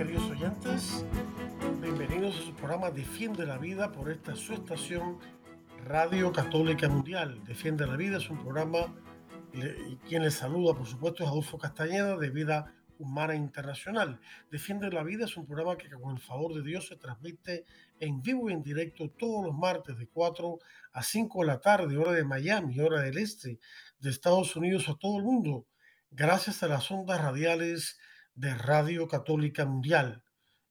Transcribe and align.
Queridos 0.00 0.30
oyentes, 0.30 1.04
bienvenidos 1.82 2.34
a 2.34 2.42
su 2.46 2.54
programa 2.54 2.90
Defiende 2.90 3.44
la 3.44 3.58
Vida 3.58 3.92
por 3.92 4.10
esta 4.10 4.34
su 4.34 4.54
estación 4.54 5.18
Radio 5.84 6.32
Católica 6.32 6.88
Mundial. 6.88 7.44
Defiende 7.44 7.86
la 7.86 7.98
Vida 7.98 8.16
es 8.16 8.30
un 8.30 8.42
programa 8.42 8.94
y 9.52 9.96
quien 10.08 10.22
les 10.22 10.32
saluda 10.32 10.72
por 10.72 10.86
supuesto 10.86 11.22
es 11.22 11.28
Adolfo 11.28 11.58
Castañeda 11.58 12.16
de 12.16 12.30
Vida 12.30 12.74
Humana 12.98 13.34
Internacional. 13.34 14.18
Defiende 14.50 14.90
la 14.90 15.02
Vida 15.02 15.26
es 15.26 15.36
un 15.36 15.44
programa 15.44 15.76
que 15.76 15.90
con 15.90 16.16
el 16.16 16.22
favor 16.22 16.54
de 16.54 16.62
Dios 16.62 16.88
se 16.88 16.96
transmite 16.96 17.66
en 17.98 18.22
vivo 18.22 18.48
y 18.48 18.54
en 18.54 18.62
directo 18.62 19.10
todos 19.10 19.44
los 19.44 19.54
martes 19.54 19.98
de 19.98 20.08
4 20.08 20.58
a 20.94 21.02
5 21.02 21.40
de 21.40 21.46
la 21.46 21.60
tarde, 21.60 21.98
hora 21.98 22.12
de 22.12 22.24
Miami, 22.24 22.80
hora 22.80 23.02
del 23.02 23.18
este 23.18 23.60
de 23.98 24.08
Estados 24.08 24.56
Unidos 24.56 24.88
a 24.88 24.94
todo 24.94 25.18
el 25.18 25.24
mundo, 25.24 25.66
gracias 26.10 26.62
a 26.62 26.68
las 26.68 26.90
ondas 26.90 27.20
radiales 27.20 27.98
de 28.34 28.54
Radio 28.54 29.08
Católica 29.08 29.64
Mundial. 29.64 30.22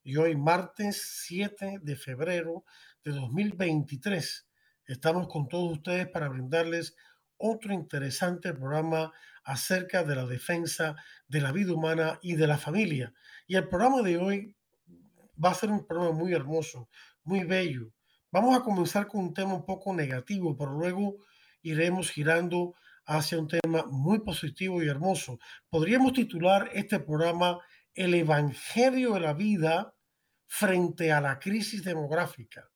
Y 0.02 0.16
hoy 0.16 0.36
martes 0.36 1.22
7 1.26 1.80
de 1.82 1.96
febrero 1.96 2.64
de 3.04 3.12
2023 3.12 4.46
estamos 4.86 5.28
con 5.28 5.48
todos 5.48 5.72
ustedes 5.72 6.08
para 6.08 6.28
brindarles 6.28 6.96
otro 7.36 7.72
interesante 7.72 8.52
programa 8.52 9.12
acerca 9.44 10.04
de 10.04 10.16
la 10.16 10.26
defensa 10.26 10.96
de 11.28 11.40
la 11.40 11.52
vida 11.52 11.72
humana 11.72 12.18
y 12.22 12.34
de 12.34 12.46
la 12.46 12.58
familia. 12.58 13.14
Y 13.46 13.56
el 13.56 13.68
programa 13.68 14.02
de 14.02 14.18
hoy 14.18 14.56
va 15.42 15.50
a 15.50 15.54
ser 15.54 15.70
un 15.70 15.86
programa 15.86 16.12
muy 16.12 16.32
hermoso, 16.32 16.88
muy 17.24 17.44
bello. 17.44 17.92
Vamos 18.30 18.56
a 18.56 18.62
comenzar 18.62 19.06
con 19.06 19.20
un 19.22 19.34
tema 19.34 19.54
un 19.54 19.64
poco 19.64 19.94
negativo, 19.94 20.56
pero 20.56 20.72
luego 20.72 21.16
iremos 21.62 22.10
girando 22.10 22.74
hacia 23.06 23.38
un 23.38 23.48
tema 23.48 23.84
muy 23.86 24.20
positivo 24.20 24.82
y 24.82 24.88
hermoso. 24.88 25.38
Podríamos 25.68 26.12
titular 26.12 26.70
este 26.72 27.00
programa 27.00 27.58
El 27.94 28.14
Evangelio 28.14 29.14
de 29.14 29.20
la 29.20 29.32
Vida 29.32 29.94
frente 30.46 31.12
a 31.12 31.20
la 31.20 31.38
crisis 31.38 31.84
demográfica. 31.84 32.70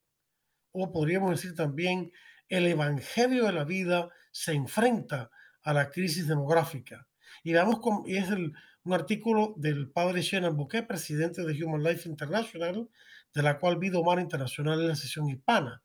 O 0.72 0.92
podríamos 0.92 1.30
decir 1.30 1.54
también 1.54 2.10
El 2.48 2.66
Evangelio 2.66 3.44
de 3.44 3.52
la 3.52 3.64
Vida 3.64 4.08
se 4.30 4.52
enfrenta 4.52 5.30
a 5.62 5.72
la 5.72 5.90
crisis 5.90 6.28
demográfica. 6.28 7.08
Y 7.42 7.52
vamos 7.52 7.80
con, 7.80 8.02
y 8.06 8.16
es 8.16 8.28
un 8.30 8.92
artículo 8.92 9.54
del 9.56 9.90
padre 9.90 10.22
Shannon 10.22 10.56
Bouquet, 10.56 10.86
presidente 10.86 11.42
de 11.42 11.64
Human 11.64 11.82
Life 11.82 12.08
International, 12.08 12.88
de 13.32 13.42
la 13.42 13.58
cual 13.58 13.78
Vida 13.78 13.98
Humana 13.98 14.22
Internacional 14.22 14.80
es 14.82 14.88
la 14.88 14.96
sesión 14.96 15.28
hispana, 15.28 15.82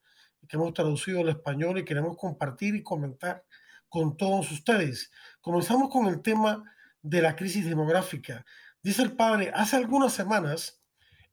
que 0.47 0.57
hemos 0.57 0.73
traducido 0.73 1.21
al 1.21 1.29
español 1.29 1.79
y 1.79 1.85
queremos 1.85 2.17
compartir 2.17 2.75
y 2.75 2.83
comentar 2.83 3.43
con 3.89 4.15
todos 4.15 4.51
ustedes. 4.51 5.11
Comenzamos 5.41 5.89
con 5.89 6.07
el 6.07 6.21
tema 6.21 6.63
de 7.01 7.21
la 7.21 7.35
crisis 7.35 7.65
demográfica. 7.65 8.45
Dice 8.81 9.01
el 9.01 9.15
padre, 9.15 9.51
hace 9.53 9.75
algunas 9.75 10.13
semanas, 10.13 10.81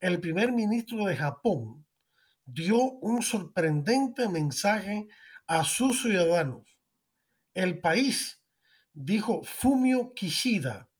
el 0.00 0.20
primer 0.20 0.52
ministro 0.52 1.04
de 1.04 1.16
Japón 1.16 1.86
dio 2.44 2.78
un 2.78 3.22
sorprendente 3.22 4.28
mensaje 4.28 5.06
a 5.46 5.64
sus 5.64 6.02
ciudadanos 6.02 6.76
el 7.56 7.80
país, 7.80 8.42
dijo 8.92 9.42
Fumio 9.42 10.12
Kishida 10.12 10.90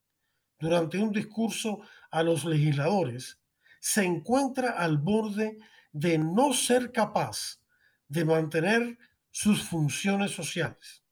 durante 0.58 0.98
un 0.98 1.12
discurso 1.12 1.82
a 2.10 2.22
los 2.22 2.47
legisladores, 2.47 3.38
se 3.78 4.04
encuentra 4.04 4.70
al 4.70 4.97
borde 4.97 5.58
de 5.92 6.16
no 6.16 6.54
ser 6.54 6.92
capaz 6.92 7.60
de 8.08 8.25
mantener 8.25 8.98
sus 9.31 9.62
funciones 9.62 10.31
sociales. 10.31 11.04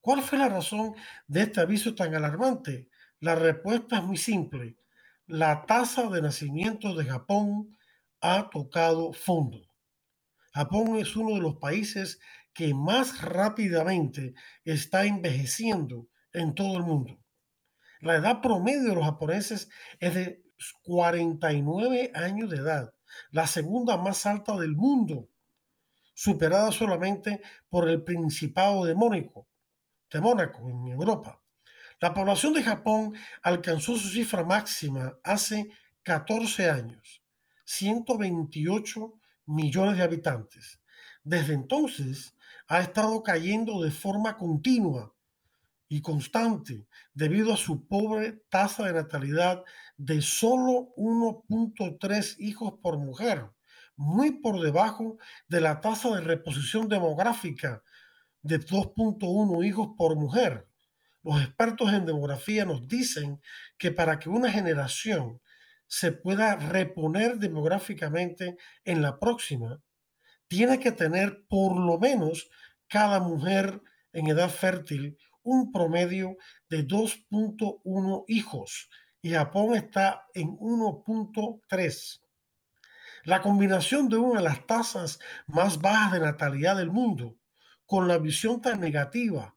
¿Cuál 0.00 0.22
fue 0.22 0.38
la 0.38 0.48
razón 0.48 0.94
de 1.26 1.42
este 1.42 1.60
aviso 1.60 1.94
tan 1.94 2.14
alarmante? 2.14 2.88
La 3.20 3.34
respuesta 3.34 3.98
es 3.98 4.02
muy 4.02 4.16
simple. 4.16 4.78
La 5.26 5.66
tasa 5.66 6.08
de 6.08 6.22
nacimiento 6.22 6.94
de 6.94 7.04
Japón 7.04 7.76
ha 8.20 8.48
tocado 8.48 9.12
fondo. 9.12 9.60
Japón 10.52 10.96
es 10.96 11.14
uno 11.16 11.34
de 11.34 11.42
los 11.42 11.56
países 11.56 12.18
que 12.54 12.72
más 12.74 13.20
rápidamente 13.20 14.34
está 14.64 15.04
envejeciendo 15.04 16.08
en 16.32 16.54
todo 16.54 16.78
el 16.78 16.82
mundo. 16.82 17.20
La 18.00 18.16
edad 18.16 18.40
promedio 18.40 18.88
de 18.88 18.94
los 18.94 19.04
japoneses 19.04 19.68
es 19.98 20.14
de 20.14 20.42
49 20.82 22.10
años 22.14 22.50
de 22.50 22.56
edad, 22.56 22.94
la 23.30 23.46
segunda 23.46 23.98
más 23.98 24.24
alta 24.24 24.56
del 24.56 24.74
mundo, 24.74 25.28
superada 26.14 26.72
solamente 26.72 27.42
por 27.68 27.88
el 27.88 28.02
Principado 28.02 28.84
de 28.84 28.94
Mónaco, 28.94 29.49
de 30.10 30.20
Mónaco 30.20 30.68
en 30.68 30.88
Europa. 30.88 31.40
La 32.00 32.14
población 32.14 32.54
de 32.54 32.62
Japón 32.62 33.14
alcanzó 33.42 33.96
su 33.96 34.08
cifra 34.08 34.44
máxima 34.44 35.18
hace 35.22 35.70
14 36.02 36.70
años, 36.70 37.22
128 37.64 39.12
millones 39.46 39.98
de 39.98 40.02
habitantes. 40.02 40.80
Desde 41.22 41.52
entonces, 41.52 42.34
ha 42.68 42.80
estado 42.80 43.22
cayendo 43.22 43.82
de 43.82 43.90
forma 43.90 44.36
continua 44.36 45.14
y 45.88 46.00
constante 46.00 46.86
debido 47.12 47.52
a 47.52 47.56
su 47.56 47.86
pobre 47.86 48.44
tasa 48.48 48.86
de 48.86 48.94
natalidad 48.94 49.64
de 49.96 50.22
solo 50.22 50.94
1.3 50.96 52.36
hijos 52.38 52.74
por 52.80 52.96
mujer, 52.96 53.50
muy 53.96 54.30
por 54.30 54.60
debajo 54.60 55.18
de 55.48 55.60
la 55.60 55.80
tasa 55.80 56.14
de 56.14 56.22
reposición 56.22 56.88
demográfica 56.88 57.82
de 58.42 58.60
2.1 58.60 59.66
hijos 59.66 59.88
por 59.96 60.16
mujer. 60.16 60.66
Los 61.22 61.42
expertos 61.42 61.92
en 61.92 62.06
demografía 62.06 62.64
nos 62.64 62.88
dicen 62.88 63.40
que 63.76 63.90
para 63.90 64.18
que 64.18 64.28
una 64.28 64.50
generación 64.50 65.40
se 65.86 66.12
pueda 66.12 66.56
reponer 66.56 67.38
demográficamente 67.38 68.56
en 68.84 69.02
la 69.02 69.18
próxima, 69.18 69.82
tiene 70.48 70.78
que 70.78 70.92
tener 70.92 71.44
por 71.48 71.76
lo 71.76 71.98
menos 71.98 72.48
cada 72.88 73.20
mujer 73.20 73.82
en 74.12 74.28
edad 74.28 74.50
fértil 74.50 75.18
un 75.42 75.72
promedio 75.72 76.36
de 76.68 76.86
2.1 76.86 78.24
hijos 78.28 78.88
y 79.22 79.32
Japón 79.32 79.74
está 79.74 80.26
en 80.34 80.56
1.3. 80.58 82.20
La 83.24 83.42
combinación 83.42 84.08
de 84.08 84.16
una 84.16 84.40
de 84.40 84.44
las 84.44 84.66
tasas 84.66 85.18
más 85.46 85.80
bajas 85.80 86.12
de 86.12 86.20
natalidad 86.20 86.76
del 86.76 86.90
mundo 86.90 87.36
con 87.90 88.06
la 88.06 88.18
visión 88.18 88.60
tan 88.60 88.78
negativa 88.78 89.56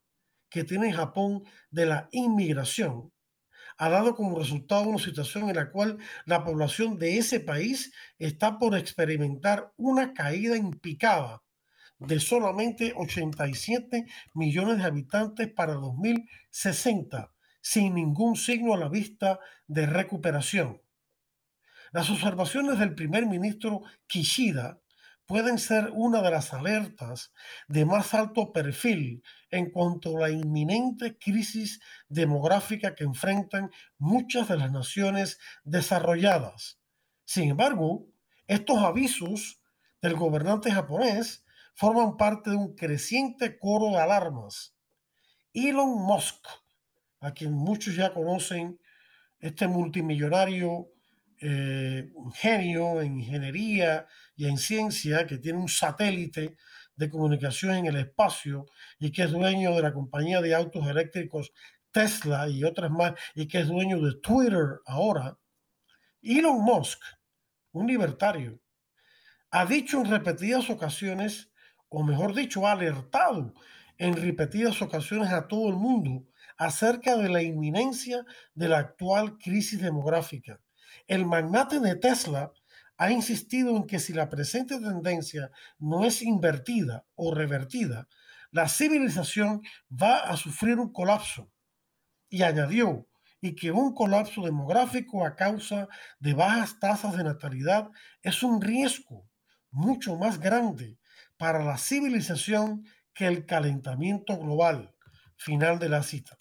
que 0.50 0.64
tiene 0.64 0.92
Japón 0.92 1.44
de 1.70 1.86
la 1.86 2.10
inmigración 2.12 3.14
ha 3.78 3.90
dado 3.90 4.16
como 4.16 4.40
resultado 4.40 4.90
una 4.90 4.98
situación 4.98 5.50
en 5.50 5.56
la 5.56 5.70
cual 5.70 6.00
la 6.26 6.44
población 6.44 6.98
de 6.98 7.20
ese 7.20 7.42
país 7.42 7.94
está 8.18 8.58
por 8.58 8.76
experimentar 8.76 9.72
una 9.78 10.16
caída 10.16 10.58
impicada 10.58 11.44
de 12.00 12.20
solamente 12.20 12.94
87 12.96 14.08
millones 14.34 14.80
de 14.80 14.86
habitantes 14.86 15.54
para 15.54 15.74
2060, 15.76 17.32
sin 17.62 17.94
ningún 17.94 18.36
signo 18.36 18.74
a 18.74 18.78
la 18.78 18.90
vista 18.90 19.40
de 19.68 19.86
recuperación. 19.86 20.82
Las 21.92 22.10
observaciones 22.10 22.80
del 22.80 22.96
primer 22.96 23.28
ministro 23.28 23.84
Kishida 24.08 24.80
pueden 25.26 25.58
ser 25.58 25.90
una 25.94 26.22
de 26.22 26.32
las 26.32 26.54
alertas 26.54 27.34
de 27.68 27.86
más 27.86 28.14
alto 28.14 28.52
perfil 28.52 29.24
en 29.50 29.72
cuanto 29.72 30.18
a 30.18 30.22
la 30.22 30.30
inminente 30.30 31.18
crisis 31.18 31.80
demográfica 32.10 32.96
que 32.96 33.04
enfrentan 33.04 33.72
muchas 33.98 34.48
de 34.50 34.58
las 34.58 34.72
naciones 34.72 35.40
desarrolladas. 35.64 36.80
Sin 37.26 37.52
embargo, 37.52 38.08
estos 38.48 38.80
avisos 38.80 39.62
del 40.02 40.16
gobernante 40.16 40.72
japonés 40.72 41.46
forman 41.76 42.18
parte 42.18 42.52
de 42.52 42.58
un 42.58 42.76
creciente 42.76 43.58
coro 43.58 43.92
de 43.92 44.02
alarmas. 44.02 44.76
Elon 45.54 46.02
Musk, 46.04 46.46
a 47.20 47.32
quien 47.32 47.54
muchos 47.54 47.96
ya 47.96 48.14
conocen, 48.14 48.80
este 49.40 49.68
multimillonario 49.68 50.93
eh, 51.44 52.10
genio 52.36 53.02
en 53.02 53.20
ingeniería 53.20 54.08
y 54.36 54.48
en 54.48 54.58
ciencia, 54.58 55.28
que 55.28 55.38
tiene 55.38 55.60
un 55.60 55.68
satélite 55.68 56.56
de 56.96 57.10
comunicación 57.10 57.76
en 57.76 57.86
el 57.88 57.98
espacio 57.98 58.66
y 58.98 59.12
que 59.12 59.24
es 59.24 59.32
dueño 59.32 59.76
de 59.76 59.82
la 59.82 59.94
compañía 59.94 60.42
de 60.42 60.56
autos 60.56 60.88
eléctricos 60.88 61.52
Tesla 61.92 62.48
y 62.48 62.64
otras 62.64 62.90
más, 62.90 63.14
y 63.36 63.48
que 63.48 63.60
es 63.60 63.68
dueño 63.68 64.00
de 64.00 64.16
Twitter 64.16 64.80
ahora, 64.86 65.38
Elon 66.22 66.62
Musk, 66.64 67.00
un 67.74 67.88
libertario, 67.88 68.60
ha 69.52 69.66
dicho 69.66 70.00
en 70.00 70.10
repetidas 70.10 70.70
ocasiones, 70.70 71.52
o 71.90 72.04
mejor 72.04 72.34
dicho, 72.34 72.66
ha 72.66 72.72
alertado 72.72 73.54
en 73.98 74.16
repetidas 74.16 74.82
ocasiones 74.82 75.32
a 75.32 75.48
todo 75.48 75.70
el 75.70 75.76
mundo 75.76 76.26
acerca 76.58 77.16
de 77.18 77.30
la 77.30 77.44
inminencia 77.44 78.26
de 78.56 78.70
la 78.70 78.80
actual 78.80 79.38
crisis 79.38 79.82
demográfica. 79.82 80.60
El 81.08 81.26
magnate 81.26 81.80
de 81.80 81.96
Tesla 81.96 82.52
ha 82.98 83.12
insistido 83.12 83.76
en 83.76 83.86
que 83.86 84.00
si 84.00 84.14
la 84.14 84.30
presente 84.30 84.80
tendencia 84.80 85.52
no 85.80 86.06
es 86.06 86.22
invertida 86.22 87.06
o 87.16 87.34
revertida, 87.34 88.08
la 88.52 88.70
civilización 88.70 89.62
va 89.92 90.18
a 90.18 90.38
sufrir 90.38 90.80
un 90.80 90.94
colapso. 90.94 91.52
Y 92.30 92.44
añadió, 92.44 93.08
y 93.42 93.56
que 93.56 93.72
un 93.72 93.94
colapso 93.94 94.42
demográfico 94.44 95.26
a 95.26 95.36
causa 95.36 95.90
de 96.20 96.34
bajas 96.34 96.80
tasas 96.80 97.18
de 97.18 97.26
natalidad 97.26 97.90
es 98.22 98.42
un 98.42 98.62
riesgo 98.62 99.28
mucho 99.70 100.16
más 100.16 100.40
grande 100.40 100.98
para 101.36 101.64
la 101.66 101.78
civilización 101.78 102.86
que 103.14 103.28
el 103.28 103.46
calentamiento 103.46 104.38
global. 104.38 104.96
Final 105.36 105.78
de 105.78 105.90
la 105.90 106.04
cita. 106.04 106.40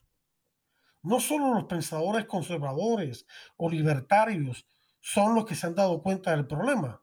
No 1.03 1.19
solo 1.19 1.53
los 1.55 1.65
pensadores 1.65 2.27
conservadores 2.27 3.27
o 3.57 3.69
libertarios 3.69 4.67
son 5.01 5.35
los 5.35 5.45
que 5.45 5.57
se 5.57 5.67
han 5.67 5.75
dado 5.75 6.03
cuenta 6.03 6.31
del 6.31 6.47
problema. 6.47 7.03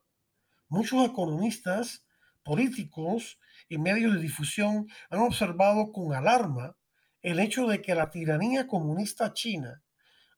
Muchos 0.69 1.05
economistas, 1.05 2.05
políticos 2.43 3.39
y 3.67 3.77
medios 3.77 4.13
de 4.13 4.21
difusión 4.21 4.87
han 5.09 5.19
observado 5.19 5.91
con 5.91 6.13
alarma 6.13 6.77
el 7.21 7.39
hecho 7.39 7.67
de 7.67 7.81
que 7.81 7.95
la 7.95 8.09
tiranía 8.09 8.67
comunista 8.67 9.33
china 9.33 9.83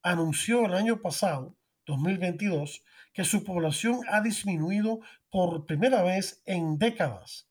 anunció 0.02 0.66
el 0.66 0.74
año 0.74 1.00
pasado, 1.02 1.56
2022, 1.86 2.84
que 3.14 3.24
su 3.24 3.44
población 3.44 4.00
ha 4.10 4.22
disminuido 4.22 5.02
por 5.30 5.68
primera 5.68 6.02
vez 6.02 6.42
en 6.46 6.80
décadas. 6.80 7.50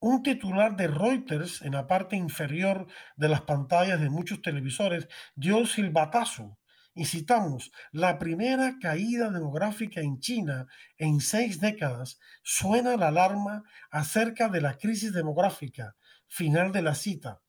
Un 0.00 0.22
titular 0.22 0.76
de 0.76 0.86
Reuters 0.86 1.62
en 1.62 1.72
la 1.72 1.88
parte 1.88 2.14
inferior 2.14 2.86
de 3.16 3.28
las 3.28 3.42
pantallas 3.42 4.00
de 4.00 4.10
muchos 4.10 4.40
televisores 4.42 5.08
dio 5.34 5.58
el 5.58 5.66
silbatazo 5.66 6.56
y 6.94 7.04
citamos, 7.04 7.72
la 7.92 8.18
primera 8.18 8.76
caída 8.80 9.30
demográfica 9.30 10.00
en 10.00 10.18
China 10.18 10.66
en 10.98 11.20
seis 11.20 11.60
décadas 11.60 12.18
suena 12.42 12.96
la 12.96 13.08
alarma 13.08 13.62
acerca 13.90 14.48
de 14.48 14.60
la 14.60 14.76
crisis 14.76 15.12
demográfica. 15.12 15.96
Final 16.26 16.72
de 16.72 16.82
la 16.82 16.94
cita. 16.94 17.40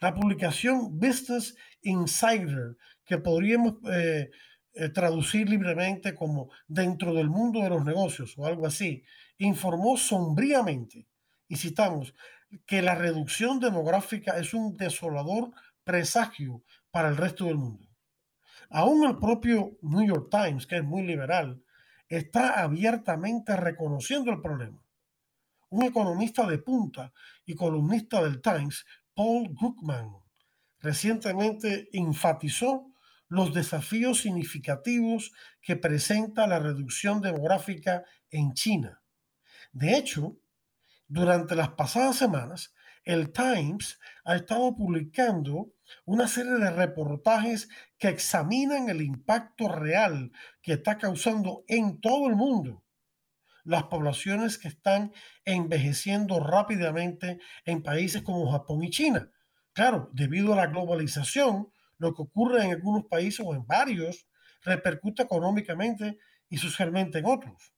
La 0.00 0.14
publicación 0.14 0.98
Business 0.98 1.54
Insider, 1.82 2.76
que 3.04 3.18
podríamos 3.18 3.74
eh, 3.90 4.30
eh, 4.74 4.88
traducir 4.88 5.48
libremente 5.48 6.14
como 6.14 6.50
dentro 6.66 7.12
del 7.14 7.28
mundo 7.28 7.60
de 7.60 7.68
los 7.68 7.84
negocios 7.84 8.34
o 8.38 8.46
algo 8.46 8.66
así, 8.66 9.04
informó 9.36 9.98
sombríamente, 9.98 11.06
y 11.52 11.56
citamos, 11.56 12.14
que 12.64 12.80
la 12.80 12.94
reducción 12.94 13.60
demográfica 13.60 14.38
es 14.38 14.54
un 14.54 14.74
desolador 14.78 15.50
presagio 15.84 16.64
para 16.90 17.10
el 17.10 17.18
resto 17.18 17.44
del 17.44 17.58
mundo. 17.58 17.86
Aún 18.70 19.04
el 19.06 19.18
propio 19.18 19.76
New 19.82 20.06
York 20.06 20.28
Times, 20.30 20.66
que 20.66 20.76
es 20.76 20.82
muy 20.82 21.02
liberal, 21.02 21.62
está 22.08 22.62
abiertamente 22.62 23.54
reconociendo 23.54 24.30
el 24.30 24.40
problema. 24.40 24.82
Un 25.68 25.82
economista 25.82 26.46
de 26.46 26.56
punta 26.56 27.12
y 27.44 27.54
columnista 27.54 28.22
del 28.22 28.40
Times, 28.40 28.86
Paul 29.12 29.54
Krugman, 29.54 30.08
recientemente 30.80 31.90
enfatizó 31.92 32.94
los 33.28 33.52
desafíos 33.52 34.22
significativos 34.22 35.32
que 35.60 35.76
presenta 35.76 36.46
la 36.46 36.60
reducción 36.60 37.20
demográfica 37.20 38.04
en 38.30 38.54
China. 38.54 39.02
De 39.72 39.98
hecho, 39.98 40.38
durante 41.12 41.54
las 41.54 41.68
pasadas 41.72 42.16
semanas, 42.16 42.74
el 43.04 43.32
Times 43.32 44.00
ha 44.24 44.34
estado 44.34 44.74
publicando 44.74 45.74
una 46.06 46.26
serie 46.26 46.52
de 46.52 46.70
reportajes 46.70 47.68
que 47.98 48.08
examinan 48.08 48.88
el 48.88 49.02
impacto 49.02 49.68
real 49.68 50.32
que 50.62 50.72
está 50.72 50.96
causando 50.96 51.64
en 51.68 52.00
todo 52.00 52.28
el 52.28 52.36
mundo 52.36 52.82
las 53.64 53.84
poblaciones 53.84 54.56
que 54.56 54.68
están 54.68 55.12
envejeciendo 55.44 56.40
rápidamente 56.40 57.38
en 57.66 57.82
países 57.82 58.22
como 58.22 58.50
Japón 58.50 58.82
y 58.82 58.90
China. 58.90 59.30
Claro, 59.74 60.08
debido 60.14 60.54
a 60.54 60.56
la 60.56 60.66
globalización, 60.66 61.68
lo 61.98 62.14
que 62.14 62.22
ocurre 62.22 62.64
en 62.64 62.72
algunos 62.72 63.04
países 63.04 63.44
o 63.46 63.54
en 63.54 63.66
varios 63.66 64.26
repercute 64.62 65.22
económicamente 65.22 66.18
y 66.48 66.56
socialmente 66.56 67.18
en 67.18 67.26
otros. 67.26 67.72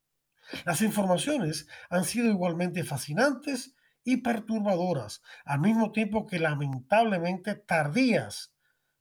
Las 0.64 0.82
informaciones 0.82 1.67
han 1.91 2.05
sido 2.05 2.29
igualmente 2.29 2.85
fascinantes 2.85 3.75
y 4.05 4.19
perturbadoras, 4.19 5.23
al 5.44 5.61
mismo 5.61 5.91
tiempo 5.93 6.26
que 6.26 6.38
lamentablemente 6.38 7.55
tardías, 7.55 8.55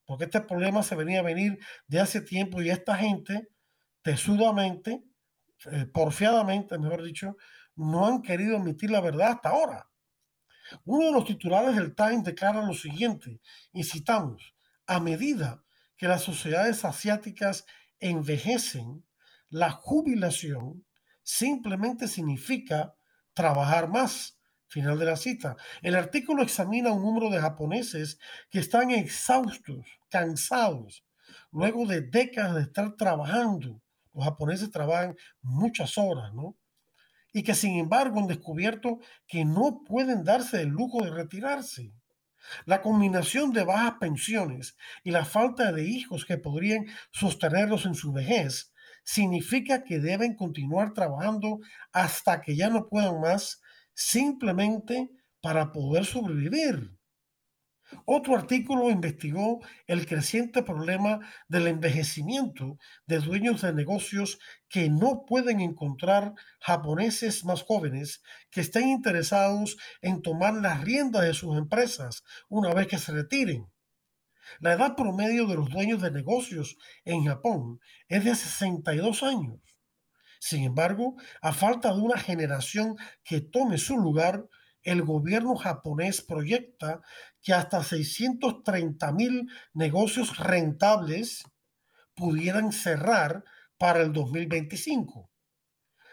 porque 0.05 0.25
este 0.25 0.41
problema 0.41 0.83
se 0.83 0.95
venía 0.95 1.19
a 1.19 1.23
venir 1.23 1.59
de 1.87 1.99
hace 1.99 2.21
tiempo 2.21 2.61
y 2.61 2.69
esta 2.69 2.95
gente, 2.95 3.49
tesudamente, 4.01 5.03
eh, 5.71 5.85
porfiadamente, 5.85 6.77
mejor 6.77 7.03
dicho, 7.03 7.37
no 7.75 8.05
han 8.05 8.21
querido 8.21 8.57
admitir 8.57 8.91
la 8.91 9.01
verdad 9.01 9.31
hasta 9.31 9.49
ahora. 9.49 9.89
Uno 10.85 11.07
de 11.07 11.11
los 11.11 11.25
titulares 11.25 11.75
del 11.75 11.95
Times 11.95 12.23
declara 12.23 12.65
lo 12.65 12.73
siguiente, 12.73 13.41
y 13.71 13.83
citamos, 13.83 14.55
a 14.87 14.99
medida 14.99 15.63
que 15.97 16.07
las 16.07 16.23
sociedades 16.23 16.85
asiáticas 16.85 17.65
envejecen, 17.99 19.05
la 19.49 19.71
jubilación 19.71 20.85
simplemente 21.23 22.07
significa 22.07 22.93
trabajar 23.33 23.89
más. 23.89 24.37
Final 24.67 24.97
de 24.97 25.05
la 25.05 25.17
cita. 25.17 25.55
El 25.83 25.95
artículo 25.95 26.41
examina 26.41 26.91
un 26.91 27.03
número 27.03 27.29
de 27.29 27.39
japoneses 27.39 28.17
que 28.49 28.57
están 28.57 28.89
exhaustos, 28.89 29.85
cansados, 30.09 31.05
luego 31.51 31.85
de 31.85 32.01
décadas 32.01 32.55
de 32.55 32.61
estar 32.63 32.95
trabajando. 32.95 33.79
Los 34.13 34.25
japoneses 34.25 34.71
trabajan 34.71 35.15
muchas 35.43 35.97
horas, 35.99 36.33
¿no? 36.33 36.55
Y 37.33 37.43
que 37.43 37.53
sin 37.53 37.77
embargo 37.77 38.19
han 38.19 38.27
descubierto 38.27 38.99
que 39.27 39.45
no 39.45 39.83
pueden 39.85 40.23
darse 40.23 40.61
el 40.61 40.69
lujo 40.69 41.03
de 41.03 41.11
retirarse. 41.11 41.93
La 42.65 42.81
combinación 42.81 43.53
de 43.53 43.63
bajas 43.63 43.93
pensiones 43.99 44.75
y 45.03 45.11
la 45.11 45.23
falta 45.23 45.71
de 45.71 45.85
hijos 45.85 46.25
que 46.25 46.37
podrían 46.37 46.87
sostenerlos 47.11 47.85
en 47.85 47.93
su 47.93 48.11
vejez 48.11 48.72
significa 49.03 49.83
que 49.83 49.99
deben 49.99 50.35
continuar 50.35 50.93
trabajando 50.93 51.59
hasta 51.91 52.41
que 52.41 52.55
ya 52.55 52.69
no 52.69 52.87
puedan 52.87 53.19
más 53.19 53.61
simplemente 53.93 55.09
para 55.41 55.71
poder 55.71 56.05
sobrevivir. 56.05 56.97
Otro 58.05 58.35
artículo 58.35 58.89
investigó 58.89 59.59
el 59.87 60.05
creciente 60.07 60.63
problema 60.63 61.19
del 61.47 61.67
envejecimiento 61.67 62.77
de 63.05 63.19
dueños 63.19 63.61
de 63.61 63.73
negocios 63.73 64.39
que 64.67 64.89
no 64.89 65.25
pueden 65.25 65.59
encontrar 65.59 66.33
japoneses 66.59 67.45
más 67.45 67.61
jóvenes 67.61 68.23
que 68.49 68.61
estén 68.61 68.89
interesados 68.89 69.77
en 70.01 70.21
tomar 70.21 70.55
las 70.55 70.81
riendas 70.81 71.23
de 71.23 71.33
sus 71.33 71.57
empresas 71.57 72.23
una 72.49 72.73
vez 72.73 72.87
que 72.87 72.97
se 72.97 73.11
retiren. 73.11 73.72
La 74.59 74.73
edad 74.73 74.95
promedio 74.95 75.47
de 75.47 75.55
los 75.55 75.69
dueños 75.69 76.01
de 76.01 76.11
negocios 76.11 76.77
en 77.05 77.25
Japón 77.25 77.79
es 78.07 78.23
de 78.23 78.35
62 78.35 79.23
años. 79.23 79.59
Sin 80.39 80.63
embargo, 80.63 81.15
a 81.41 81.53
falta 81.53 81.93
de 81.93 82.01
una 82.01 82.17
generación 82.17 82.97
que 83.23 83.41
tome 83.41 83.77
su 83.77 83.97
lugar, 83.97 84.47
el 84.81 85.01
gobierno 85.01 85.55
japonés 85.55 86.21
proyecta 86.21 87.01
que 87.41 87.53
hasta 87.53 87.83
630 87.83 89.11
mil 89.13 89.49
negocios 89.73 90.37
rentables 90.37 91.43
pudieran 92.13 92.71
cerrar 92.71 93.45
para 93.77 94.01
el 94.01 94.11
2025. 94.11 95.29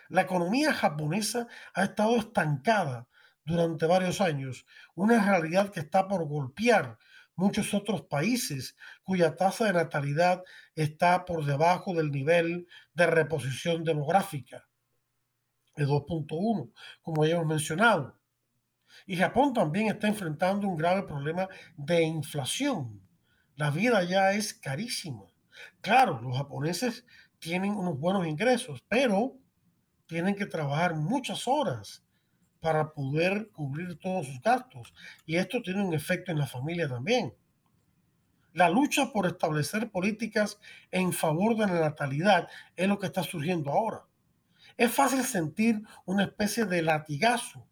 La 0.09 0.23
economía 0.23 0.73
japonesa 0.73 1.47
ha 1.75 1.85
estado 1.85 2.17
estancada 2.17 3.09
durante 3.45 3.87
varios 3.87 4.21
años, 4.21 4.67
una 4.95 5.25
realidad 5.25 5.71
que 5.71 5.81
está 5.81 6.09
por 6.09 6.27
golpear 6.27 6.99
muchos 7.41 7.73
otros 7.73 8.03
países 8.03 8.77
cuya 9.03 9.35
tasa 9.35 9.65
de 9.65 9.73
natalidad 9.73 10.45
está 10.75 11.25
por 11.25 11.47
debajo 11.47 11.95
del 11.95 12.11
nivel 12.11 12.67
de 12.93 13.07
reposición 13.07 13.83
demográfica, 13.83 14.69
de 15.75 15.87
2.1, 15.87 16.71
como 17.01 17.25
ya 17.25 17.37
hemos 17.37 17.47
mencionado. 17.47 18.21
Y 19.07 19.17
Japón 19.17 19.55
también 19.55 19.89
está 19.89 20.07
enfrentando 20.07 20.69
un 20.69 20.77
grave 20.77 21.05
problema 21.05 21.49
de 21.79 22.03
inflación. 22.03 23.01
La 23.57 23.71
vida 23.71 24.03
ya 24.05 24.33
es 24.33 24.53
carísima. 24.53 25.25
Claro, 25.81 26.21
los 26.21 26.37
japoneses 26.37 27.07
tienen 27.39 27.73
unos 27.73 27.99
buenos 27.99 28.27
ingresos, 28.27 28.81
pero 28.87 29.39
tienen 30.07 30.35
que 30.35 30.45
trabajar 30.45 30.95
muchas 30.95 31.49
horas 31.49 32.05
para 32.61 32.93
poder 32.93 33.51
cubrir 33.53 33.99
todos 33.99 34.27
sus 34.27 34.41
gastos. 34.41 34.93
Y 35.27 35.37
esto 35.37 35.63
tiene 35.63 35.83
un 35.83 35.95
efecto 35.95 36.31
en 36.31 36.39
la 36.39 36.47
familia 36.47 36.89
también. 36.89 37.35
La 38.53 38.69
lucha 38.69 39.13
por 39.13 39.27
establecer 39.27 39.91
políticas 39.91 40.59
en 40.91 41.13
favor 41.13 41.57
de 41.57 41.67
la 41.67 41.81
natalidad 41.81 42.49
es 42.77 42.89
lo 42.89 42.99
que 42.99 43.07
está 43.07 43.23
surgiendo 43.23 43.71
ahora. 43.71 44.05
Es 44.77 44.91
fácil 44.91 45.25
sentir 45.25 45.83
una 46.05 46.25
especie 46.25 46.65
de 46.65 46.83
latigazo 46.83 47.67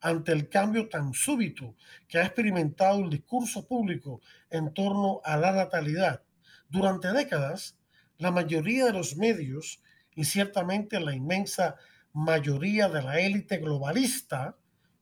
ante 0.00 0.32
el 0.32 0.48
cambio 0.48 0.88
tan 0.88 1.12
súbito 1.12 1.74
que 2.08 2.18
ha 2.18 2.24
experimentado 2.24 3.00
el 3.00 3.10
discurso 3.10 3.66
público 3.66 4.20
en 4.50 4.72
torno 4.72 5.20
a 5.24 5.36
la 5.36 5.52
natalidad. 5.52 6.22
Durante 6.68 7.12
décadas, 7.12 7.78
la 8.18 8.30
mayoría 8.30 8.86
de 8.86 8.92
los 8.92 9.16
medios 9.16 9.82
y 10.14 10.24
ciertamente 10.24 10.98
la 11.00 11.14
inmensa 11.14 11.76
mayoría 12.16 12.88
de 12.88 13.02
la 13.02 13.20
élite 13.20 13.58
globalista, 13.58 14.56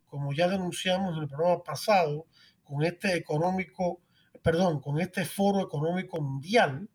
como 0.05 0.33
ya 0.33 0.49
denunciamos 0.49 1.17
en 1.17 1.23
el 1.23 1.29
programa 1.29 1.63
pasado, 1.63 2.27
con 2.65 2.83
este 2.83 3.15
económico, 3.15 4.03
perdón, 4.43 4.81
con 4.81 5.01
este 5.01 5.25
foro 5.25 5.61
económico 5.61 6.21
mundial 6.21 6.89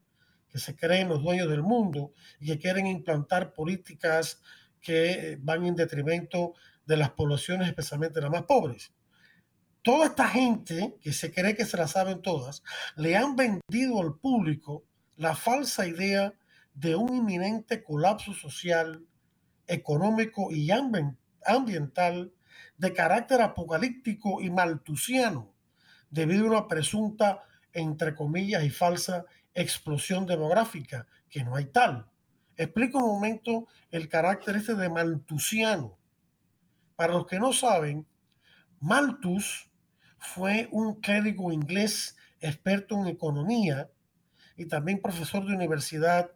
que 0.49 0.59
se 0.59 0.75
creen 0.75 1.07
los 1.07 1.23
dueños 1.23 1.49
del 1.49 1.63
mundo 1.63 2.11
y 2.39 2.47
que 2.47 2.59
quieren 2.59 2.85
implantar 2.85 3.53
políticas 3.53 4.41
que 4.81 5.37
van 5.41 5.65
en 5.65 5.75
detrimento 5.75 6.53
de 6.85 6.97
las 6.97 7.11
poblaciones, 7.11 7.69
especialmente 7.69 8.19
las 8.19 8.31
más 8.31 8.43
pobres. 8.43 8.91
Toda 9.83 10.07
esta 10.07 10.27
gente 10.27 10.97
que 11.01 11.13
se 11.13 11.31
cree 11.31 11.55
que 11.55 11.65
se 11.65 11.77
la 11.77 11.87
saben 11.87 12.21
todas, 12.21 12.61
le 12.97 13.15
han 13.15 13.37
vendido 13.37 14.01
al 14.01 14.17
público 14.17 14.83
la 15.15 15.33
falsa 15.33 15.87
idea 15.87 16.33
de 16.73 16.95
un 16.95 17.15
inminente 17.15 17.83
colapso 17.83 18.33
social, 18.33 19.05
económico 19.69 20.51
y 20.51 20.69
ambiental 20.71 22.33
de 22.77 22.93
carácter 22.93 23.41
apocalíptico 23.41 24.41
y 24.41 24.49
maltusiano 24.49 25.53
debido 26.09 26.45
a 26.45 26.49
una 26.49 26.67
presunta, 26.67 27.43
entre 27.71 28.15
comillas 28.15 28.63
y 28.63 28.69
falsa, 28.69 29.25
explosión 29.53 30.25
demográfica, 30.25 31.07
que 31.29 31.43
no 31.43 31.55
hay 31.55 31.65
tal. 31.65 32.09
Explico 32.57 32.97
un 32.97 33.13
momento 33.13 33.67
el 33.91 34.09
carácter 34.09 34.55
este 34.55 34.75
de 34.75 34.89
maltusiano. 34.89 35.97
Para 36.95 37.13
los 37.13 37.27
que 37.27 37.39
no 37.39 37.53
saben, 37.53 38.07
Malthus 38.79 39.71
fue 40.17 40.67
un 40.71 40.99
clérigo 40.99 41.51
inglés 41.51 42.17
experto 42.41 42.95
en 42.99 43.07
economía 43.07 43.89
y 44.57 44.65
también 44.65 45.01
profesor 45.01 45.45
de 45.45 45.53
universidad 45.53 46.31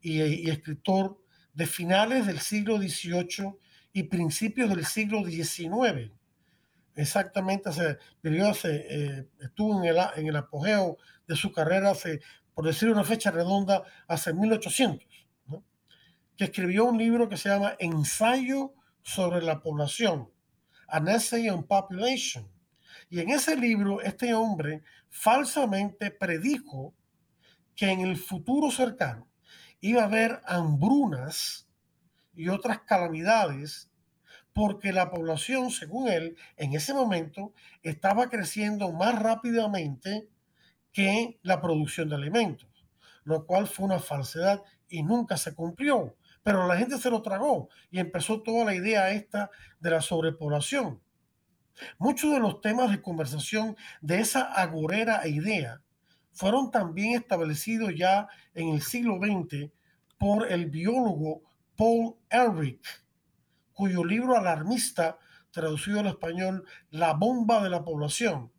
y, 0.00 0.22
y 0.22 0.50
escritor 0.50 1.20
de 1.56 1.66
finales 1.66 2.26
del 2.26 2.38
siglo 2.38 2.76
XVIII 2.76 3.54
y 3.94 4.02
principios 4.04 4.68
del 4.68 4.84
siglo 4.84 5.24
XIX. 5.24 6.12
Exactamente, 6.94 7.70
hace, 7.70 7.98
eh, 8.22 9.28
estuvo 9.40 9.82
en 9.82 9.88
el, 9.88 9.96
en 10.16 10.26
el 10.26 10.36
apogeo 10.36 10.98
de 11.26 11.34
su 11.34 11.50
carrera, 11.50 11.90
hace, 11.92 12.20
por 12.54 12.66
decir 12.66 12.90
una 12.90 13.04
fecha 13.04 13.30
redonda, 13.30 13.82
hace 14.06 14.34
1800, 14.34 15.08
que 16.36 16.44
escribió 16.44 16.84
un 16.84 16.98
libro 16.98 17.26
que 17.28 17.38
se 17.38 17.48
llama 17.48 17.74
Ensayo 17.78 18.74
sobre 19.02 19.40
la 19.40 19.62
población, 19.62 20.30
An 20.88 21.08
Essay 21.08 21.48
on 21.48 21.64
Population. 21.64 22.46
Y 23.08 23.20
en 23.20 23.30
ese 23.30 23.56
libro, 23.56 24.02
este 24.02 24.34
hombre 24.34 24.82
falsamente 25.08 26.10
predijo 26.10 26.94
que 27.74 27.90
en 27.90 28.00
el 28.00 28.18
futuro 28.18 28.70
cercano 28.70 29.26
iba 29.80 30.02
a 30.02 30.06
haber 30.06 30.42
hambrunas 30.46 31.68
y 32.34 32.48
otras 32.48 32.80
calamidades 32.80 33.90
porque 34.52 34.92
la 34.92 35.10
población, 35.10 35.70
según 35.70 36.08
él, 36.08 36.36
en 36.56 36.74
ese 36.74 36.94
momento 36.94 37.52
estaba 37.82 38.28
creciendo 38.30 38.92
más 38.92 39.20
rápidamente 39.20 40.28
que 40.92 41.38
la 41.42 41.60
producción 41.60 42.08
de 42.08 42.16
alimentos, 42.16 42.68
lo 43.24 43.44
cual 43.44 43.66
fue 43.66 43.84
una 43.84 43.98
falsedad 43.98 44.62
y 44.88 45.02
nunca 45.02 45.36
se 45.36 45.54
cumplió 45.54 46.16
pero 46.46 46.68
la 46.68 46.76
gente 46.76 46.96
se 46.98 47.10
lo 47.10 47.22
tragó 47.22 47.70
y 47.90 47.98
empezó 47.98 48.40
toda 48.40 48.64
la 48.64 48.72
idea 48.72 49.10
esta 49.10 49.50
de 49.80 49.90
la 49.90 50.00
sobrepoblación. 50.00 51.02
Muchos 51.98 52.30
de 52.30 52.38
los 52.38 52.60
temas 52.60 52.92
de 52.92 53.02
conversación 53.02 53.76
de 54.00 54.20
esa 54.20 54.42
agorera 54.42 55.26
idea 55.26 55.82
fueron 56.36 56.70
también 56.70 57.14
establecidos 57.14 57.94
ya 57.96 58.28
en 58.54 58.68
el 58.68 58.82
siglo 58.82 59.16
XX 59.16 59.70
por 60.18 60.52
el 60.52 60.66
biólogo 60.66 61.42
Paul 61.74 62.16
Ehrlich, 62.28 62.86
cuyo 63.72 64.04
libro 64.04 64.36
alarmista, 64.36 65.18
traducido 65.50 66.00
al 66.00 66.08
español 66.08 66.64
La 66.90 67.14
bomba 67.14 67.62
de 67.62 67.70
la 67.70 67.82
población, 67.82 68.52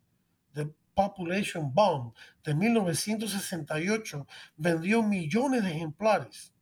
The 0.54 0.74
Population 0.92 1.72
Bomb, 1.72 2.14
de 2.42 2.54
1968, 2.54 4.26
vendió 4.56 5.04
millones 5.04 5.62
de 5.62 5.70
ejemplares. 5.70 6.52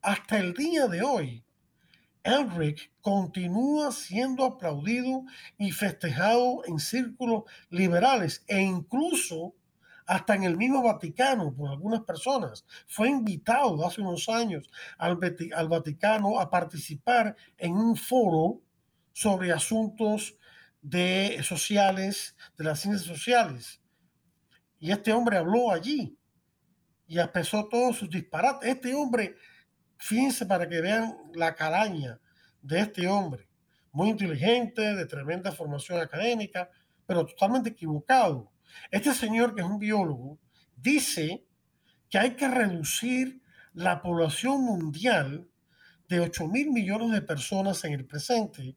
Hasta 0.00 0.38
el 0.38 0.54
día 0.54 0.86
de 0.86 1.02
hoy, 1.02 1.44
Elric 2.22 2.92
continúa 3.00 3.90
siendo 3.90 4.44
aplaudido 4.44 5.24
y 5.58 5.72
festejado 5.72 6.62
en 6.66 6.78
círculos 6.78 7.42
liberales 7.70 8.44
e 8.46 8.60
incluso 8.60 9.54
hasta 10.10 10.34
en 10.34 10.44
el 10.44 10.56
mismo 10.56 10.82
Vaticano 10.82 11.54
por 11.54 11.70
algunas 11.70 12.00
personas. 12.02 12.64
Fue 12.86 13.08
invitado 13.08 13.86
hace 13.86 14.00
unos 14.00 14.28
años 14.28 14.68
al, 14.98 15.16
Vaticano 15.68 16.40
a 16.40 16.50
participar 16.50 17.36
en 17.56 17.74
un 17.74 17.96
foro 17.96 18.60
sobre 19.12 19.52
asuntos 19.52 20.36
de 20.82 21.40
sociales, 21.42 22.36
de 22.58 22.64
las 22.64 22.80
ciencias 22.80 23.06
sociales. 23.06 23.80
Y 24.78 24.90
este 24.90 25.12
hombre 25.12 25.36
habló 25.36 25.70
allí 25.70 26.18
y 27.06 27.18
expresó 27.18 27.68
todos 27.68 27.96
sus 27.96 28.10
disparates. 28.10 28.68
Este 28.68 28.94
hombre 28.94 29.36
Fíjense 30.00 30.46
para 30.46 30.66
que 30.66 30.80
vean 30.80 31.14
la 31.34 31.54
calaña 31.54 32.18
de 32.62 32.80
este 32.80 33.06
hombre, 33.06 33.46
muy 33.92 34.08
inteligente, 34.08 34.80
de 34.94 35.04
tremenda 35.04 35.52
formación 35.52 36.00
académica, 36.00 36.70
pero 37.04 37.26
totalmente 37.26 37.68
equivocado. 37.68 38.50
Este 38.90 39.14
señor, 39.14 39.54
que 39.54 39.62
es 39.62 39.66
un 39.66 39.78
biólogo, 39.78 40.38
dice 40.76 41.44
que 42.08 42.18
hay 42.18 42.34
que 42.36 42.48
reducir 42.48 43.42
la 43.72 44.02
población 44.02 44.62
mundial 44.64 45.48
de 46.08 46.20
8 46.20 46.46
mil 46.48 46.70
millones 46.70 47.12
de 47.12 47.22
personas 47.22 47.84
en 47.84 47.92
el 47.92 48.04
presente 48.04 48.76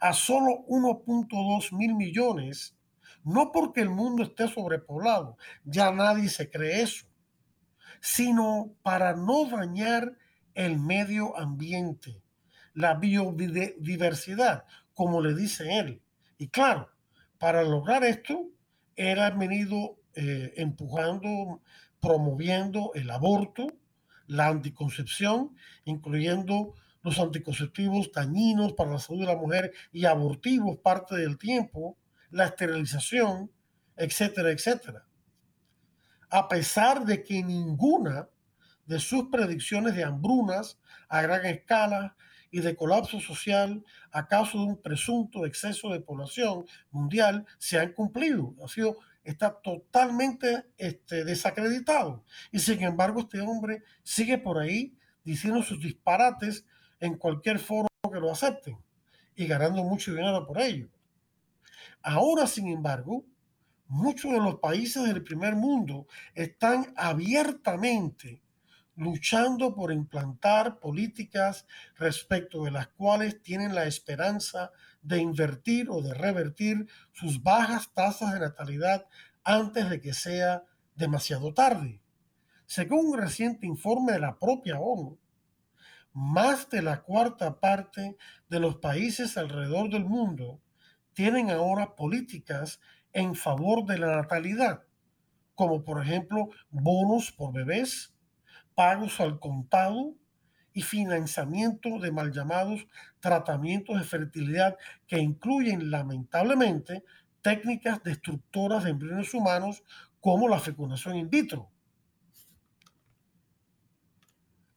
a 0.00 0.12
solo 0.12 0.64
1.2 0.68 1.72
mil 1.72 1.94
millones, 1.94 2.76
no 3.24 3.50
porque 3.52 3.80
el 3.80 3.90
mundo 3.90 4.22
esté 4.22 4.48
sobrepoblado, 4.48 5.36
ya 5.64 5.90
nadie 5.90 6.28
se 6.28 6.50
cree 6.50 6.82
eso, 6.82 7.06
sino 8.00 8.74
para 8.82 9.14
no 9.14 9.46
dañar 9.46 10.16
el 10.54 10.78
medio 10.78 11.36
ambiente, 11.36 12.22
la 12.74 12.94
biodiversidad, 12.94 14.64
como 14.94 15.20
le 15.20 15.34
dice 15.34 15.78
él. 15.78 16.02
Y 16.38 16.48
claro, 16.48 16.90
para 17.38 17.62
lograr 17.62 18.04
esto, 18.04 18.48
él 19.10 19.18
ha 19.20 19.30
venido 19.30 19.96
eh, 20.14 20.54
empujando, 20.56 21.60
promoviendo 22.00 22.92
el 22.94 23.10
aborto, 23.10 23.66
la 24.26 24.48
anticoncepción, 24.48 25.56
incluyendo 25.84 26.74
los 27.02 27.18
anticonceptivos 27.18 28.12
dañinos 28.12 28.74
para 28.74 28.92
la 28.92 28.98
salud 28.98 29.20
de 29.20 29.26
la 29.26 29.36
mujer 29.36 29.72
y 29.92 30.04
abortivos 30.04 30.78
parte 30.78 31.16
del 31.16 31.38
tiempo, 31.38 31.96
la 32.30 32.46
esterilización, 32.46 33.50
etcétera, 33.96 34.50
etcétera. 34.50 35.04
A 36.30 36.48
pesar 36.48 37.04
de 37.04 37.22
que 37.22 37.42
ninguna 37.42 38.28
de 38.86 38.98
sus 38.98 39.28
predicciones 39.30 39.94
de 39.94 40.04
hambrunas 40.04 40.78
a 41.08 41.22
gran 41.22 41.44
escala 41.46 42.16
y 42.52 42.60
de 42.60 42.76
colapso 42.76 43.18
social 43.18 43.82
a 44.12 44.28
causa 44.28 44.58
de 44.58 44.64
un 44.64 44.80
presunto 44.80 45.44
exceso 45.46 45.88
de 45.88 46.00
población 46.00 46.66
mundial 46.90 47.46
se 47.58 47.80
han 47.80 47.94
cumplido. 47.94 48.54
Ha 48.62 48.68
sido, 48.68 48.98
está 49.24 49.58
totalmente 49.60 50.66
este, 50.76 51.24
desacreditado. 51.24 52.24
Y 52.52 52.60
sin 52.60 52.82
embargo, 52.82 53.20
este 53.20 53.40
hombre 53.40 53.82
sigue 54.04 54.38
por 54.38 54.58
ahí 54.58 54.94
diciendo 55.24 55.62
sus 55.62 55.80
disparates 55.80 56.66
en 57.00 57.16
cualquier 57.16 57.58
foro 57.58 57.88
que 58.12 58.20
lo 58.20 58.30
acepten 58.30 58.76
y 59.34 59.46
ganando 59.46 59.82
mucho 59.82 60.12
dinero 60.12 60.46
por 60.46 60.60
ello. 60.60 60.88
Ahora, 62.02 62.46
sin 62.46 62.68
embargo, 62.68 63.24
muchos 63.88 64.30
de 64.30 64.38
los 64.38 64.56
países 64.56 65.04
del 65.04 65.22
primer 65.22 65.56
mundo 65.56 66.06
están 66.34 66.92
abiertamente 66.96 68.42
luchando 68.96 69.74
por 69.74 69.92
implantar 69.92 70.78
políticas 70.78 71.66
respecto 71.96 72.64
de 72.64 72.70
las 72.70 72.88
cuales 72.88 73.42
tienen 73.42 73.74
la 73.74 73.84
esperanza 73.84 74.70
de 75.02 75.18
invertir 75.18 75.88
o 75.90 76.02
de 76.02 76.14
revertir 76.14 76.86
sus 77.12 77.42
bajas 77.42 77.92
tasas 77.92 78.34
de 78.34 78.40
natalidad 78.40 79.06
antes 79.44 79.88
de 79.90 80.00
que 80.00 80.14
sea 80.14 80.64
demasiado 80.94 81.54
tarde. 81.54 82.00
Según 82.66 83.06
un 83.06 83.18
reciente 83.18 83.66
informe 83.66 84.12
de 84.12 84.20
la 84.20 84.38
propia 84.38 84.78
ONU, 84.78 85.18
más 86.12 86.68
de 86.68 86.82
la 86.82 87.02
cuarta 87.02 87.58
parte 87.58 88.16
de 88.48 88.60
los 88.60 88.76
países 88.76 89.36
alrededor 89.38 89.90
del 89.90 90.04
mundo 90.04 90.60
tienen 91.14 91.50
ahora 91.50 91.96
políticas 91.96 92.80
en 93.12 93.34
favor 93.34 93.86
de 93.86 93.98
la 93.98 94.16
natalidad 94.16 94.84
como 95.54 95.84
por 95.84 96.02
ejemplo 96.02 96.50
bonos 96.70 97.32
por 97.32 97.52
bebés, 97.52 98.11
pagos 98.74 99.20
al 99.20 99.38
contado 99.38 100.14
y 100.74 100.82
financiamiento 100.82 101.98
de 101.98 102.12
mal 102.12 102.32
llamados 102.32 102.86
tratamientos 103.20 103.98
de 103.98 104.04
fertilidad 104.04 104.76
que 105.06 105.18
incluyen 105.18 105.90
lamentablemente 105.90 107.04
técnicas 107.42 108.02
destructoras 108.02 108.84
de 108.84 108.90
embriones 108.90 109.34
humanos 109.34 109.82
como 110.20 110.48
la 110.48 110.60
fecundación 110.60 111.16
in 111.16 111.28
vitro. 111.28 111.68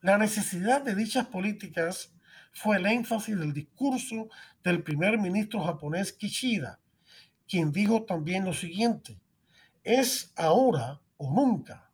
La 0.01 0.17
necesidad 0.17 0.81
de 0.81 0.95
dichas 0.95 1.27
políticas 1.27 2.13
fue 2.51 2.77
el 2.77 2.85
énfasis 2.85 3.37
del 3.37 3.53
discurso 3.53 4.29
del 4.63 4.83
primer 4.83 5.17
ministro 5.17 5.61
japonés 5.61 6.13
Kishida, 6.13 6.79
quien 7.47 7.71
dijo 7.71 8.03
también 8.03 8.45
lo 8.45 8.53
siguiente, 8.53 9.19
es 9.83 10.33
ahora 10.35 11.01
o 11.17 11.31
nunca 11.31 11.84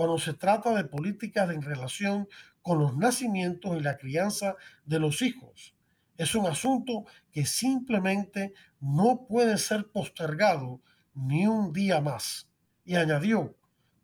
cuando 0.00 0.16
se 0.16 0.32
trata 0.32 0.74
de 0.74 0.84
políticas 0.84 1.50
en 1.50 1.60
relación 1.60 2.26
con 2.62 2.78
los 2.78 2.96
nacimientos 2.96 3.76
y 3.76 3.82
la 3.82 3.98
crianza 3.98 4.56
de 4.86 4.98
los 4.98 5.20
hijos. 5.20 5.74
Es 6.16 6.34
un 6.34 6.46
asunto 6.46 7.04
que 7.30 7.44
simplemente 7.44 8.54
no 8.80 9.26
puede 9.28 9.58
ser 9.58 9.88
postergado 9.88 10.80
ni 11.12 11.46
un 11.46 11.74
día 11.74 12.00
más. 12.00 12.48
Y 12.82 12.94
añadió, 12.94 13.54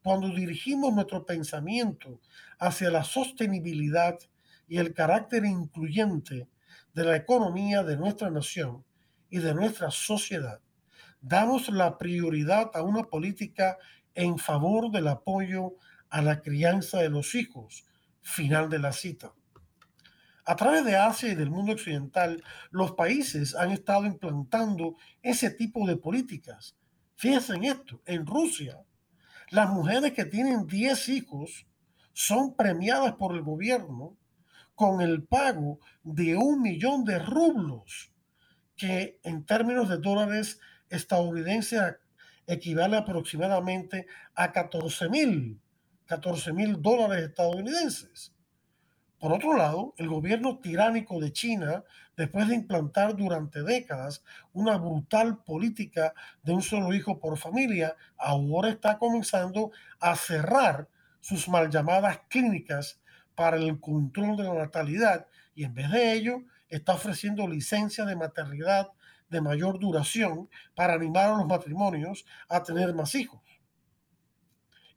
cuando 0.02 0.28
dirigimos 0.28 0.92
nuestro 0.92 1.24
pensamiento 1.24 2.20
hacia 2.58 2.90
la 2.90 3.02
sostenibilidad 3.02 4.18
y 4.68 4.76
el 4.76 4.92
carácter 4.92 5.46
incluyente 5.46 6.46
de 6.92 7.04
la 7.04 7.16
economía 7.16 7.82
de 7.84 7.96
nuestra 7.96 8.28
nación 8.28 8.84
y 9.30 9.38
de 9.38 9.54
nuestra 9.54 9.90
sociedad, 9.90 10.60
damos 11.22 11.70
la 11.70 11.96
prioridad 11.96 12.70
a 12.74 12.82
una 12.82 13.04
política 13.04 13.78
en 14.16 14.38
favor 14.38 14.90
del 14.90 15.06
apoyo 15.06 15.74
a 16.10 16.22
la 16.22 16.40
crianza 16.40 16.98
de 16.98 17.10
los 17.10 17.34
hijos. 17.36 17.84
Final 18.22 18.68
de 18.68 18.80
la 18.80 18.92
cita. 18.92 19.32
A 20.44 20.56
través 20.56 20.84
de 20.84 20.96
Asia 20.96 21.30
y 21.30 21.34
del 21.34 21.50
mundo 21.50 21.72
occidental, 21.72 22.42
los 22.70 22.92
países 22.92 23.54
han 23.54 23.70
estado 23.70 24.06
implantando 24.06 24.96
ese 25.22 25.50
tipo 25.50 25.86
de 25.86 25.96
políticas. 25.96 26.76
Fíjense 27.16 27.54
en 27.54 27.64
esto, 27.64 28.00
en 28.06 28.26
Rusia, 28.26 28.80
las 29.50 29.70
mujeres 29.70 30.12
que 30.12 30.24
tienen 30.24 30.66
10 30.66 31.08
hijos 31.10 31.66
son 32.12 32.54
premiadas 32.54 33.14
por 33.14 33.34
el 33.34 33.42
gobierno 33.42 34.16
con 34.74 35.00
el 35.00 35.24
pago 35.24 35.80
de 36.02 36.36
un 36.36 36.62
millón 36.62 37.04
de 37.04 37.18
rublos, 37.18 38.12
que 38.76 39.18
en 39.22 39.44
términos 39.44 39.88
de 39.88 39.98
dólares 39.98 40.60
estadounidenses 40.90 41.96
equivale 42.46 42.96
aproximadamente 42.96 44.06
a 44.34 44.52
14 44.52 45.08
mil 45.08 45.60
14 46.06 46.52
mil 46.52 46.80
dólares 46.80 47.28
estadounidenses. 47.28 48.32
Por 49.18 49.32
otro 49.32 49.56
lado, 49.56 49.94
el 49.96 50.08
gobierno 50.08 50.58
tiránico 50.58 51.20
de 51.20 51.32
China, 51.32 51.84
después 52.16 52.48
de 52.48 52.54
implantar 52.54 53.16
durante 53.16 53.62
décadas 53.62 54.22
una 54.52 54.76
brutal 54.76 55.42
política 55.42 56.14
de 56.42 56.52
un 56.52 56.62
solo 56.62 56.94
hijo 56.94 57.18
por 57.18 57.36
familia, 57.38 57.96
ahora 58.16 58.68
está 58.68 58.98
comenzando 58.98 59.72
a 59.98 60.14
cerrar 60.16 60.88
sus 61.20 61.48
mal 61.48 61.70
llamadas 61.70 62.20
clínicas 62.28 63.00
para 63.34 63.56
el 63.56 63.80
control 63.80 64.36
de 64.36 64.44
la 64.44 64.54
natalidad 64.54 65.26
y 65.54 65.64
en 65.64 65.74
vez 65.74 65.90
de 65.90 66.12
ello 66.12 66.42
está 66.68 66.94
ofreciendo 66.94 67.48
licencias 67.48 68.06
de 68.06 68.16
maternidad 68.16 68.90
de 69.28 69.40
mayor 69.40 69.78
duración 69.78 70.48
para 70.74 70.94
animar 70.94 71.30
a 71.30 71.36
los 71.38 71.46
matrimonios 71.46 72.24
a 72.48 72.62
tener 72.62 72.94
más 72.94 73.14
hijos. 73.14 73.42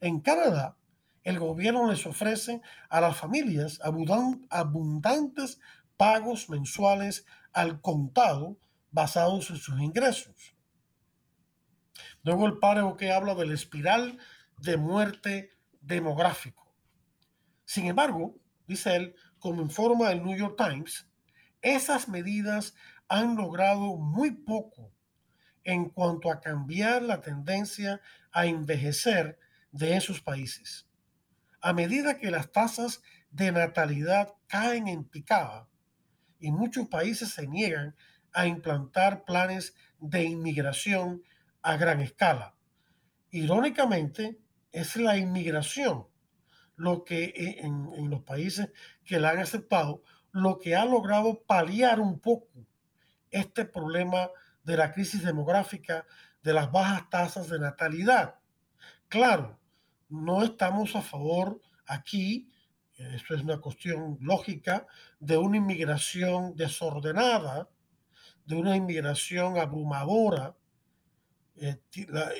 En 0.01 0.19
Canadá, 0.21 0.77
el 1.23 1.39
gobierno 1.39 1.89
les 1.89 2.05
ofrece 2.05 2.61
a 2.89 3.01
las 3.01 3.17
familias 3.17 3.79
abundantes 3.83 5.59
pagos 5.97 6.49
mensuales 6.49 7.25
al 7.51 7.81
contado 7.81 8.57
basados 8.91 9.49
en 9.49 9.57
sus 9.57 9.79
ingresos. 9.81 10.55
Luego 12.23 12.47
el 12.47 12.57
páreo 12.57 12.95
que 12.95 13.11
habla 13.11 13.35
del 13.35 13.51
espiral 13.51 14.17
de 14.57 14.77
muerte 14.77 15.51
demográfico. 15.81 16.73
Sin 17.65 17.85
embargo, 17.85 18.35
dice 18.67 18.95
él, 18.95 19.15
como 19.39 19.61
informa 19.61 20.11
el 20.11 20.23
New 20.23 20.37
York 20.37 20.55
Times, 20.57 21.07
esas 21.61 22.07
medidas 22.07 22.75
han 23.09 23.35
logrado 23.35 23.97
muy 23.97 24.31
poco 24.31 24.93
en 25.63 25.89
cuanto 25.89 26.31
a 26.31 26.39
cambiar 26.39 27.01
la 27.01 27.21
tendencia 27.21 28.01
a 28.31 28.45
envejecer 28.45 29.39
de 29.71 29.97
esos 29.97 30.21
países. 30.21 30.87
A 31.61 31.73
medida 31.73 32.17
que 32.17 32.31
las 32.31 32.51
tasas 32.51 33.01
de 33.31 33.51
natalidad 33.51 34.33
caen 34.47 34.87
en 34.87 35.03
picada 35.03 35.67
y 36.39 36.51
muchos 36.51 36.87
países 36.87 37.29
se 37.29 37.47
niegan 37.47 37.95
a 38.31 38.47
implantar 38.47 39.25
planes 39.25 39.75
de 39.99 40.23
inmigración 40.23 41.23
a 41.61 41.75
gran 41.77 41.99
escala. 41.99 42.55
Irónicamente, 43.31 44.39
es 44.71 44.95
la 44.95 45.17
inmigración 45.17 46.07
lo 46.75 47.03
que 47.03 47.25
e, 47.25 47.65
en, 47.65 47.89
en, 47.95 48.09
los 48.09 48.21
países 48.21 48.69
que 49.03 49.19
la 49.19 49.31
han 49.31 49.39
aceptado, 49.39 50.03
lo 50.31 50.59
que 50.59 50.75
ha 50.75 50.85
logrado 50.85 51.43
paliar 51.43 51.99
un 51.99 52.19
poco 52.19 52.68
este 53.31 53.65
problema 53.65 54.29
de 54.63 54.77
la 54.77 54.91
crisis 54.91 55.23
demográfica, 55.23 56.05
de 56.43 56.53
las 56.53 56.71
bajas 56.71 57.09
tasas 57.09 57.49
de 57.49 57.59
natalidad. 57.59 58.35
Claro, 59.07 59.59
no 60.09 60.43
estamos 60.43 60.95
a 60.95 61.01
favor 61.01 61.61
aquí, 61.85 62.51
esto 62.97 63.33
es 63.33 63.41
una 63.41 63.59
cuestión 63.59 64.17
lógica, 64.21 64.85
de 65.19 65.37
una 65.37 65.57
inmigración 65.57 66.55
desordenada, 66.55 67.69
de 68.45 68.55
una 68.55 68.75
inmigración 68.75 69.57
abrumadora. 69.57 70.55
Eh, 71.55 71.79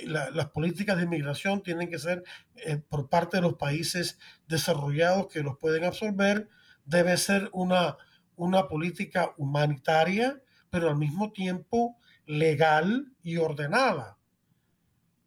las 0.05 0.49
políticas 0.49 0.97
de 0.97 1.03
inmigración 1.03 1.61
tienen 1.61 1.89
que 1.89 1.99
ser 1.99 2.23
eh, 2.55 2.77
por 2.77 3.09
parte 3.09 3.37
de 3.37 3.41
los 3.41 3.55
países 3.55 4.17
desarrollados 4.47 5.27
que 5.27 5.43
los 5.43 5.57
pueden 5.57 5.83
absorber. 5.83 6.49
Debe 6.85 7.15
ser 7.17 7.49
una, 7.53 7.97
una 8.35 8.67
política 8.67 9.33
humanitaria, 9.37 10.41
pero 10.69 10.89
al 10.89 10.97
mismo 10.97 11.31
tiempo 11.31 11.97
legal 12.25 13.11
y 13.23 13.37
ordenada. 13.37 14.17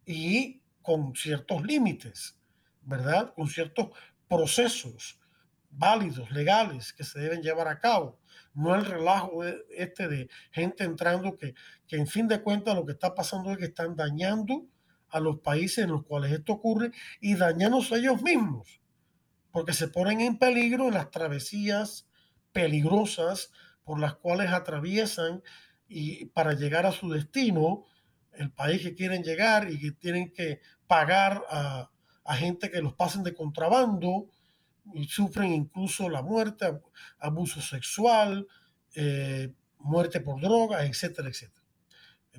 Y 0.05 0.61
con 0.81 1.15
ciertos 1.15 1.63
límites, 1.63 2.39
¿verdad? 2.81 3.33
Con 3.33 3.47
ciertos 3.47 3.89
procesos 4.27 5.19
válidos, 5.69 6.31
legales, 6.31 6.93
que 6.93 7.03
se 7.03 7.19
deben 7.19 7.41
llevar 7.41 7.67
a 7.67 7.79
cabo. 7.79 8.19
No 8.53 8.75
el 8.75 8.85
relajo 8.85 9.43
este 9.43 10.07
de 10.07 10.29
gente 10.51 10.83
entrando 10.83 11.37
que, 11.37 11.55
que 11.87 11.95
en 11.95 12.07
fin 12.07 12.27
de 12.27 12.41
cuentas 12.41 12.75
lo 12.75 12.85
que 12.85 12.91
está 12.91 13.15
pasando 13.15 13.51
es 13.51 13.57
que 13.57 13.65
están 13.65 13.95
dañando 13.95 14.67
a 15.09 15.19
los 15.19 15.39
países 15.39 15.85
en 15.85 15.91
los 15.91 16.05
cuales 16.05 16.31
esto 16.31 16.53
ocurre 16.53 16.91
y 17.21 17.35
dañándose 17.35 17.95
ellos 17.95 18.21
mismos, 18.21 18.81
porque 19.51 19.73
se 19.73 19.87
ponen 19.87 20.21
en 20.21 20.37
peligro 20.37 20.87
en 20.87 20.95
las 20.95 21.11
travesías 21.11 22.07
peligrosas 22.51 23.51
por 23.83 23.99
las 23.99 24.15
cuales 24.15 24.51
atraviesan 24.51 25.43
y 25.87 26.25
para 26.25 26.53
llegar 26.53 26.85
a 26.85 26.91
su 26.91 27.09
destino 27.09 27.85
el 28.33 28.51
país 28.51 28.81
que 28.81 28.95
quieren 28.95 29.23
llegar 29.23 29.69
y 29.71 29.79
que 29.79 29.91
tienen 29.91 30.31
que 30.31 30.59
pagar 30.87 31.43
a, 31.49 31.89
gente 32.35 32.71
que 32.71 32.81
los 32.81 32.93
pasen 32.93 33.23
de 33.23 33.33
contrabando 33.33 34.27
y 34.93 35.07
sufren 35.07 35.53
incluso 35.53 36.09
la 36.09 36.21
muerte, 36.21 36.79
abuso 37.19 37.61
sexual, 37.61 38.47
eh, 38.95 39.53
muerte 39.79 40.19
por 40.19 40.41
drogas, 40.41 40.83
etcétera, 40.85 41.29
etcétera. 41.29 41.63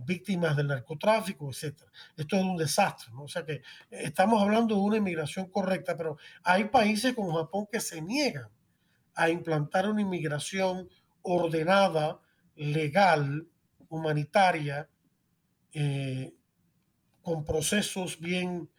Víctimas 0.05 0.57
del 0.57 0.67
narcotráfico, 0.67 1.49
etcétera. 1.51 1.91
Esto 2.17 2.37
es 2.37 2.43
un 2.43 2.57
desastre, 2.57 3.13
¿no? 3.13 3.25
O 3.25 3.29
sea 3.29 3.45
que 3.45 3.63
estamos 3.91 4.43
hablando 4.43 4.75
de 4.75 4.81
una 4.81 4.97
inmigración 4.97 5.49
correcta, 5.49 5.97
pero 5.97 6.17
hay 6.43 6.65
países 6.65 7.15
como 7.15 7.37
Japón 7.37 7.69
que 7.71 7.81
se 7.81 8.03
niegan 8.03 8.49
a 9.15 9.31
implantar 9.31 9.89
una 9.89 10.01
inmigración 10.01 10.89
ordenada, 11.25 12.21
legal, 12.55 13.49
humanitaria, 13.89 14.89
eh, 15.73 16.33
con 17.23 17.45
procesos 17.45 18.21
bien 18.21 18.71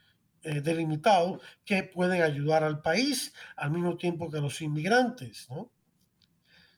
eh, 0.44 0.62
delimitados 0.62 1.42
que 1.66 1.84
pueden 1.84 2.22
ayudar 2.22 2.64
al 2.64 2.82
país 2.82 3.34
al 3.58 3.72
mismo 3.72 3.98
tiempo 3.98 4.30
que 4.30 4.38
a 4.38 4.42
los 4.42 4.62
inmigrantes. 4.62 5.48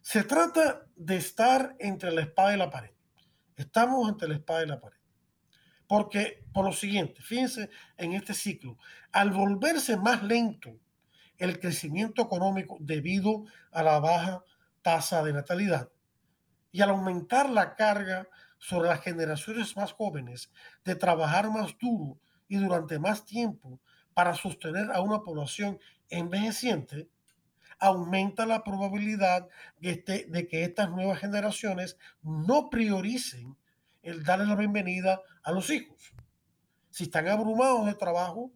Se 0.01 0.23
trata 0.23 0.87
de 0.95 1.17
estar 1.17 1.75
entre 1.79 2.11
la 2.11 2.21
espada 2.21 2.55
y 2.55 2.57
la 2.57 2.69
pared. 2.69 2.91
Estamos 3.57 4.07
entre 4.07 4.29
la 4.29 4.35
espada 4.35 4.63
y 4.63 4.67
la 4.67 4.79
pared. 4.79 4.97
Porque, 5.85 6.45
por 6.53 6.65
lo 6.65 6.71
siguiente, 6.71 7.21
fíjense 7.21 7.69
en 7.97 8.13
este 8.13 8.33
ciclo, 8.33 8.77
al 9.11 9.31
volverse 9.31 9.97
más 9.97 10.23
lento 10.23 10.79
el 11.37 11.59
crecimiento 11.59 12.21
económico 12.21 12.77
debido 12.79 13.45
a 13.71 13.83
la 13.83 13.99
baja 13.99 14.43
tasa 14.87 15.21
de 15.21 15.33
natalidad 15.33 15.89
y 16.71 16.79
al 16.79 16.91
aumentar 16.91 17.49
la 17.49 17.75
carga 17.75 18.25
sobre 18.57 18.87
las 18.87 19.01
generaciones 19.01 19.75
más 19.75 19.91
jóvenes 19.91 20.49
de 20.85 20.95
trabajar 20.95 21.49
más 21.49 21.77
duro 21.77 22.21
y 22.47 22.55
durante 22.55 22.97
más 22.97 23.25
tiempo 23.25 23.81
para 24.13 24.33
sostener 24.33 24.89
a 24.93 25.01
una 25.01 25.23
población 25.23 25.77
envejeciente, 26.07 27.09
aumenta 27.79 28.45
la 28.45 28.63
probabilidad 28.63 29.49
de, 29.81 29.89
este, 29.89 30.25
de 30.29 30.47
que 30.47 30.63
estas 30.63 30.89
nuevas 30.89 31.19
generaciones 31.19 31.97
no 32.21 32.69
prioricen 32.69 33.57
el 34.03 34.23
darle 34.23 34.45
la 34.45 34.55
bienvenida 34.55 35.19
a 35.43 35.51
los 35.51 35.69
hijos. 35.69 36.13
Si 36.91 37.03
están 37.03 37.27
abrumados 37.27 37.87
de 37.87 37.93
trabajo, 37.93 38.53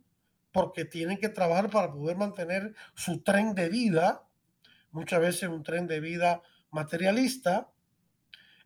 porque 0.54 0.86
tienen 0.86 1.18
que 1.18 1.28
trabajar 1.28 1.70
para 1.70 1.92
poder 1.92 2.16
mantener 2.16 2.74
su 2.96 3.22
tren 3.22 3.54
de 3.54 3.68
vida, 3.68 4.24
muchas 4.92 5.20
veces 5.20 5.50
un 5.50 5.64
tren 5.64 5.88
de 5.88 6.00
vida 6.00 6.42
materialista, 6.70 7.70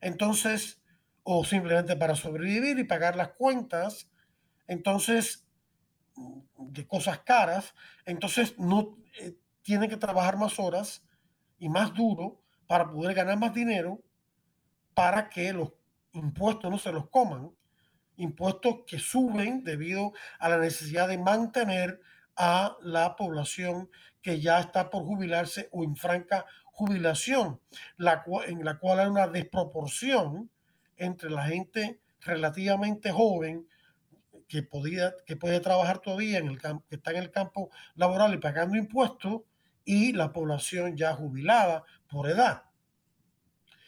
entonces, 0.01 0.81
o 1.23 1.43
simplemente 1.43 1.95
para 1.95 2.15
sobrevivir 2.15 2.77
y 2.77 2.83
pagar 2.83 3.15
las 3.15 3.29
cuentas, 3.29 4.09
entonces, 4.67 5.47
de 6.57 6.87
cosas 6.87 7.19
caras, 7.19 7.73
entonces 8.05 8.57
no 8.57 8.97
eh, 9.19 9.35
tienen 9.61 9.89
que 9.89 9.97
trabajar 9.97 10.37
más 10.37 10.59
horas 10.59 11.03
y 11.57 11.69
más 11.69 11.93
duro 11.93 12.41
para 12.67 12.89
poder 12.89 13.15
ganar 13.15 13.37
más 13.37 13.53
dinero 13.53 14.01
para 14.93 15.29
que 15.29 15.51
los 15.53 15.73
impuestos 16.13 16.71
no 16.71 16.77
se 16.77 16.91
los 16.91 17.09
coman 17.09 17.51
impuestos 18.17 18.77
que 18.87 18.99
suben 18.99 19.63
debido 19.63 20.13
a 20.39 20.49
la 20.49 20.57
necesidad 20.57 21.07
de 21.07 21.17
mantener 21.17 22.01
a 22.35 22.77
la 22.81 23.15
población 23.15 23.89
que 24.21 24.39
ya 24.39 24.59
está 24.59 24.89
por 24.89 25.03
jubilarse 25.03 25.69
o 25.71 25.83
en 25.83 25.95
franca 25.95 26.45
jubilación, 26.65 27.59
la 27.97 28.23
en 28.47 28.65
la 28.65 28.77
cual 28.79 28.99
hay 28.99 29.07
una 29.07 29.27
desproporción 29.27 30.49
entre 30.97 31.29
la 31.29 31.45
gente 31.45 31.99
relativamente 32.21 33.11
joven 33.11 33.67
que, 34.47 34.63
podía, 34.63 35.13
que 35.25 35.35
puede 35.35 35.59
trabajar 35.59 35.99
todavía 35.99 36.39
en 36.39 36.47
el 36.47 36.59
que 36.59 36.95
está 36.95 37.11
en 37.11 37.17
el 37.17 37.31
campo 37.31 37.69
laboral 37.95 38.33
y 38.33 38.37
pagando 38.37 38.75
impuestos 38.75 39.41
y 39.85 40.13
la 40.13 40.33
población 40.33 40.97
ya 40.97 41.13
jubilada 41.13 41.83
por 42.09 42.29
edad. 42.29 42.63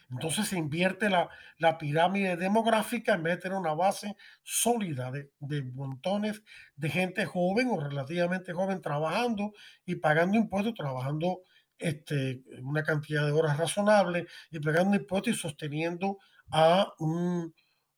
Entonces 0.09 0.47
se 0.47 0.57
invierte 0.57 1.09
la, 1.09 1.29
pirámide 1.77 2.37
demográfica 2.37 3.13
en 3.13 3.23
vez 3.23 3.35
de 3.35 3.41
tener 3.41 3.57
una 3.57 3.73
base 3.73 4.15
sólida 4.41 5.11
de, 5.11 5.63
montones 5.73 6.43
de 6.75 6.89
gente 6.89 7.25
joven 7.25 7.69
o 7.69 7.79
relativamente 7.79 8.53
joven 8.53 8.81
trabajando 8.81 9.53
y 9.85 9.95
pagando 9.95 10.37
impuestos, 10.37 10.75
trabajando 10.75 11.41
este, 11.77 12.41
una 12.61 12.83
cantidad 12.83 13.25
de 13.25 13.33
horas 13.33 13.57
razonable 13.57 14.27
y 14.49 14.59
pagando 14.59 14.95
impuestos 14.95 15.33
y 15.33 15.37
sosteniendo 15.37 16.19
a, 16.51 16.93
un, 16.99 17.53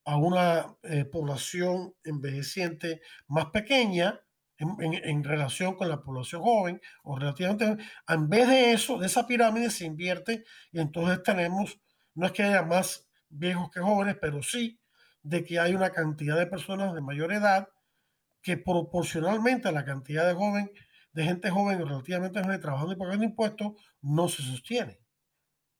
a 0.06 0.18
una 0.18 0.76
eh, 0.84 1.06
población 1.06 1.94
envejeciente 2.04 3.02
más 3.28 3.48
pequeña 3.48 4.20
en, 4.58 4.94
en, 4.94 5.24
relación 5.24 5.76
con 5.76 5.88
la 5.88 6.02
población 6.02 6.42
joven 6.42 6.82
o 7.04 7.18
relativamente 7.18 7.78
en 8.08 8.30
vez 8.30 8.48
de 8.48 8.72
eso, 8.74 8.98
de 8.98 9.06
esa 9.06 9.26
pirámide 9.26 9.70
se 9.70 9.86
invierte 9.86 10.44
y 10.74 10.80
entonces 10.82 11.24
tenemos 11.24 11.80
no 12.20 12.26
es 12.26 12.34
que 12.34 12.44
haya 12.44 12.64
más 12.64 13.08
viejos 13.30 13.72
que 13.72 13.80
jóvenes, 13.80 14.18
pero 14.20 14.44
sí 14.44 14.78
de 15.24 15.46
que 15.46 15.58
hay 15.58 15.74
una 15.74 15.92
cantidad 15.92 16.38
de 16.38 16.48
personas 16.48 16.94
de 16.94 17.00
mayor 17.00 17.32
edad 17.32 17.70
que 18.42 18.58
proporcionalmente 18.58 19.70
a 19.70 19.72
la 19.72 19.86
cantidad 19.86 20.28
de 20.28 20.34
joven, 20.34 20.70
de 21.14 21.24
gente 21.24 21.50
joven 21.50 21.80
relativamente 21.80 22.44
joven 22.44 22.60
trabajando 22.60 22.92
y 22.92 22.98
pagando 22.98 23.24
impuestos, 23.24 23.72
no 24.02 24.28
se 24.28 24.44
sostiene. 24.44 25.00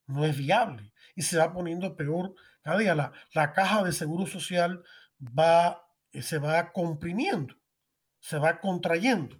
No 0.06 0.24
es 0.24 0.34
viable. 0.34 0.94
Y 1.14 1.22
se 1.22 1.36
va 1.36 1.52
poniendo 1.52 1.94
peor 1.94 2.34
cada 2.62 2.78
día. 2.78 2.94
La, 2.94 3.12
la 3.34 3.52
caja 3.52 3.84
de 3.84 3.92
seguro 3.92 4.26
social 4.26 4.82
va, 5.20 5.86
eh, 6.10 6.22
se 6.22 6.38
va 6.38 6.72
comprimiendo, 6.72 7.54
se 8.18 8.38
va 8.38 8.60
contrayendo. 8.60 9.38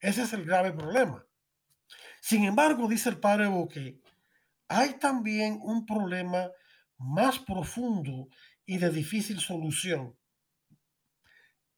Ese 0.00 0.24
es 0.24 0.34
el 0.34 0.44
grave 0.44 0.72
problema. 0.72 1.24
Sin 2.20 2.44
embargo, 2.44 2.88
dice 2.88 3.08
el 3.08 3.18
padre 3.18 3.46
Boque, 3.46 4.02
hay 4.70 4.94
también 5.00 5.58
un 5.62 5.84
problema 5.84 6.48
más 6.96 7.40
profundo 7.40 8.28
y 8.64 8.78
de 8.78 8.90
difícil 8.90 9.40
solución. 9.40 10.16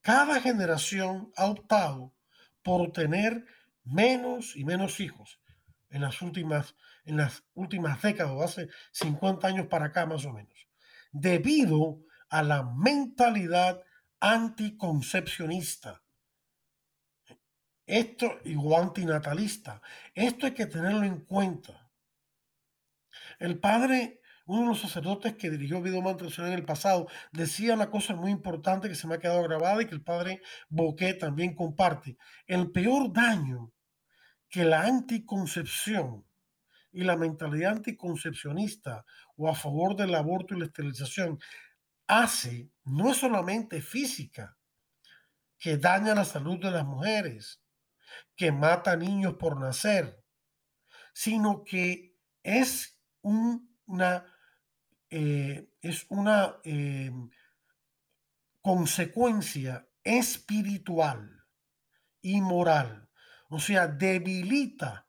Cada 0.03 0.41
generación 0.43 1.33
ha 1.37 1.47
optado 1.47 2.15
por 2.63 2.93
tener 2.93 3.47
menos 3.83 4.55
y 4.57 4.65
menos 4.65 5.01
hijos 5.01 5.41
en 5.89 6.03
las 6.03 6.21
últimas, 6.21 6.77
en 7.07 7.17
las 7.17 7.43
últimas 7.55 8.03
décadas, 8.03 8.39
hace 8.43 8.69
50 8.93 9.47
años 9.47 9.67
para 9.69 9.87
acá 9.87 10.05
más 10.05 10.27
o 10.27 10.33
menos, 10.33 10.69
debido 11.13 11.99
a 12.29 12.43
la 12.43 12.63
mentalidad 12.63 13.83
anticoncepcionista. 14.21 16.03
Esto, 17.87 18.39
o 18.59 18.79
antinatalista. 18.79 19.81
Esto 20.15 20.47
hay 20.47 20.53
que 20.53 20.67
tenerlo 20.67 21.05
en 21.05 21.21
cuenta. 21.25 21.82
El 23.43 23.59
padre, 23.59 24.21
uno 24.47 24.63
de 24.63 24.69
los 24.69 24.81
sacerdotes 24.81 25.35
que 25.35 25.51
dirigió 25.51 25.83
Video 25.83 26.01
Mantención 26.01 26.47
en 26.47 26.53
el 26.53 26.65
pasado, 26.65 27.09
decía 27.33 27.75
una 27.75 27.91
cosa 27.91 28.15
muy 28.15 28.31
importante 28.31 28.89
que 28.89 28.95
se 28.95 29.09
me 29.09 29.17
ha 29.17 29.19
quedado 29.19 29.43
grabada 29.43 29.83
y 29.83 29.87
que 29.87 29.97
el 29.97 30.05
padre 30.05 30.43
Boquet 30.69 31.19
también 31.19 31.57
comparte. 31.57 32.17
El 32.47 32.71
peor 32.71 33.13
daño 33.13 33.73
que 34.49 34.65
la 34.65 34.83
anticoncepción 34.83 36.25
y 36.93 37.03
la 37.03 37.17
mentalidad 37.17 37.73
anticoncepcionista 37.73 39.05
o 39.35 39.49
a 39.49 39.57
favor 39.57 39.97
del 39.97 40.15
aborto 40.15 40.55
y 40.55 40.61
la 40.61 40.67
esterilización 40.67 41.41
hace 42.07 42.71
no 42.85 43.11
es 43.11 43.17
solamente 43.17 43.83
física, 43.83 44.57
que 45.59 45.79
daña 45.79 46.15
la 46.15 46.25
salud 46.25 46.61
de 46.61 46.71
las 46.71 46.85
mujeres, 46.85 47.61
que 48.37 48.53
mata 48.53 48.95
niños 48.95 49.35
por 49.35 49.59
nacer, 49.59 50.23
sino 51.13 51.65
que 51.65 52.15
es 52.45 53.02
una, 53.23 54.27
eh, 55.11 55.71
es 55.81 56.07
una 56.09 56.57
em, 56.65 57.31
consecuencia 58.61 59.89
espiritual 60.05 61.45
y 62.21 62.41
moral. 62.41 63.09
O 63.49 63.59
sea, 63.59 63.87
debilita 63.87 65.07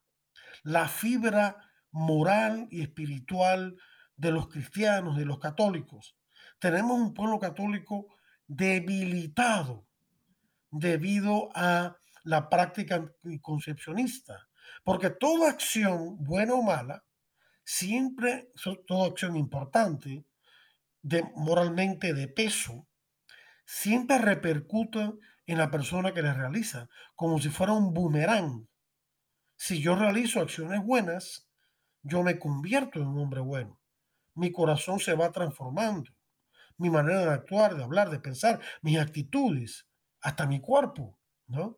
la 0.64 0.88
fibra 0.88 1.58
moral 1.92 2.68
y 2.72 2.82
espiritual 2.82 3.78
de 4.16 4.32
los 4.32 4.48
cristianos, 4.48 5.18
de 5.18 5.26
los 5.26 5.40
católicos. 5.40 6.18
Tenemos 6.60 7.00
un 7.00 7.14
pueblo 7.14 7.40
católico 7.40 8.08
debilitado 8.48 9.88
debido 10.72 11.50
a 11.56 11.98
la 12.24 12.50
práctica 12.50 13.06
concepcionista, 13.42 14.48
porque 14.84 15.10
toda 15.10 15.50
acción, 15.50 16.18
buena 16.24 16.54
o 16.54 16.64
mala, 16.64 17.04
siempre, 17.64 18.52
toda 18.88 19.08
acción 19.08 19.36
importante, 19.38 20.26
moralmente 21.36 22.14
de 22.14 22.28
peso, 22.28 22.88
siempre 23.66 24.18
repercute 24.18 25.14
en 25.46 25.58
la 25.58 25.72
persona 25.72 26.14
que 26.14 26.22
la 26.22 26.34
realiza, 26.34 26.90
como 27.16 27.40
si 27.40 27.50
fuera 27.50 27.74
un 27.74 27.94
boomerang. 27.94 28.68
Si 29.56 29.82
yo 29.82 29.96
realizo 29.96 30.40
acciones 30.40 30.84
buenas, 30.84 31.48
yo 32.02 32.24
me 32.24 32.40
convierto 32.40 33.00
en 33.00 33.08
un 33.08 33.20
hombre 33.20 33.42
bueno. 33.42 33.80
Mi 34.36 34.52
corazón 34.52 35.00
se 35.00 35.14
va 35.14 35.32
transformando. 35.32 36.12
Mi 36.78 36.90
manera 36.90 37.20
de 37.22 37.32
actuar, 37.32 37.76
de 37.76 37.84
hablar, 37.84 38.10
de 38.10 38.20
pensar, 38.20 38.60
mis 38.82 39.00
actitudes, 39.00 39.88
hasta 40.22 40.48
mi 40.48 40.60
cuerpo, 40.60 41.20
¿no? 41.48 41.78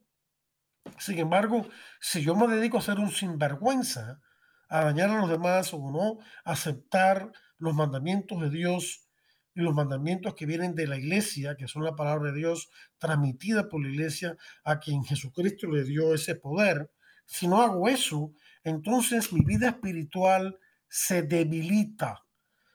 Sin 1.00 1.18
embargo, 1.20 1.68
si 2.00 2.24
yo 2.24 2.36
me 2.36 2.48
dedico 2.48 2.78
a 2.78 2.82
ser 2.82 3.00
un 3.00 3.12
sinvergüenza, 3.12 4.22
a 4.70 4.86
dañar 4.86 5.10
a 5.10 5.20
los 5.20 5.30
demás 5.30 5.74
o 5.74 5.80
no 5.92 6.20
aceptar 6.44 7.32
los 7.58 7.74
mandamientos 7.74 8.42
de 8.42 8.50
Dios 8.50 9.08
y 9.54 9.62
los 9.62 9.74
mandamientos 9.74 10.36
que 10.36 10.46
vienen 10.46 10.76
de 10.76 10.88
la 10.88 10.98
iglesia, 10.98 11.56
que 11.56 11.68
son 11.68 11.84
la 11.84 11.96
palabra 11.96 12.32
de 12.32 12.38
Dios 12.38 12.70
transmitida 12.98 13.70
por 13.70 13.82
la 13.82 13.90
iglesia 13.90 14.36
a 14.64 14.80
quien 14.80 15.04
Jesucristo 15.04 15.68
le 15.68 15.84
dio 15.84 16.14
ese 16.14 16.36
poder. 16.36 16.92
Si 17.26 17.48
no 17.48 17.62
hago 17.62 17.88
eso, 17.88 18.34
entonces 18.64 19.32
mi 19.32 19.46
vida 19.46 19.70
espiritual 19.70 20.60
se 20.90 21.22
debilita, 21.22 22.26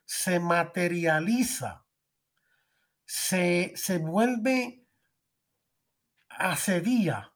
se 0.05 0.41
materializa, 0.41 1.85
se, 3.05 3.73
se 3.77 3.99
vuelve 3.99 4.81
asedía, 6.41 7.33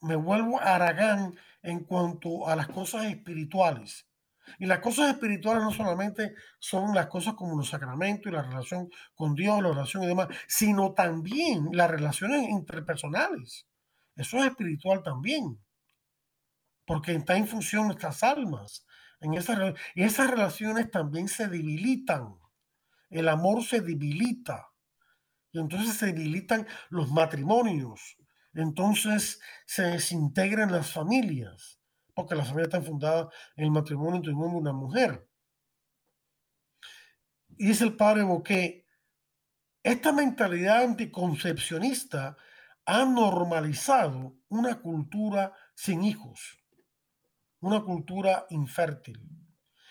me 0.00 0.16
vuelvo 0.16 0.60
aragán 0.60 1.36
en 1.62 1.84
cuanto 1.84 2.48
a 2.48 2.56
las 2.56 2.68
cosas 2.68 3.06
espirituales. 3.06 4.08
Y 4.58 4.66
las 4.66 4.78
cosas 4.78 5.10
espirituales 5.10 5.62
no 5.62 5.72
solamente 5.72 6.34
son 6.58 6.94
las 6.94 7.06
cosas 7.06 7.34
como 7.34 7.56
los 7.56 7.68
sacramentos 7.68 8.30
y 8.30 8.34
la 8.34 8.42
relación 8.42 8.88
con 9.14 9.34
Dios, 9.34 9.62
la 9.62 9.70
oración 9.70 10.04
y 10.04 10.06
demás, 10.06 10.28
sino 10.46 10.94
también 10.94 11.68
las 11.72 11.90
relaciones 11.90 12.48
interpersonales. 12.48 13.66
Eso 14.16 14.38
es 14.38 14.46
espiritual 14.46 15.02
también. 15.02 15.58
Porque 16.86 17.14
está 17.14 17.36
en 17.36 17.46
función 17.46 17.86
nuestras 17.86 18.22
almas. 18.22 18.86
En 19.20 19.34
esas, 19.34 19.74
y 19.94 20.02
esas 20.02 20.30
relaciones 20.30 20.90
también 20.90 21.28
se 21.28 21.48
debilitan. 21.48 22.34
El 23.10 23.28
amor 23.28 23.62
se 23.64 23.80
debilita. 23.80 24.68
entonces 25.52 25.96
se 25.96 26.06
debilitan 26.06 26.66
los 26.88 27.10
matrimonios, 27.10 28.16
entonces 28.62 29.40
se 29.66 29.82
desintegran 29.82 30.72
las 30.72 30.90
familias, 30.90 31.80
porque 32.14 32.34
las 32.34 32.48
familias 32.48 32.68
están 32.68 32.84
fundadas 32.84 33.28
en 33.56 33.64
el 33.64 33.70
matrimonio 33.70 34.16
entre 34.16 34.32
un 34.32 34.42
hombre 34.42 34.58
y 34.58 34.60
una 34.60 34.72
mujer. 34.72 35.28
Y 37.56 37.66
dice 37.66 37.84
el 37.84 37.96
padre 37.96 38.22
Boquet, 38.22 38.84
esta 39.82 40.12
mentalidad 40.12 40.82
anticoncepcionista 40.82 42.36
ha 42.84 43.04
normalizado 43.04 44.36
una 44.48 44.80
cultura 44.80 45.52
sin 45.74 46.02
hijos, 46.04 46.58
una 47.60 47.82
cultura 47.82 48.46
infértil. 48.50 49.20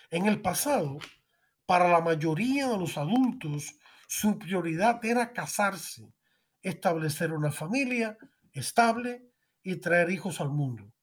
En 0.09 0.25
el 0.25 0.41
pasado, 0.41 0.97
para 1.65 1.89
la 1.89 2.01
mayoría 2.01 2.67
de 2.67 2.77
los 2.77 2.97
adultos, 2.97 3.75
su 4.07 4.39
prioridad 4.39 5.03
era 5.05 5.33
casarse, 5.33 6.13
establecer 6.61 7.33
una 7.33 7.51
familia 7.51 8.17
estable 8.59 9.29
y 9.63 9.77
traer 9.77 10.09
hijos 10.09 10.41
al 10.41 10.49
mundo. 10.49 10.93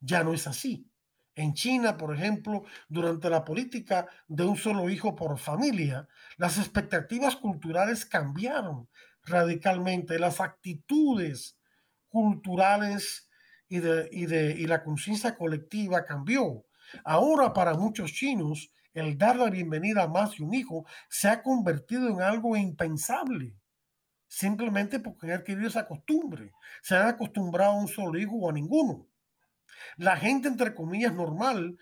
Ya 0.00 0.22
no 0.24 0.34
es 0.34 0.46
así. 0.46 0.90
En 1.36 1.54
China, 1.54 1.96
por 1.96 2.14
ejemplo, 2.14 2.64
durante 2.88 3.28
la 3.28 3.44
política 3.44 4.06
de 4.28 4.44
un 4.44 4.56
solo 4.56 4.88
hijo 4.88 5.16
por 5.16 5.36
familia, 5.38 6.08
las 6.36 6.58
expectativas 6.58 7.36
culturales 7.36 8.06
cambiaron 8.06 8.88
radicalmente 9.22 10.18
las 10.18 10.40
actitudes 10.40 11.58
culturales 12.08 13.28
y, 13.68 13.80
de, 13.80 14.08
y, 14.12 14.26
de, 14.26 14.52
y 14.52 14.66
la 14.66 14.84
conciencia 14.84 15.36
colectiva 15.36 16.04
cambió. 16.04 16.66
Ahora 17.04 17.52
para 17.52 17.74
muchos 17.74 18.12
chinos, 18.12 18.70
el 18.92 19.18
dar 19.18 19.36
la 19.36 19.50
bienvenida 19.50 20.04
a 20.04 20.08
más 20.08 20.36
de 20.36 20.44
un 20.44 20.54
hijo 20.54 20.86
se 21.08 21.28
ha 21.28 21.42
convertido 21.42 22.08
en 22.08 22.22
algo 22.22 22.56
impensable, 22.56 23.56
simplemente 24.28 25.00
porque 25.00 25.26
han 25.26 25.40
adquirido 25.40 25.68
esa 25.68 25.86
costumbre. 25.86 26.52
Se 26.82 26.96
han 26.96 27.08
acostumbrado 27.08 27.72
a 27.72 27.80
un 27.80 27.88
solo 27.88 28.18
hijo 28.18 28.36
o 28.36 28.50
a 28.50 28.52
ninguno. 28.52 29.06
La 29.96 30.16
gente, 30.16 30.48
entre 30.48 30.74
comillas, 30.74 31.14
normal, 31.14 31.78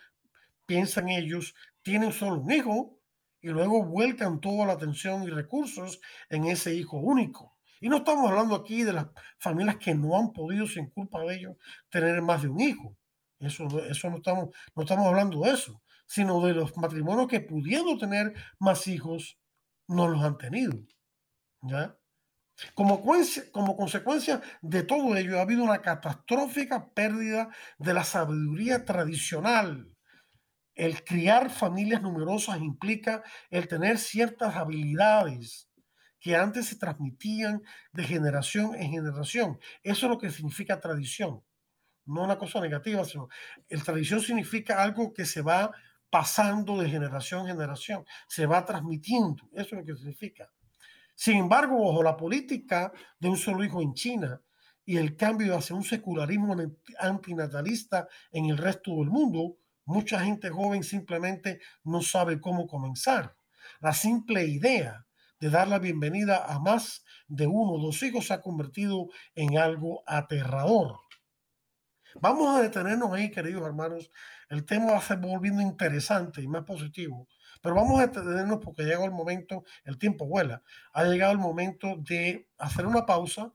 piensan 0.66 1.08
ellos, 1.08 1.54
tienen 1.82 2.12
solo 2.12 2.40
un 2.40 2.50
hijo 2.50 2.98
y 3.40 3.48
luego 3.48 3.84
vuelcan 3.84 4.40
toda 4.40 4.66
la 4.66 4.74
atención 4.74 5.24
y 5.24 5.28
recursos 5.28 6.00
en 6.28 6.44
ese 6.44 6.74
hijo 6.74 6.98
único. 6.98 7.56
Y 7.80 7.88
no 7.88 7.98
estamos 7.98 8.30
hablando 8.30 8.54
aquí 8.54 8.84
de 8.84 8.92
las 8.92 9.08
familias 9.38 9.76
que 9.76 9.94
no 9.94 10.16
han 10.16 10.32
podido, 10.32 10.66
sin 10.66 10.88
culpa 10.90 11.20
de 11.22 11.34
ellos, 11.34 11.56
tener 11.90 12.22
más 12.22 12.42
de 12.42 12.48
un 12.48 12.60
hijo. 12.60 12.96
Eso, 13.40 13.66
eso 13.86 14.08
no, 14.08 14.18
estamos, 14.18 14.50
no 14.76 14.82
estamos 14.82 15.06
hablando 15.06 15.40
de 15.40 15.50
eso, 15.50 15.82
sino 16.06 16.40
de 16.46 16.54
los 16.54 16.76
matrimonios 16.76 17.26
que 17.26 17.40
pudiendo 17.40 17.98
tener 17.98 18.34
más 18.60 18.86
hijos, 18.86 19.36
no 19.88 20.06
los 20.06 20.22
han 20.22 20.38
tenido. 20.38 20.78
¿Ya? 21.62 21.96
Como, 22.74 23.02
consecuencia 23.76 24.40
de 24.60 24.82
todo 24.82 25.16
ello, 25.16 25.38
ha 25.38 25.42
habido 25.42 25.62
una 25.64 25.82
catastrófica 25.82 26.90
pérdida 26.92 27.48
de 27.78 27.94
la 27.94 28.04
sabiduría 28.04 28.84
tradicional 28.84 29.92
el 30.74 31.04
criar 31.04 31.50
familias 31.50 32.02
numerosas 32.02 32.60
implica 32.60 33.22
el 33.50 33.68
tener 33.68 33.98
ciertas 33.98 34.56
habilidades 34.56 35.68
que 36.18 36.36
antes 36.36 36.66
se 36.66 36.76
transmitían 36.76 37.62
de 37.92 38.04
generación 38.04 38.74
en 38.76 38.90
generación. 38.90 39.58
Eso 39.82 40.06
es 40.06 40.10
lo 40.10 40.18
que 40.18 40.30
significa 40.30 40.80
tradición. 40.80 41.42
No 42.04 42.24
una 42.24 42.38
cosa 42.38 42.60
negativa, 42.60 43.04
sino 43.04 43.28
el 43.68 43.82
tradición 43.82 44.20
significa 44.20 44.82
algo 44.82 45.12
que 45.12 45.26
se 45.26 45.42
va 45.42 45.72
pasando 46.10 46.80
de 46.80 46.88
generación 46.88 47.42
en 47.42 47.54
generación, 47.54 48.04
se 48.28 48.46
va 48.46 48.64
transmitiendo. 48.64 49.48
Eso 49.52 49.74
es 49.76 49.80
lo 49.80 49.84
que 49.84 49.96
significa. 49.96 50.50
Sin 51.14 51.36
embargo, 51.36 51.86
bajo 51.86 52.02
la 52.02 52.16
política 52.16 52.92
de 53.18 53.28
un 53.28 53.36
solo 53.36 53.64
hijo 53.64 53.80
en 53.82 53.94
China 53.94 54.40
y 54.84 54.96
el 54.96 55.16
cambio 55.16 55.56
hacia 55.56 55.76
un 55.76 55.84
secularismo 55.84 56.56
antinatalista 56.98 58.08
en 58.32 58.46
el 58.46 58.58
resto 58.58 58.90
del 58.96 59.10
mundo, 59.10 59.58
Mucha 59.84 60.20
gente 60.20 60.48
joven 60.48 60.84
simplemente 60.84 61.60
no 61.84 62.02
sabe 62.02 62.40
cómo 62.40 62.66
comenzar. 62.66 63.34
La 63.80 63.92
simple 63.92 64.46
idea 64.46 65.06
de 65.40 65.50
dar 65.50 65.66
la 65.66 65.80
bienvenida 65.80 66.44
a 66.46 66.60
más 66.60 67.04
de 67.26 67.48
uno 67.48 67.72
o 67.72 67.86
dos 67.86 68.00
hijos 68.04 68.28
se 68.28 68.34
ha 68.34 68.40
convertido 68.40 69.08
en 69.34 69.58
algo 69.58 70.04
aterrador. 70.06 71.00
Vamos 72.20 72.54
a 72.54 72.62
detenernos 72.62 73.12
ahí, 73.12 73.30
queridos 73.30 73.66
hermanos. 73.66 74.10
El 74.48 74.64
tema 74.64 74.92
va 74.92 74.98
a 74.98 75.02
ser 75.02 75.18
volviendo 75.18 75.62
interesante 75.62 76.42
y 76.42 76.46
más 76.46 76.62
positivo. 76.64 77.26
Pero 77.62 77.76
vamos 77.76 77.98
a 78.00 78.08
detenernos 78.08 78.58
porque 78.62 78.82
llegó 78.82 79.04
el 79.04 79.12
momento, 79.12 79.64
el 79.84 79.96
tiempo 79.96 80.26
vuela. 80.26 80.62
Ha 80.92 81.04
llegado 81.04 81.32
el 81.32 81.38
momento 81.38 81.96
de 81.96 82.48
hacer 82.58 82.86
una 82.86 83.06
pausa 83.06 83.52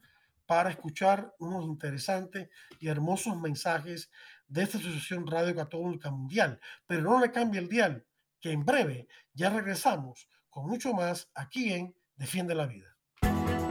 para 0.48 0.70
escuchar 0.70 1.36
unos 1.40 1.66
interesantes 1.66 2.50
y 2.80 2.88
hermosos 2.88 3.40
mensajes 3.40 4.10
de 4.48 4.64
esta 4.64 4.78
Asociación 4.78 5.28
Radio 5.28 5.54
Católica 5.54 6.10
Mundial. 6.10 6.60
Pero 6.88 7.02
no 7.02 7.20
le 7.20 7.32
cambie 7.32 7.60
el 7.60 7.68
dial, 7.68 8.06
que 8.40 8.52
en 8.52 8.66
breve 8.66 9.08
ya 9.34 9.50
regresamos 9.50 10.28
con 10.50 10.68
mucho 10.68 10.94
más 10.94 11.30
aquí 11.36 11.74
en 11.74 11.94
Defiende 12.16 12.56
la 12.56 12.66
Vida. 12.66 12.98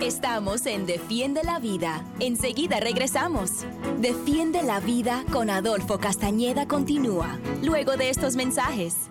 Estamos 0.01 0.67
en 0.67 0.85
Defiende 0.85 1.43
la 1.43 1.59
Vida. 1.59 2.05
Enseguida 2.21 2.79
regresamos. 2.79 3.65
Defiende 3.99 4.63
la 4.63 4.79
Vida 4.79 5.25
con 5.33 5.49
Adolfo 5.49 5.99
Castañeda 5.99 6.69
continúa, 6.69 7.39
luego 7.63 7.97
de 7.97 8.11
estos 8.11 8.37
mensajes. 8.37 9.11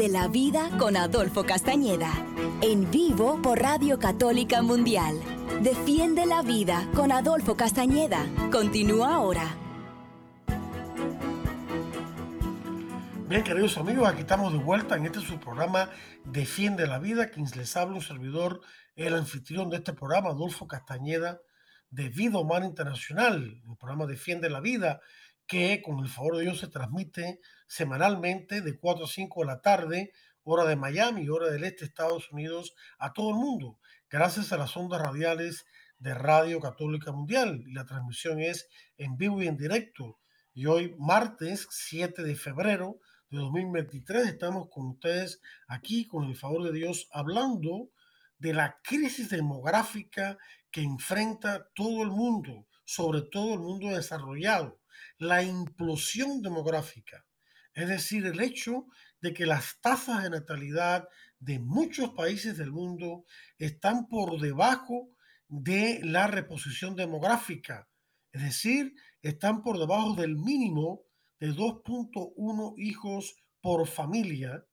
Defiende 0.00 0.18
la 0.18 0.28
Vida 0.28 0.70
con 0.78 0.96
Adolfo 0.96 1.44
Castañeda. 1.44 2.10
En 2.62 2.90
vivo 2.90 3.38
por 3.42 3.58
Radio 3.58 3.98
Católica 3.98 4.62
Mundial. 4.62 5.20
Defiende 5.60 6.24
la 6.24 6.40
Vida 6.40 6.88
con 6.94 7.12
Adolfo 7.12 7.54
Castañeda. 7.54 8.24
Continúa 8.50 9.16
ahora. 9.16 9.44
Bien, 13.28 13.44
queridos 13.44 13.76
amigos, 13.76 14.08
aquí 14.08 14.20
estamos 14.20 14.54
de 14.54 14.60
vuelta 14.60 14.96
en 14.96 15.04
este 15.04 15.20
su 15.20 15.38
programa 15.38 15.90
Defiende 16.24 16.86
la 16.86 16.98
Vida. 16.98 17.28
Quien 17.28 17.44
les 17.54 17.76
habla 17.76 17.96
un 17.96 18.00
servidor, 18.00 18.62
el 18.96 19.14
anfitrión 19.14 19.68
de 19.68 19.76
este 19.76 19.92
programa, 19.92 20.30
Adolfo 20.30 20.66
Castañeda, 20.66 21.42
de 21.90 22.08
Vida 22.08 22.38
Humana 22.38 22.64
Internacional. 22.64 23.60
El 23.68 23.76
programa 23.76 24.06
Defiende 24.06 24.48
la 24.48 24.60
Vida 24.60 25.02
que 25.46 25.82
con 25.82 25.98
el 25.98 26.08
favor 26.08 26.38
de 26.38 26.44
Dios 26.44 26.60
se 26.60 26.68
transmite 26.68 27.40
semanalmente 27.70 28.62
de 28.62 28.76
4 28.76 29.04
a 29.04 29.08
5 29.08 29.40
de 29.42 29.46
la 29.46 29.60
tarde, 29.60 30.12
hora 30.42 30.64
de 30.64 30.74
Miami, 30.74 31.28
hora 31.28 31.48
del 31.50 31.62
este 31.62 31.84
de 31.84 31.86
Estados 31.86 32.32
Unidos, 32.32 32.74
a 32.98 33.12
todo 33.12 33.30
el 33.30 33.36
mundo, 33.36 33.78
gracias 34.10 34.52
a 34.52 34.56
las 34.56 34.76
ondas 34.76 35.00
radiales 35.00 35.66
de 36.00 36.12
Radio 36.12 36.58
Católica 36.58 37.12
Mundial. 37.12 37.62
La 37.68 37.86
transmisión 37.86 38.40
es 38.40 38.68
en 38.96 39.16
vivo 39.16 39.40
y 39.40 39.46
en 39.46 39.56
directo. 39.56 40.18
Y 40.52 40.66
hoy, 40.66 40.96
martes 40.98 41.68
7 41.70 42.24
de 42.24 42.34
febrero 42.34 42.98
de 43.30 43.38
2023, 43.38 44.26
estamos 44.26 44.68
con 44.68 44.88
ustedes 44.88 45.40
aquí, 45.68 46.08
con 46.08 46.24
el 46.24 46.34
favor 46.34 46.64
de 46.64 46.72
Dios, 46.72 47.08
hablando 47.12 47.90
de 48.38 48.52
la 48.52 48.80
crisis 48.82 49.30
demográfica 49.30 50.38
que 50.72 50.82
enfrenta 50.82 51.68
todo 51.76 52.02
el 52.02 52.10
mundo, 52.10 52.66
sobre 52.84 53.22
todo 53.22 53.54
el 53.54 53.60
mundo 53.60 53.90
desarrollado 53.90 54.80
la 55.18 55.42
implosión 55.42 56.42
demográfica, 56.42 57.24
es 57.74 57.88
decir, 57.88 58.26
el 58.26 58.40
hecho 58.40 58.86
de 59.20 59.32
que 59.32 59.46
las 59.46 59.80
tasas 59.80 60.22
de 60.22 60.30
natalidad 60.30 61.08
de 61.38 61.58
muchos 61.58 62.10
países 62.10 62.56
del 62.56 62.72
mundo 62.72 63.24
están 63.58 64.08
por 64.08 64.40
debajo 64.40 65.10
de 65.48 66.00
la 66.02 66.26
reposición 66.26 66.94
demográfica, 66.94 67.88
es 68.32 68.42
decir, 68.42 68.94
están 69.22 69.62
por 69.62 69.78
debajo 69.78 70.14
del 70.14 70.36
mínimo 70.36 71.02
de 71.38 71.50
2.1 71.50 72.74
hijos 72.78 73.36
por 73.60 73.86
familia, 73.86 74.64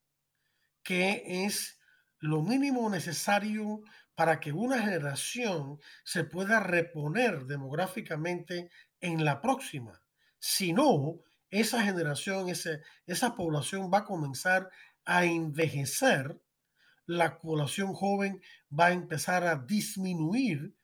que 0.83 1.45
es 1.45 1.79
lo 2.19 2.41
mínimo 2.41 2.89
necesario 2.89 3.81
para 4.15 4.39
que 4.39 4.51
una 4.51 4.79
generación 4.81 5.79
se 6.03 6.23
pueda 6.23 6.60
reponer 6.60 7.45
demográficamente 7.45 8.69
en 8.99 9.23
la 9.23 9.41
próxima. 9.41 10.01
Si 10.39 10.73
no, 10.73 11.21
esa 11.49 11.83
generación, 11.83 12.49
esa 12.49 13.36
población 13.36 13.89
va 13.93 13.99
a 13.99 14.05
comenzar 14.05 14.69
a 15.05 15.25
envejecer, 15.25 16.39
la 17.05 17.39
población 17.39 17.93
joven 17.93 18.41
va 18.77 18.88
a 18.88 18.91
empezar 18.91 19.45
a 19.45 19.55
disminuir 19.55 20.75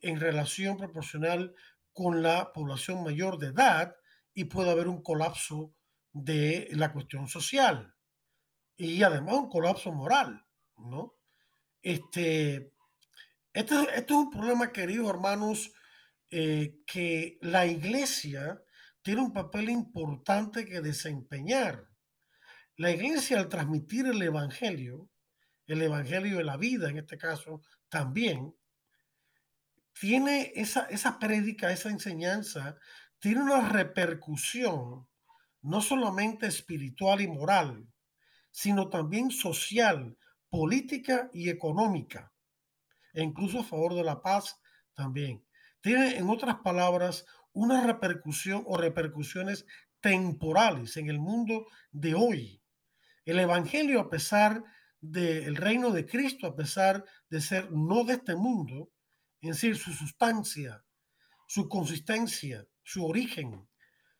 en 0.00 0.20
relación 0.20 0.76
proporcional 0.76 1.54
con 1.92 2.22
la 2.22 2.52
población 2.52 3.02
mayor 3.02 3.38
de 3.38 3.48
edad 3.48 3.96
y 4.34 4.44
puede 4.44 4.70
haber 4.70 4.88
un 4.88 5.02
colapso 5.02 5.74
de 6.12 6.68
la 6.72 6.92
cuestión 6.92 7.28
social 7.28 7.94
y 8.76 9.02
además 9.02 9.34
un 9.34 9.48
colapso 9.48 9.92
moral, 9.92 10.44
¿no? 10.76 11.14
Este, 11.82 12.72
esto, 13.52 13.88
es 13.88 14.10
un 14.10 14.30
problema, 14.30 14.72
queridos 14.72 15.08
hermanos, 15.10 15.72
eh, 16.30 16.80
que 16.86 17.38
la 17.42 17.66
iglesia 17.66 18.62
tiene 19.02 19.20
un 19.20 19.32
papel 19.32 19.68
importante 19.68 20.64
que 20.64 20.80
desempeñar. 20.80 21.88
La 22.76 22.90
iglesia 22.90 23.38
al 23.38 23.48
transmitir 23.48 24.06
el 24.06 24.22
Evangelio, 24.22 25.10
el 25.66 25.82
Evangelio 25.82 26.38
de 26.38 26.44
la 26.44 26.56
vida 26.56 26.88
en 26.88 26.98
este 26.98 27.18
caso 27.18 27.62
también, 27.88 28.54
tiene 29.92 30.52
esa, 30.54 30.86
esa 30.86 31.18
prédica, 31.18 31.70
esa 31.70 31.90
enseñanza, 31.90 32.78
tiene 33.18 33.42
una 33.42 33.68
repercusión 33.68 35.06
no 35.60 35.80
solamente 35.80 36.46
espiritual 36.46 37.20
y 37.20 37.28
moral, 37.28 37.86
sino 38.50 38.88
también 38.88 39.30
social, 39.30 40.16
política 40.48 41.30
y 41.32 41.50
económica, 41.50 42.32
e 43.12 43.22
incluso 43.22 43.60
a 43.60 43.64
favor 43.64 43.94
de 43.94 44.04
la 44.04 44.20
paz 44.22 44.60
también. 44.94 45.44
Tiene, 45.80 46.16
en 46.16 46.28
otras 46.28 46.56
palabras, 46.56 47.24
una 47.52 47.86
repercusión 47.86 48.64
o 48.66 48.76
repercusiones 48.76 49.66
temporales 50.00 50.96
en 50.96 51.08
el 51.08 51.18
mundo 51.18 51.66
de 51.90 52.14
hoy. 52.14 52.62
El 53.24 53.38
Evangelio, 53.38 54.00
a 54.00 54.10
pesar 54.10 54.64
del 55.00 55.56
reino 55.56 55.90
de 55.90 56.06
Cristo, 56.06 56.46
a 56.46 56.56
pesar 56.56 57.04
de 57.28 57.40
ser 57.40 57.70
no 57.70 58.04
de 58.04 58.14
este 58.14 58.34
mundo, 58.34 58.90
es 59.40 59.50
decir, 59.50 59.76
su 59.76 59.92
sustancia, 59.92 60.84
su 61.46 61.68
consistencia, 61.68 62.66
su 62.82 63.04
origen, 63.04 63.68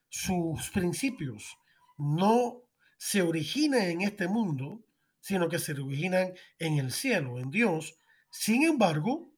sus 0.09 0.71
principios, 0.71 1.57
no 1.97 2.63
se 2.99 3.23
origina 3.23 3.87
en 3.87 4.03
este 4.03 4.29
mundo, 4.29 4.85
sino 5.21 5.49
que 5.49 5.59
se 5.59 5.73
originan 5.73 6.33
en 6.59 6.79
el 6.79 6.93
cielo, 6.93 7.39
en 7.39 7.51
Dios. 7.51 7.99
Sin 8.31 8.65
embargo, 8.65 9.33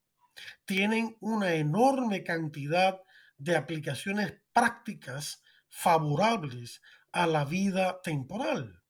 tienen 0.65 1.17
una 1.21 1.55
enorme 1.55 2.25
cantidad 2.25 3.01
de 3.45 3.57
aplicaciones 3.57 4.41
prácticas 4.55 5.43
favorables 5.69 6.81
a 7.13 7.27
la 7.27 7.45
vida 7.45 8.01
temporal. 8.03 8.83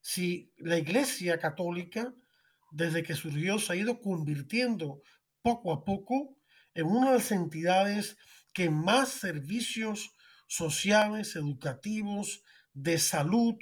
Si 0.00 0.52
la 0.56 0.78
Iglesia 0.78 1.38
Católica, 1.38 2.14
desde 2.70 3.02
que 3.02 3.14
surgió, 3.14 3.58
se 3.58 3.74
ha 3.74 3.76
ido 3.76 4.00
convirtiendo 4.00 5.02
poco 5.42 5.72
a 5.72 5.84
poco 5.84 6.38
en 6.72 6.86
una 6.86 7.12
de 7.12 7.18
las 7.18 7.30
entidades 7.30 8.16
que 8.54 8.70
más 8.70 9.10
servicios 9.10 10.14
sociales, 10.46 11.36
educativos, 11.36 12.42
de 12.72 12.98
salud, 12.98 13.56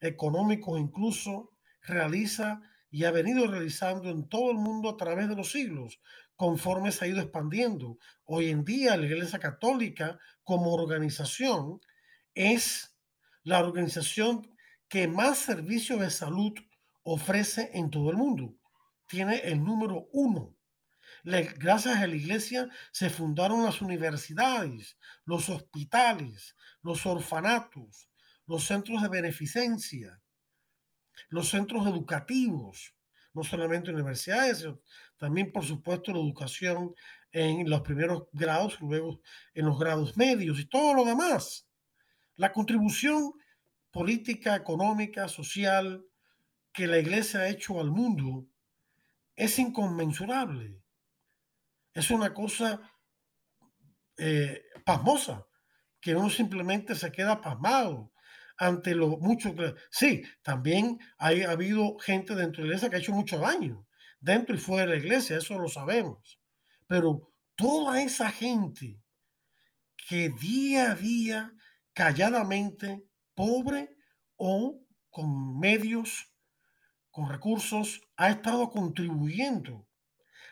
económicos 0.00 0.80
incluso, 0.80 1.50
realiza 1.82 2.62
y 2.90 3.04
ha 3.04 3.10
venido 3.10 3.46
realizando 3.46 4.08
en 4.08 4.28
todo 4.28 4.50
el 4.50 4.56
mundo 4.56 4.88
a 4.88 4.96
través 4.96 5.28
de 5.28 5.36
los 5.36 5.50
siglos, 5.50 6.00
conforme 6.36 6.92
se 6.92 7.04
ha 7.04 7.08
ido 7.08 7.20
expandiendo. 7.20 7.98
Hoy 8.24 8.50
en 8.50 8.64
día 8.64 8.96
la 8.96 9.06
Iglesia 9.06 9.38
Católica 9.38 10.18
como 10.42 10.72
organización 10.72 11.80
es 12.34 12.96
la 13.42 13.60
organización 13.60 14.50
que 14.88 15.08
más 15.08 15.38
servicios 15.38 16.00
de 16.00 16.10
salud 16.10 16.52
ofrece 17.02 17.70
en 17.74 17.90
todo 17.90 18.10
el 18.10 18.16
mundo. 18.16 18.54
Tiene 19.06 19.38
el 19.38 19.62
número 19.62 20.08
uno. 20.12 20.56
Gracias 21.22 21.96
a 21.96 22.06
la 22.06 22.16
iglesia 22.16 22.68
se 22.92 23.08
fundaron 23.08 23.64
las 23.64 23.80
universidades, 23.80 24.98
los 25.24 25.48
hospitales, 25.48 26.54
los 26.82 27.06
orfanatos, 27.06 28.10
los 28.46 28.64
centros 28.64 29.02
de 29.02 29.08
beneficencia, 29.08 30.20
los 31.28 31.48
centros 31.48 31.86
educativos, 31.86 32.94
no 33.32 33.42
solamente 33.42 33.90
universidades, 33.90 34.66
también, 35.16 35.52
por 35.52 35.64
supuesto, 35.64 36.12
la 36.12 36.18
educación 36.18 36.94
en 37.32 37.68
los 37.68 37.80
primeros 37.82 38.24
grados, 38.32 38.80
luego 38.80 39.20
en 39.54 39.66
los 39.66 39.78
grados 39.78 40.16
medios 40.16 40.58
y 40.60 40.66
todo 40.66 40.94
lo 40.94 41.04
demás. 41.04 41.66
La 42.36 42.52
contribución 42.52 43.32
política, 43.90 44.56
económica, 44.56 45.28
social 45.28 46.04
que 46.72 46.86
la 46.86 46.98
iglesia 46.98 47.40
ha 47.40 47.48
hecho 47.48 47.80
al 47.80 47.90
mundo 47.90 48.46
es 49.36 49.58
inconmensurable. 49.58 50.80
Es 51.92 52.10
una 52.10 52.34
cosa 52.34 52.80
eh, 54.16 54.62
pasmosa, 54.84 55.46
que 56.00 56.14
uno 56.14 56.28
simplemente 56.28 56.94
se 56.94 57.10
queda 57.10 57.40
pasmado 57.40 58.12
ante 58.58 58.94
lo 58.94 59.16
mucho 59.18 59.54
que... 59.54 59.74
Sí, 59.90 60.22
también 60.42 60.98
ha 61.18 61.28
habido 61.28 61.96
gente 61.98 62.34
dentro 62.34 62.62
de 62.62 62.68
la 62.68 62.74
iglesia 62.74 62.90
que 62.90 62.96
ha 62.96 62.98
hecho 62.98 63.12
mucho 63.12 63.38
daño, 63.38 63.86
dentro 64.24 64.54
y 64.54 64.58
fuera 64.58 64.90
de 64.90 64.98
la 64.98 65.04
iglesia, 65.04 65.36
eso 65.36 65.58
lo 65.58 65.68
sabemos. 65.68 66.40
Pero 66.86 67.30
toda 67.54 68.02
esa 68.02 68.30
gente 68.30 68.98
que 70.08 70.30
día 70.30 70.92
a 70.92 70.94
día, 70.94 71.52
calladamente, 71.92 73.04
pobre 73.34 73.96
o 74.36 74.80
con 75.10 75.58
medios, 75.58 76.32
con 77.10 77.28
recursos, 77.28 78.00
ha 78.16 78.30
estado 78.30 78.70
contribuyendo 78.70 79.86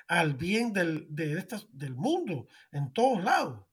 al 0.06 0.34
bien 0.34 0.72
del, 0.72 1.06
de 1.08 1.46
del 1.72 1.94
mundo 1.94 2.46
en 2.72 2.92
todos 2.92 3.24
lados, 3.24 3.66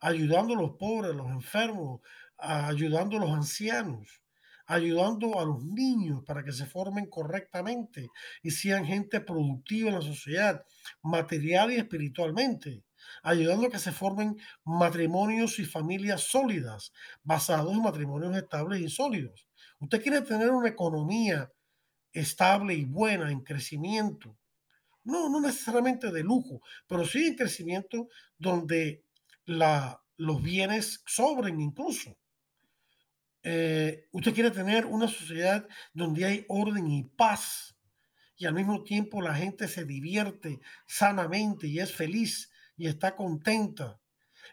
ayudando 0.00 0.54
a 0.54 0.60
los 0.60 0.76
pobres, 0.76 1.12
a 1.12 1.14
los 1.14 1.30
enfermos, 1.30 2.00
ayudando 2.36 3.16
a 3.16 3.20
los 3.20 3.30
ancianos, 3.30 4.22
ayudando 4.68 5.40
a 5.40 5.44
los 5.46 5.64
niños 5.64 6.22
para 6.24 6.44
que 6.44 6.52
se 6.52 6.66
formen 6.66 7.06
correctamente 7.06 8.10
y 8.42 8.50
sean 8.50 8.84
gente 8.84 9.20
productiva 9.20 9.88
en 9.88 9.94
la 9.94 10.02
sociedad, 10.02 10.62
material 11.02 11.72
y 11.72 11.76
espiritualmente, 11.76 12.84
ayudando 13.22 13.66
a 13.66 13.70
que 13.70 13.78
se 13.78 13.92
formen 13.92 14.36
matrimonios 14.64 15.58
y 15.58 15.64
familias 15.64 16.20
sólidas, 16.20 16.92
basados 17.22 17.72
en 17.72 17.82
matrimonios 17.82 18.36
estables 18.36 18.80
y 18.82 18.90
sólidos. 18.90 19.48
Usted 19.80 20.02
quiere 20.02 20.20
tener 20.20 20.50
una 20.50 20.68
economía 20.68 21.50
estable 22.12 22.74
y 22.74 22.84
buena 22.84 23.30
en 23.30 23.40
crecimiento. 23.40 24.36
No, 25.04 25.30
no 25.30 25.40
necesariamente 25.40 26.12
de 26.12 26.22
lujo, 26.22 26.60
pero 26.86 27.06
sí 27.06 27.28
en 27.28 27.36
crecimiento 27.36 28.08
donde 28.36 29.02
la, 29.46 30.02
los 30.18 30.42
bienes 30.42 31.02
sobren 31.06 31.58
incluso. 31.58 32.18
Eh, 33.50 34.06
usted 34.12 34.34
quiere 34.34 34.50
tener 34.50 34.84
una 34.84 35.08
sociedad 35.08 35.66
donde 35.94 36.26
hay 36.26 36.44
orden 36.48 36.86
y 36.86 37.04
paz 37.04 37.74
y 38.36 38.44
al 38.44 38.52
mismo 38.52 38.84
tiempo 38.84 39.22
la 39.22 39.34
gente 39.34 39.68
se 39.68 39.86
divierte 39.86 40.60
sanamente 40.86 41.66
y 41.66 41.78
es 41.78 41.94
feliz 41.94 42.50
y 42.76 42.88
está 42.88 43.16
contenta. 43.16 44.02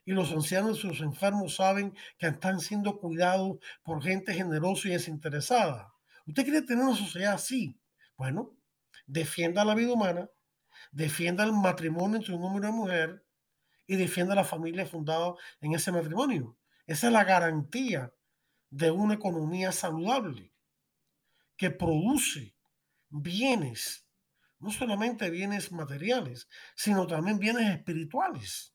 Y 0.05 0.13
los 0.13 0.31
ancianos 0.31 0.81
y 0.81 0.87
los 0.87 1.01
enfermos 1.01 1.57
saben 1.57 1.93
que 2.17 2.27
están 2.27 2.61
siendo 2.61 2.97
cuidados 2.97 3.57
por 3.83 4.01
gente 4.01 4.33
generosa 4.33 4.87
y 4.87 4.91
desinteresada. 4.91 5.93
¿Usted 6.25 6.43
quiere 6.43 6.61
tener 6.61 6.85
una 6.85 6.95
sociedad 6.95 7.33
así? 7.33 7.77
Bueno, 8.15 8.55
defienda 9.07 9.65
la 9.65 9.75
vida 9.75 9.91
humana, 9.91 10.29
defienda 10.93 11.43
el 11.43 11.51
matrimonio 11.51 12.15
entre 12.15 12.33
un 12.33 12.45
hombre 12.45 12.65
y 12.65 12.69
una 12.69 12.77
mujer 12.77 13.25
y 13.87 13.97
defienda 13.97 14.35
la 14.35 14.45
familia 14.45 14.85
fundada 14.85 15.33
en 15.59 15.73
ese 15.73 15.91
matrimonio. 15.91 16.57
Esa 16.87 17.07
es 17.07 17.13
la 17.13 17.25
garantía 17.25 18.13
de 18.69 18.91
una 18.91 19.15
economía 19.15 19.71
saludable 19.71 20.53
que 21.57 21.71
produce 21.71 22.55
bienes, 23.09 24.07
no 24.59 24.71
solamente 24.71 25.29
bienes 25.29 25.71
materiales, 25.71 26.47
sino 26.75 27.07
también 27.07 27.39
bienes 27.39 27.73
espirituales. 27.75 28.73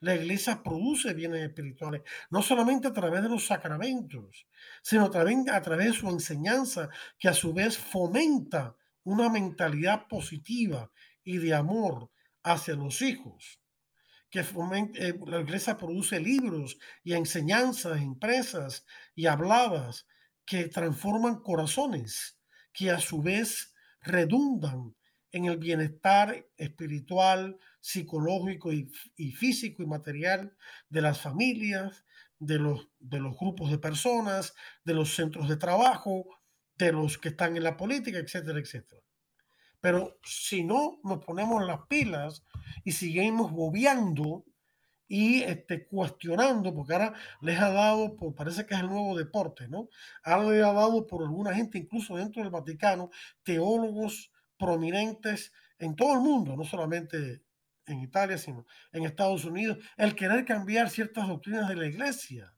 La 0.00 0.14
iglesia 0.14 0.62
produce 0.62 1.14
bienes 1.14 1.42
espirituales, 1.42 2.02
no 2.30 2.42
solamente 2.42 2.88
a 2.88 2.92
través 2.92 3.22
de 3.22 3.28
los 3.30 3.46
sacramentos, 3.46 4.46
sino 4.82 5.10
también 5.10 5.48
a 5.48 5.62
través 5.62 5.86
de 5.86 5.98
su 5.98 6.08
enseñanza, 6.10 6.90
que 7.18 7.28
a 7.28 7.34
su 7.34 7.54
vez 7.54 7.78
fomenta 7.78 8.76
una 9.02 9.28
mentalidad 9.30 10.06
positiva 10.06 10.90
y 11.22 11.38
de 11.38 11.54
amor 11.54 12.10
hacia 12.42 12.74
los 12.74 13.00
hijos 13.00 13.63
que 14.34 14.40
eh, 14.40 15.14
la 15.28 15.40
iglesia 15.42 15.76
produce 15.76 16.18
libros 16.18 16.76
y 17.04 17.12
enseñanzas, 17.12 18.02
empresas 18.02 18.84
y 19.14 19.26
habladas 19.26 20.08
que 20.44 20.66
transforman 20.66 21.40
corazones, 21.40 22.36
que 22.72 22.90
a 22.90 22.98
su 22.98 23.22
vez 23.22 23.72
redundan 24.00 24.96
en 25.30 25.44
el 25.44 25.58
bienestar 25.58 26.48
espiritual, 26.56 27.58
psicológico 27.80 28.72
y, 28.72 28.90
físico 29.30 29.84
y 29.84 29.86
material 29.86 30.56
de 30.88 31.00
las 31.00 31.20
familias, 31.20 32.04
de 32.40 32.58
los, 32.58 32.88
de 32.98 33.20
los 33.20 33.38
grupos 33.38 33.70
de 33.70 33.78
personas, 33.78 34.52
de 34.82 34.94
los 34.94 35.14
centros 35.14 35.48
de 35.48 35.58
trabajo, 35.58 36.24
de 36.74 36.90
los 36.90 37.18
que 37.18 37.28
están 37.28 37.56
en 37.56 37.62
la 37.62 37.76
política, 37.76 38.18
etcétera, 38.18 38.58
etcétera. 38.58 39.00
Pero 39.84 40.18
si 40.24 40.64
no 40.64 40.98
nos 41.04 41.22
ponemos 41.22 41.62
las 41.62 41.80
pilas 41.88 42.42
y 42.84 42.92
seguimos 42.92 43.52
bobeando 43.52 44.46
y 45.06 45.42
este, 45.42 45.86
cuestionando, 45.86 46.74
porque 46.74 46.94
ahora 46.94 47.12
les 47.42 47.60
ha 47.60 47.68
dado, 47.68 48.16
por, 48.16 48.34
parece 48.34 48.64
que 48.64 48.72
es 48.72 48.80
el 48.80 48.86
nuevo 48.86 49.14
deporte, 49.14 49.68
¿no? 49.68 49.90
Ahora 50.22 50.52
les 50.52 50.64
ha 50.64 50.72
dado 50.72 51.06
por 51.06 51.22
alguna 51.22 51.54
gente, 51.54 51.76
incluso 51.76 52.16
dentro 52.16 52.42
del 52.42 52.50
Vaticano, 52.50 53.10
teólogos 53.42 54.32
prominentes 54.56 55.52
en 55.78 55.94
todo 55.94 56.14
el 56.14 56.20
mundo, 56.20 56.56
no 56.56 56.64
solamente 56.64 57.42
en 57.84 58.00
Italia, 58.00 58.38
sino 58.38 58.64
en 58.90 59.04
Estados 59.04 59.44
Unidos, 59.44 59.76
el 59.98 60.14
querer 60.14 60.46
cambiar 60.46 60.88
ciertas 60.88 61.28
doctrinas 61.28 61.68
de 61.68 61.76
la 61.76 61.86
iglesia 61.86 62.53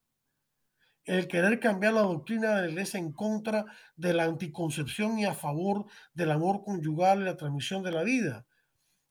el 1.06 1.28
querer 1.28 1.60
cambiar 1.60 1.94
la 1.94 2.02
doctrina 2.02 2.56
de 2.56 2.62
la 2.62 2.68
iglesia 2.68 2.98
en 2.98 3.12
contra 3.12 3.64
de 3.94 4.12
la 4.12 4.24
anticoncepción 4.24 5.18
y 5.18 5.24
a 5.24 5.34
favor 5.34 5.86
del 6.14 6.32
amor 6.32 6.64
conyugal 6.64 7.20
y 7.20 7.24
la 7.24 7.36
transmisión 7.36 7.84
de 7.84 7.92
la 7.92 8.02
vida, 8.02 8.44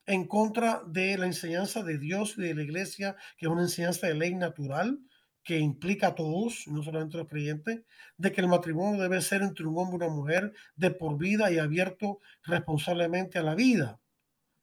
en 0.04 0.26
contra 0.26 0.82
de 0.86 1.16
la 1.16 1.26
enseñanza 1.26 1.82
de 1.82 1.98
Dios 1.98 2.34
y 2.36 2.42
de 2.42 2.54
la 2.54 2.62
iglesia, 2.62 3.16
que 3.38 3.46
es 3.46 3.52
una 3.52 3.62
enseñanza 3.62 4.06
de 4.06 4.14
ley 4.14 4.34
natural 4.34 5.00
que 5.42 5.58
implica 5.58 6.08
a 6.08 6.14
todos, 6.14 6.64
no 6.66 6.82
solamente 6.82 7.16
a 7.16 7.20
los 7.20 7.28
creyentes, 7.28 7.82
de 8.18 8.32
que 8.32 8.40
el 8.40 8.48
matrimonio 8.48 9.00
debe 9.00 9.22
ser 9.22 9.42
entre 9.42 9.66
un 9.66 9.78
hombre 9.78 10.04
y 10.04 10.08
una 10.08 10.14
mujer 10.14 10.52
de 10.74 10.90
por 10.90 11.16
vida 11.16 11.50
y 11.50 11.58
abierto 11.58 12.18
responsablemente 12.44 13.38
a 13.38 13.42
la 13.42 13.54
vida, 13.54 14.00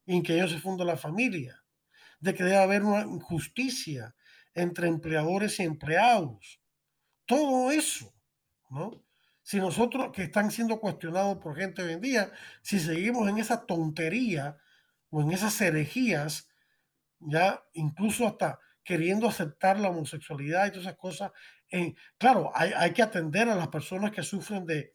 en 0.06 0.22
que 0.22 0.36
ellos 0.36 0.52
se 0.52 0.60
funda 0.60 0.86
la 0.86 0.98
familia, 0.98 1.64
de 2.20 2.34
que 2.34 2.44
debe 2.44 2.58
haber 2.58 2.84
una 2.84 3.06
justicia 3.22 4.14
entre 4.54 4.88
empleadores 4.88 5.60
y 5.60 5.64
empleados, 5.64 6.60
todo 7.34 7.72
eso, 7.72 8.14
¿no? 8.70 9.04
Si 9.42 9.58
nosotros 9.58 10.12
que 10.14 10.24
están 10.24 10.52
siendo 10.52 10.80
cuestionados 10.80 11.38
por 11.40 11.56
gente 11.56 11.82
hoy 11.82 11.94
en 11.94 12.02
día, 12.02 12.32
si 12.62 12.80
seguimos 12.80 13.28
en 13.28 13.40
esa 13.40 13.66
tontería 13.66 14.58
o 15.10 15.22
en 15.22 15.32
esas 15.32 15.60
herejías, 15.60 16.48
ya 17.20 17.64
incluso 17.74 18.28
hasta 18.28 18.60
queriendo 18.84 19.28
aceptar 19.28 19.80
la 19.80 19.90
homosexualidad 19.90 20.68
y 20.68 20.70
todas 20.70 20.86
esas 20.86 20.98
cosas, 20.98 21.32
claro, 22.18 22.52
hay, 22.54 22.94
que 22.94 23.02
atender 23.02 23.50
a 23.50 23.56
las 23.56 23.70
personas 23.70 24.12
que 24.12 24.24
sufren 24.24 24.66
de, 24.66 24.94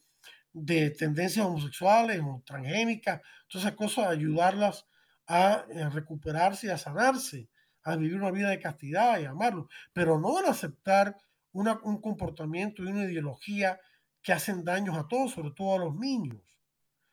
de 0.52 0.90
tendencias 0.90 1.44
homosexuales 1.44 2.20
o 2.22 2.42
transgénicas, 2.46 3.20
todas 3.48 3.66
esas 3.66 3.76
cosas, 3.76 4.06
ayudarlas 4.06 4.86
a, 5.26 5.64
eh, 5.70 5.88
recuperarse 5.90 6.68
y 6.68 6.70
a 6.70 6.78
sanarse, 6.78 7.48
a 7.82 7.96
vivir 7.96 8.16
una 8.16 8.30
vida 8.30 8.48
de 8.48 8.60
castidad 8.60 9.18
y 9.18 9.24
amarlo, 9.24 9.68
pero 9.92 10.18
no 10.18 10.34
van 10.34 10.46
a 10.46 10.54
un 11.52 12.00
comportamiento 12.00 12.82
y 12.82 12.86
una 12.86 13.04
ideología 13.04 13.80
que 14.22 14.32
hacen 14.32 14.64
daños 14.64 14.96
a 14.96 15.08
todos, 15.08 15.32
sobre 15.32 15.50
todo 15.52 15.74
a 15.74 15.84
los 15.84 15.94
niños. 15.96 16.42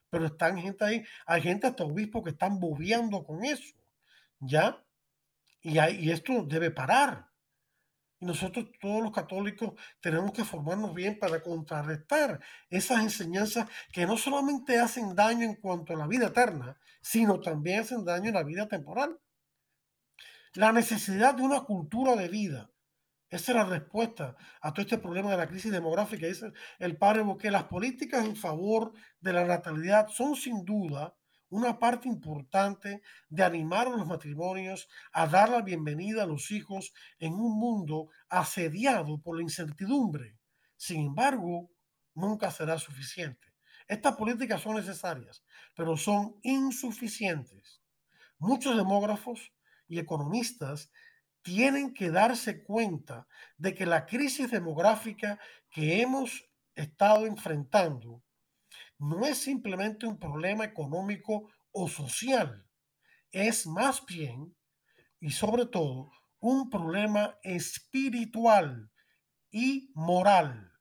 Pero 0.09 0.25
están 0.27 0.57
gente 0.57 0.85
ahí, 0.85 1.03
hay 1.25 1.41
gente 1.41 1.67
hasta 1.67 1.83
obispos 1.83 2.23
que 2.23 2.29
están 2.31 2.59
bobeando 2.59 3.23
con 3.23 3.43
eso, 3.43 3.75
¿ya? 4.39 4.83
Y 5.61 6.11
esto 6.11 6.43
debe 6.45 6.71
parar. 6.71 7.29
Y 8.19 8.25
nosotros, 8.25 8.67
todos 8.79 9.01
los 9.01 9.11
católicos, 9.11 9.73
tenemos 9.99 10.31
que 10.31 10.45
formarnos 10.45 10.93
bien 10.93 11.19
para 11.19 11.41
contrarrestar 11.41 12.39
esas 12.69 13.01
enseñanzas 13.01 13.67
que 13.91 14.05
no 14.05 14.15
solamente 14.15 14.77
hacen 14.79 15.15
daño 15.15 15.43
en 15.43 15.55
cuanto 15.55 15.93
a 15.93 15.97
la 15.97 16.07
vida 16.07 16.27
eterna, 16.27 16.77
sino 17.01 17.41
también 17.41 17.81
hacen 17.81 18.05
daño 18.05 18.29
en 18.29 18.35
la 18.35 18.43
vida 18.43 18.67
temporal. 18.67 19.19
La 20.53 20.71
necesidad 20.71 21.35
de 21.35 21.41
una 21.41 21.61
cultura 21.61 22.15
de 22.15 22.29
vida 22.29 22.69
esa 23.35 23.51
es 23.51 23.57
la 23.57 23.65
respuesta 23.65 24.35
a 24.61 24.73
todo 24.73 24.81
este 24.81 24.97
problema 24.97 25.31
de 25.31 25.37
la 25.37 25.47
crisis 25.47 25.71
demográfica. 25.71 26.25
Dice 26.25 26.53
el 26.79 26.97
padre 26.97 27.21
Boque, 27.21 27.51
las 27.51 27.65
políticas 27.65 28.25
en 28.25 28.35
favor 28.35 28.93
de 29.19 29.33
la 29.33 29.45
natalidad 29.45 30.07
son 30.07 30.35
sin 30.35 30.63
duda 30.63 31.15
una 31.49 31.77
parte 31.77 32.07
importante 32.07 33.01
de 33.29 33.43
animar 33.43 33.87
a 33.87 33.91
los 33.91 34.07
matrimonios 34.07 34.87
a 35.11 35.27
dar 35.27 35.49
la 35.49 35.61
bienvenida 35.61 36.23
a 36.23 36.25
los 36.25 36.49
hijos 36.51 36.93
en 37.19 37.33
un 37.33 37.59
mundo 37.59 38.09
asediado 38.29 39.21
por 39.21 39.37
la 39.37 39.43
incertidumbre. 39.43 40.37
Sin 40.75 41.05
embargo, 41.07 41.69
nunca 42.13 42.51
será 42.51 42.79
suficiente. 42.79 43.53
Estas 43.87 44.15
políticas 44.15 44.61
son 44.61 44.75
necesarias, 44.75 45.43
pero 45.75 45.95
son 45.97 46.37
insuficientes. 46.41 47.81
Muchos 48.39 48.75
demógrafos 48.75 49.53
y 49.87 49.99
economistas 49.99 50.89
tienen 51.45 51.93
que 51.93 52.09
darse 52.09 52.63
cuenta 52.63 53.27
de 53.55 53.75
que 53.75 53.85
la 53.85 54.07
crisis 54.07 54.49
demográfica 54.49 55.39
que 55.69 56.01
hemos 56.01 56.43
estado 56.73 57.27
enfrentando 57.27 58.23
no 58.97 59.27
es 59.27 59.37
simplemente 59.37 60.07
un 60.07 60.17
problema 60.17 60.65
económico 60.65 61.51
o 61.71 61.87
social, 61.87 62.67
es 63.31 63.67
más 63.67 64.03
bien 64.07 64.55
y 65.19 65.29
sobre 65.29 65.67
todo 65.67 66.09
un 66.39 66.67
problema 66.67 67.37
espiritual 67.43 68.89
y 69.51 69.91
moral. 69.93 70.71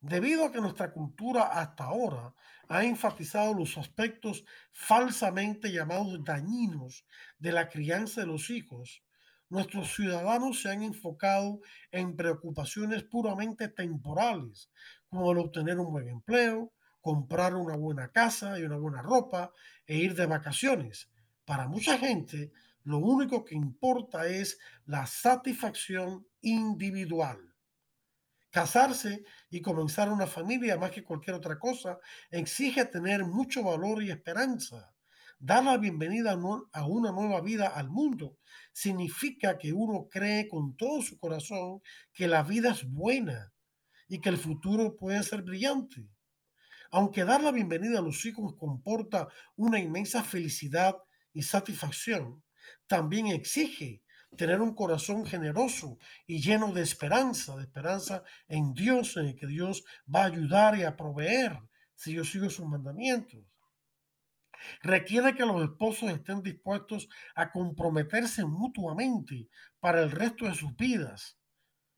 Debido 0.00 0.44
a 0.44 0.52
que 0.52 0.60
nuestra 0.60 0.92
cultura 0.92 1.44
hasta 1.44 1.84
ahora 1.84 2.34
ha 2.68 2.84
enfatizado 2.84 3.54
los 3.54 3.78
aspectos 3.78 4.44
falsamente 4.70 5.72
llamados 5.72 6.22
dañinos 6.22 7.06
de 7.38 7.52
la 7.52 7.70
crianza 7.70 8.20
de 8.20 8.26
los 8.26 8.50
hijos, 8.50 9.02
nuestros 9.50 9.94
ciudadanos 9.94 10.62
se 10.62 10.70
han 10.70 10.82
enfocado 10.82 11.60
en 11.90 12.16
preocupaciones 12.16 13.02
puramente 13.04 13.68
temporales, 13.68 14.70
como 15.08 15.32
el 15.32 15.38
obtener 15.38 15.78
un 15.78 15.92
buen 15.92 16.08
empleo, 16.08 16.72
comprar 17.00 17.54
una 17.54 17.76
buena 17.76 18.08
casa 18.08 18.58
y 18.58 18.64
una 18.64 18.76
buena 18.76 19.02
ropa 19.02 19.52
e 19.86 19.96
ir 19.96 20.14
de 20.14 20.26
vacaciones. 20.26 21.10
Para 21.44 21.66
mucha 21.66 21.96
gente, 21.96 22.52
lo 22.84 22.98
único 22.98 23.44
que 23.44 23.54
importa 23.54 24.26
es 24.26 24.58
la 24.86 25.06
satisfacción 25.06 26.26
individual. 26.40 27.38
Casarse 28.50 29.24
y 29.50 29.60
comenzar 29.60 30.10
una 30.10 30.26
familia, 30.26 30.78
más 30.78 30.90
que 30.90 31.04
cualquier 31.04 31.36
otra 31.36 31.58
cosa, 31.58 31.98
exige 32.30 32.84
tener 32.86 33.24
mucho 33.24 33.62
valor 33.62 34.02
y 34.02 34.10
esperanza. 34.10 34.94
Dar 35.40 35.62
la 35.62 35.76
bienvenida 35.76 36.32
a 36.72 36.86
una 36.86 37.12
nueva 37.12 37.40
vida 37.40 37.68
al 37.68 37.88
mundo 37.90 38.38
significa 38.72 39.56
que 39.56 39.72
uno 39.72 40.08
cree 40.10 40.48
con 40.48 40.76
todo 40.76 41.00
su 41.00 41.16
corazón 41.16 41.80
que 42.12 42.26
la 42.26 42.42
vida 42.42 42.72
es 42.72 42.82
buena 42.84 43.52
y 44.08 44.20
que 44.20 44.30
el 44.30 44.36
futuro 44.36 44.96
puede 44.96 45.22
ser 45.22 45.42
brillante. 45.42 46.08
Aunque 46.90 47.24
dar 47.24 47.40
la 47.40 47.52
bienvenida 47.52 48.00
a 48.00 48.02
los 48.02 48.26
hijos 48.26 48.56
comporta 48.56 49.28
una 49.54 49.78
inmensa 49.78 50.24
felicidad 50.24 50.96
y 51.32 51.42
satisfacción, 51.42 52.42
también 52.88 53.28
exige 53.28 54.02
tener 54.36 54.60
un 54.60 54.74
corazón 54.74 55.24
generoso 55.24 55.98
y 56.26 56.40
lleno 56.40 56.72
de 56.72 56.82
esperanza, 56.82 57.56
de 57.56 57.62
esperanza 57.62 58.24
en 58.48 58.74
Dios, 58.74 59.16
en 59.16 59.36
que 59.36 59.46
Dios 59.46 59.84
va 60.12 60.22
a 60.22 60.26
ayudar 60.26 60.76
y 60.76 60.82
a 60.82 60.96
proveer 60.96 61.60
si 61.94 62.12
yo 62.12 62.24
sigo 62.24 62.50
sus 62.50 62.66
mandamientos. 62.66 63.40
Requiere 64.82 65.34
que 65.34 65.46
los 65.46 65.62
esposos 65.62 66.10
estén 66.10 66.42
dispuestos 66.42 67.08
a 67.34 67.50
comprometerse 67.50 68.44
mutuamente 68.44 69.48
para 69.80 70.02
el 70.02 70.10
resto 70.10 70.46
de 70.46 70.54
sus 70.54 70.76
vidas, 70.76 71.38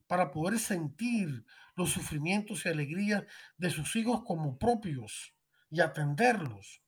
para 0.06 0.30
poder 0.30 0.58
sentir 0.58 1.44
los 1.76 1.90
sufrimientos 1.90 2.64
y 2.64 2.68
alegrías 2.68 3.24
de 3.56 3.70
sus 3.70 3.94
hijos 3.96 4.22
como 4.24 4.58
propios 4.58 5.34
y 5.70 5.80
atenderlos. 5.80 6.82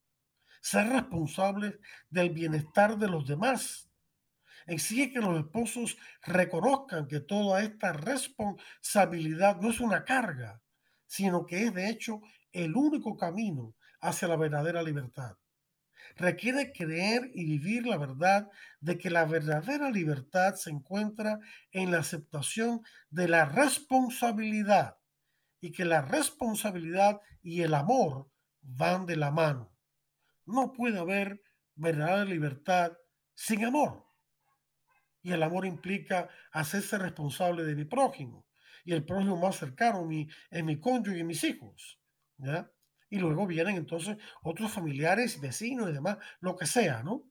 Ser 0.61 0.87
responsables 0.87 1.75
del 2.09 2.29
bienestar 2.29 2.97
de 2.97 3.07
los 3.07 3.27
demás. 3.27 3.89
Exige 4.65 5.11
que 5.11 5.19
los 5.19 5.37
esposos 5.37 5.97
reconozcan 6.21 7.07
que 7.07 7.19
toda 7.19 7.63
esta 7.63 7.91
responsabilidad 7.91 9.59
no 9.59 9.69
es 9.71 9.81
una 9.81 10.05
carga, 10.05 10.61
sino 11.05 11.45
que 11.45 11.65
es 11.65 11.73
de 11.73 11.89
hecho 11.89 12.21
el 12.53 12.75
único 12.75 13.17
camino 13.17 13.75
hacia 13.99 14.27
la 14.27 14.37
verdadera 14.37 14.81
libertad 14.81 15.35
requiere 16.15 16.71
creer 16.71 17.31
y 17.33 17.45
vivir 17.45 17.85
la 17.85 17.97
verdad 17.97 18.49
de 18.79 18.97
que 18.97 19.09
la 19.09 19.25
verdadera 19.25 19.89
libertad 19.89 20.55
se 20.55 20.69
encuentra 20.69 21.39
en 21.71 21.91
la 21.91 21.99
aceptación 21.99 22.81
de 23.09 23.27
la 23.27 23.45
responsabilidad 23.45 24.97
y 25.59 25.71
que 25.71 25.85
la 25.85 26.01
responsabilidad 26.01 27.21
y 27.41 27.61
el 27.61 27.73
amor 27.73 28.29
van 28.61 29.05
de 29.05 29.15
la 29.15 29.31
mano. 29.31 29.73
No 30.45 30.73
puede 30.73 30.99
haber 30.99 31.41
verdadera 31.75 32.25
libertad 32.25 32.93
sin 33.33 33.65
amor. 33.65 34.05
Y 35.21 35.31
el 35.31 35.41
amor 35.41 35.65
implica 35.65 36.29
hacerse 36.51 36.97
responsable 36.97 37.63
de 37.63 37.75
mi 37.75 37.85
prójimo. 37.85 38.45
Y 38.83 38.91
el 38.91 39.05
prójimo 39.05 39.37
más 39.37 39.55
cercano 39.55 40.03
mi, 40.03 40.27
es 40.49 40.63
mi 40.63 40.79
cónyuge 40.79 41.19
y 41.19 41.23
mis 41.23 41.43
hijos. 41.45 42.01
¿ya? 42.37 42.69
Y 43.13 43.19
luego 43.19 43.45
vienen 43.45 43.75
entonces 43.75 44.17
otros 44.41 44.71
familiares, 44.71 45.39
vecinos 45.39 45.87
y 45.87 45.93
demás, 45.93 46.17
lo 46.39 46.55
que 46.55 46.65
sea, 46.65 47.03
¿no? 47.03 47.29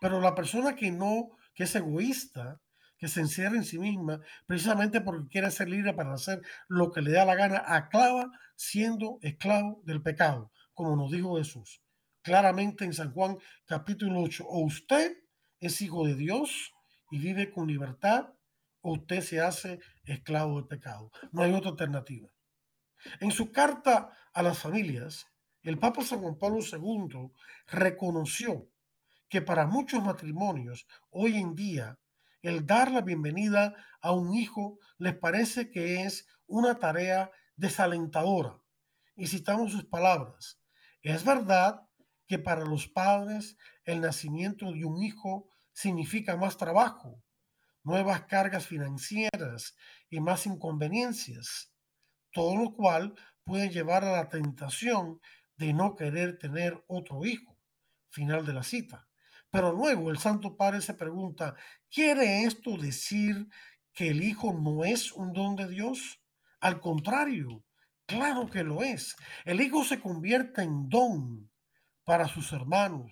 Pero 0.00 0.20
la 0.20 0.34
persona 0.34 0.74
que 0.74 0.90
no, 0.90 1.30
que 1.54 1.62
es 1.62 1.76
egoísta, 1.76 2.60
que 2.98 3.06
se 3.06 3.20
encierra 3.20 3.54
en 3.54 3.62
sí 3.62 3.78
misma, 3.78 4.20
precisamente 4.46 5.00
porque 5.00 5.28
quiere 5.28 5.48
ser 5.52 5.68
libre 5.68 5.94
para 5.94 6.12
hacer 6.12 6.42
lo 6.66 6.90
que 6.90 7.02
le 7.02 7.12
da 7.12 7.24
la 7.24 7.36
gana, 7.36 7.62
aclava 7.64 8.32
siendo 8.56 9.20
esclavo 9.22 9.80
del 9.84 10.02
pecado, 10.02 10.50
como 10.74 10.96
nos 10.96 11.12
dijo 11.12 11.38
Jesús. 11.38 11.80
Claramente 12.22 12.84
en 12.84 12.92
San 12.92 13.12
Juan 13.12 13.38
capítulo 13.66 14.20
8, 14.22 14.44
o 14.44 14.64
usted 14.64 15.18
es 15.60 15.80
hijo 15.82 16.04
de 16.04 16.16
Dios 16.16 16.72
y 17.12 17.20
vive 17.20 17.52
con 17.52 17.68
libertad, 17.68 18.34
o 18.80 18.94
usted 18.94 19.20
se 19.20 19.40
hace 19.40 19.78
esclavo 20.02 20.56
del 20.56 20.66
pecado. 20.66 21.12
No 21.30 21.42
hay 21.42 21.52
otra 21.52 21.70
alternativa. 21.70 22.28
En 23.20 23.30
su 23.30 23.50
carta 23.50 24.10
a 24.32 24.42
las 24.42 24.58
familias, 24.58 25.26
el 25.62 25.78
Papa 25.78 26.02
San 26.02 26.20
Juan 26.20 26.38
Pablo 26.38 26.60
II 26.60 27.32
reconoció 27.66 28.70
que 29.28 29.42
para 29.42 29.66
muchos 29.66 30.02
matrimonios 30.02 30.86
hoy 31.10 31.36
en 31.36 31.54
día 31.54 31.98
el 32.42 32.66
dar 32.66 32.90
la 32.90 33.02
bienvenida 33.02 33.74
a 34.00 34.12
un 34.12 34.34
hijo 34.34 34.78
les 34.98 35.14
parece 35.14 35.70
que 35.70 36.02
es 36.04 36.26
una 36.46 36.78
tarea 36.78 37.30
desalentadora. 37.56 38.58
Y 39.14 39.26
citamos 39.26 39.72
sus 39.72 39.84
palabras. 39.84 40.58
Es 41.02 41.24
verdad 41.24 41.82
que 42.26 42.38
para 42.38 42.64
los 42.64 42.88
padres 42.88 43.58
el 43.84 44.00
nacimiento 44.00 44.72
de 44.72 44.84
un 44.84 45.02
hijo 45.02 45.48
significa 45.72 46.36
más 46.36 46.56
trabajo, 46.56 47.22
nuevas 47.82 48.22
cargas 48.22 48.66
financieras 48.66 49.76
y 50.08 50.20
más 50.20 50.46
inconveniencias 50.46 51.70
todo 52.32 52.56
lo 52.56 52.72
cual 52.72 53.14
puede 53.50 53.68
llevar 53.68 54.04
a 54.04 54.12
la 54.12 54.28
tentación 54.28 55.20
de 55.56 55.72
no 55.72 55.96
querer 55.96 56.38
tener 56.38 56.84
otro 56.86 57.26
hijo. 57.26 57.58
Final 58.10 58.46
de 58.46 58.52
la 58.52 58.62
cita. 58.62 59.08
Pero 59.50 59.72
luego 59.72 60.12
el 60.12 60.18
Santo 60.18 60.56
Padre 60.56 60.80
se 60.80 60.94
pregunta, 60.94 61.56
¿quiere 61.90 62.44
esto 62.44 62.76
decir 62.76 63.48
que 63.92 64.10
el 64.10 64.22
hijo 64.22 64.52
no 64.52 64.84
es 64.84 65.10
un 65.10 65.32
don 65.32 65.56
de 65.56 65.66
Dios? 65.66 66.22
Al 66.60 66.78
contrario, 66.78 67.64
claro 68.06 68.48
que 68.48 68.62
lo 68.62 68.84
es. 68.84 69.16
El 69.44 69.60
hijo 69.60 69.82
se 69.82 69.98
convierte 69.98 70.62
en 70.62 70.88
don 70.88 71.50
para 72.04 72.28
sus 72.28 72.52
hermanos, 72.52 73.10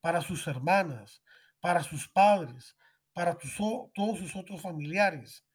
para 0.00 0.22
sus 0.22 0.48
hermanas, 0.48 1.22
para 1.60 1.84
sus 1.84 2.08
padres, 2.08 2.76
para 3.12 3.38
todos 3.38 4.18
sus 4.18 4.34
otros 4.34 4.60
familiares 4.60 5.47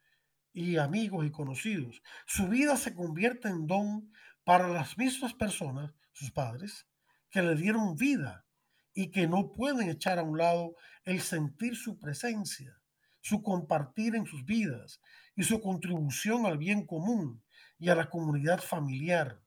y 0.54 0.78
amigos 0.78 1.26
y 1.26 1.32
conocidos. 1.32 2.02
Su 2.26 2.48
vida 2.48 2.78
se 2.78 2.94
convierte 2.94 3.50
en 3.50 3.68
don 3.68 4.12
para 4.44 4.68
las 4.68 4.98
mismas 4.98 5.34
personas, 5.34 5.94
sus 6.12 6.32
padres, 6.32 6.88
que 7.30 7.42
le 7.42 7.56
dieron 7.56 7.96
vida 7.96 8.46
y 8.94 9.10
que 9.10 9.28
no 9.28 9.52
pueden 9.52 9.90
echar 9.90 10.20
a 10.20 10.24
un 10.24 10.38
lado 10.38 10.76
el 11.04 11.22
sentir 11.22 11.76
su 11.76 12.00
presencia, 12.00 12.80
su 13.22 13.42
compartir 13.42 14.16
en 14.16 14.26
sus 14.26 14.46
vidas 14.46 15.02
y 15.36 15.44
su 15.44 15.60
contribución 15.60 16.46
al 16.46 16.58
bien 16.58 16.86
común 16.86 17.44
y 17.80 17.90
a 17.90 17.96
la 17.96 18.10
comunidad 18.10 18.62
familiar. 18.62 19.42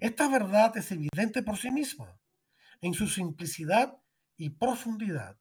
Esta 0.00 0.28
verdad 0.28 0.76
es 0.76 0.90
evidente 0.92 1.42
por 1.42 1.58
sí 1.58 1.70
misma, 1.70 2.18
en 2.80 2.94
su 2.94 3.08
simplicidad 3.08 3.98
y 4.36 4.50
profundidad, 4.50 5.36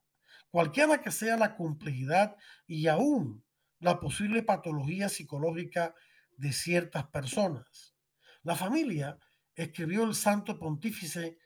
cualquiera 0.52 1.02
que 1.02 1.12
sea 1.12 1.38
la 1.38 1.56
complejidad 1.56 2.36
y 2.68 2.88
aún 2.88 3.44
la 3.84 4.00
posible 4.00 4.44
patología 4.44 5.10
psicológica 5.10 5.94
de 6.38 6.54
ciertas 6.54 7.08
personas. 7.08 7.96
La 8.42 8.56
familia, 8.56 9.20
escribió 9.56 10.06
el 10.06 10.16
santo 10.16 10.58
pontífice, 10.58 11.38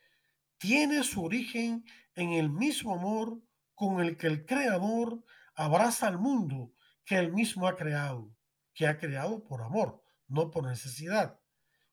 tiene 0.57 1.03
su 1.03 1.23
origen 1.23 1.83
en 2.15 2.33
el 2.33 2.49
mismo 2.49 2.93
amor 2.93 3.41
con 3.73 4.01
el 4.01 4.17
que 4.17 4.27
el 4.27 4.45
Creador 4.45 5.23
abraza 5.55 6.07
al 6.07 6.19
mundo 6.19 6.73
que 7.05 7.15
él 7.15 7.33
mismo 7.33 7.67
ha 7.67 7.75
creado, 7.75 8.31
que 8.73 8.85
ha 8.85 8.97
creado 8.97 9.43
por 9.43 9.61
amor, 9.61 10.03
no 10.27 10.51
por 10.51 10.67
necesidad, 10.67 11.39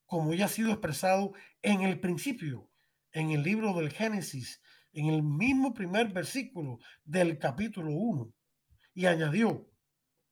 como 0.04 0.34
ya 0.34 0.44
ha 0.44 0.48
sido 0.48 0.72
expresado 0.72 1.32
en 1.62 1.82
el 1.82 2.00
principio, 2.00 2.70
en 3.12 3.30
el 3.30 3.42
libro 3.42 3.72
del 3.74 3.90
Génesis, 3.90 4.60
en 4.92 5.06
el 5.06 5.22
mismo 5.22 5.72
primer 5.72 6.12
versículo 6.12 6.78
del 7.04 7.38
capítulo 7.38 7.92
1. 7.92 8.32
Y 8.94 9.06
añadió, 9.06 9.73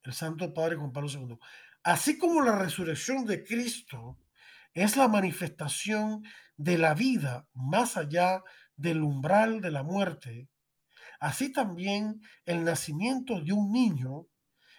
el 0.05 0.12
Santo 0.12 0.53
Padre 0.53 0.76
Juan 0.76 0.92
Pablo 0.92 1.09
II. 1.09 1.38
Así 1.82 2.18
como 2.18 2.42
la 2.42 2.59
resurrección 2.59 3.24
de 3.26 3.44
Cristo 3.44 4.18
es 4.74 4.96
la 4.96 5.09
manifestación 5.09 6.24
de 6.57 6.78
la 6.78 6.94
vida 6.94 7.48
más 7.55 7.96
allá 7.96 8.42
del 8.76 9.03
umbral 9.03 9.61
de 9.61 9.70
la 9.70 9.82
muerte, 9.82 10.48
así 11.20 11.53
también 11.53 12.20
el 12.46 12.64
nacimiento 12.64 13.40
de 13.40 13.53
un 13.53 13.70
niño 13.72 14.26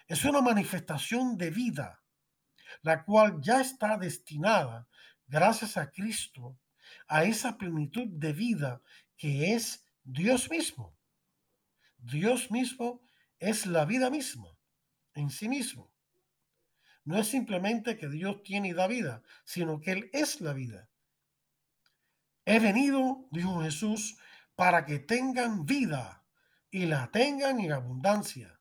es 0.08 0.24
una 0.24 0.42
manifestación 0.42 1.36
de 1.38 1.50
vida, 1.50 2.02
la 2.82 3.04
cual 3.04 3.38
ya 3.40 3.60
está 3.60 3.96
destinada, 3.96 4.86
gracias 5.26 5.76
a 5.76 5.90
Cristo, 5.90 6.58
a 7.08 7.24
esa 7.24 7.56
plenitud 7.56 8.08
de 8.08 8.32
vida 8.32 8.82
que 9.16 9.54
es 9.54 9.86
Dios 10.02 10.50
mismo. 10.50 10.94
Dios 11.98 12.50
mismo 12.50 13.00
es 13.38 13.64
la 13.64 13.86
vida 13.86 14.10
misma 14.10 14.53
en 15.14 15.30
sí 15.30 15.48
mismo. 15.48 15.92
No 17.04 17.18
es 17.18 17.28
simplemente 17.28 17.96
que 17.98 18.08
Dios 18.08 18.42
tiene 18.42 18.68
y 18.68 18.72
da 18.72 18.86
vida, 18.86 19.22
sino 19.44 19.80
que 19.80 19.92
Él 19.92 20.10
es 20.12 20.40
la 20.40 20.52
vida. 20.52 20.88
He 22.46 22.58
venido, 22.58 23.26
dijo 23.30 23.62
Jesús, 23.62 24.18
para 24.54 24.84
que 24.84 24.98
tengan 24.98 25.66
vida 25.66 26.24
y 26.70 26.86
la 26.86 27.10
tengan 27.10 27.60
en 27.60 27.72
abundancia. 27.72 28.60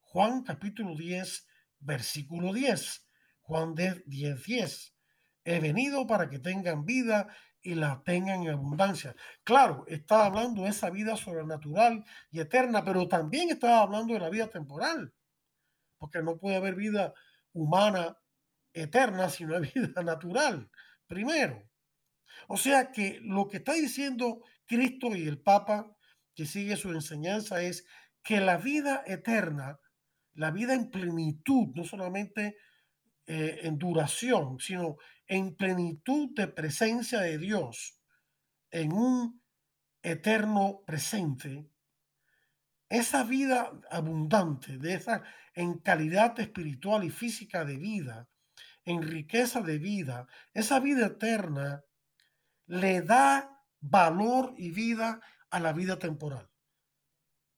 Juan 0.00 0.42
capítulo 0.42 0.94
10, 0.94 1.46
versículo 1.80 2.52
10. 2.52 3.06
Juan 3.40 3.74
10, 3.74 4.04
10. 4.06 4.94
He 5.44 5.60
venido 5.60 6.06
para 6.06 6.28
que 6.28 6.38
tengan 6.38 6.84
vida 6.84 7.28
y 7.62 7.74
la 7.74 8.02
tengan 8.04 8.42
en 8.42 8.50
abundancia. 8.50 9.14
Claro, 9.44 9.84
estaba 9.88 10.26
hablando 10.26 10.62
de 10.62 10.70
esa 10.70 10.90
vida 10.90 11.16
sobrenatural 11.16 12.04
y 12.30 12.40
eterna, 12.40 12.84
pero 12.84 13.08
también 13.08 13.50
estaba 13.50 13.80
hablando 13.80 14.12
de 14.12 14.20
la 14.20 14.30
vida 14.30 14.48
temporal 14.48 15.14
porque 15.98 16.22
no 16.22 16.38
puede 16.38 16.56
haber 16.56 16.74
vida 16.74 17.12
humana 17.52 18.16
eterna 18.72 19.28
si 19.30 19.44
no 19.44 19.56
hay 19.56 19.70
vida 19.74 20.02
natural, 20.02 20.70
primero. 21.06 21.68
O 22.46 22.56
sea 22.56 22.92
que 22.92 23.20
lo 23.22 23.48
que 23.48 23.58
está 23.58 23.74
diciendo 23.74 24.42
Cristo 24.66 25.14
y 25.14 25.26
el 25.26 25.40
Papa, 25.40 25.96
que 26.34 26.46
sigue 26.46 26.76
su 26.76 26.92
enseñanza, 26.92 27.62
es 27.62 27.84
que 28.22 28.40
la 28.40 28.56
vida 28.56 29.02
eterna, 29.06 29.80
la 30.34 30.50
vida 30.50 30.74
en 30.74 30.90
plenitud, 30.90 31.68
no 31.74 31.84
solamente 31.84 32.56
eh, 33.26 33.60
en 33.62 33.78
duración, 33.78 34.58
sino 34.60 34.96
en 35.26 35.56
plenitud 35.56 36.30
de 36.34 36.48
presencia 36.48 37.20
de 37.20 37.38
Dios, 37.38 38.00
en 38.70 38.92
un 38.92 39.42
eterno 40.02 40.82
presente, 40.86 41.68
esa 42.88 43.24
vida 43.24 43.70
abundante, 43.90 44.78
de 44.78 44.94
esa 44.94 45.22
en 45.54 45.78
calidad 45.78 46.38
espiritual 46.40 47.04
y 47.04 47.10
física 47.10 47.64
de 47.64 47.76
vida, 47.76 48.28
en 48.84 49.02
riqueza 49.02 49.60
de 49.60 49.78
vida, 49.78 50.26
esa 50.54 50.80
vida 50.80 51.06
eterna 51.06 51.84
le 52.66 53.02
da 53.02 53.62
valor 53.80 54.54
y 54.56 54.70
vida 54.70 55.20
a 55.50 55.60
la 55.60 55.72
vida 55.72 55.98
temporal. 55.98 56.48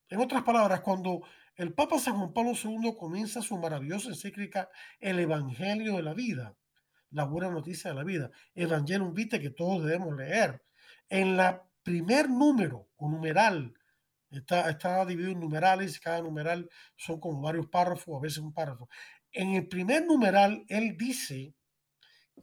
En 0.08 0.20
otras 0.20 0.42
palabras, 0.42 0.80
cuando 0.80 1.22
el 1.54 1.72
Papa 1.72 1.98
San 1.98 2.16
Juan 2.16 2.32
Pablo 2.32 2.52
II 2.52 2.94
comienza 2.98 3.42
su 3.42 3.56
maravillosa 3.58 4.08
encíclica 4.08 4.70
El 4.98 5.18
Evangelio 5.18 5.96
de 5.96 6.02
la 6.02 6.14
Vida, 6.14 6.56
la 7.10 7.24
buena 7.24 7.50
noticia 7.50 7.90
de 7.90 7.96
la 7.96 8.04
vida, 8.04 8.30
Evangelium 8.54 9.14
Vitae 9.14 9.40
que 9.40 9.50
todos 9.50 9.84
debemos 9.84 10.16
leer, 10.16 10.64
en 11.08 11.36
la 11.36 11.64
primer 11.82 12.28
número 12.28 12.88
o 12.96 13.08
numeral 13.08 13.74
Está, 14.30 14.70
está 14.70 15.04
dividido 15.04 15.32
en 15.32 15.40
numerales, 15.40 15.98
cada 16.00 16.22
numeral 16.22 16.68
son 16.96 17.18
como 17.18 17.40
varios 17.42 17.66
párrafos, 17.66 18.16
a 18.16 18.20
veces 18.20 18.38
un 18.38 18.52
párrafo. 18.52 18.88
En 19.32 19.54
el 19.54 19.68
primer 19.68 20.06
numeral, 20.06 20.64
él 20.68 20.96
dice 20.96 21.54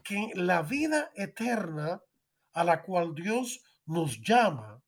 que 0.03 0.31
la 0.35 0.61
vida 0.61 1.11
eterna 1.15 2.01
a 2.53 2.63
la 2.63 2.81
cual 2.81 3.13
Dios 3.13 3.61
nos 3.85 4.21
llama 4.21 4.81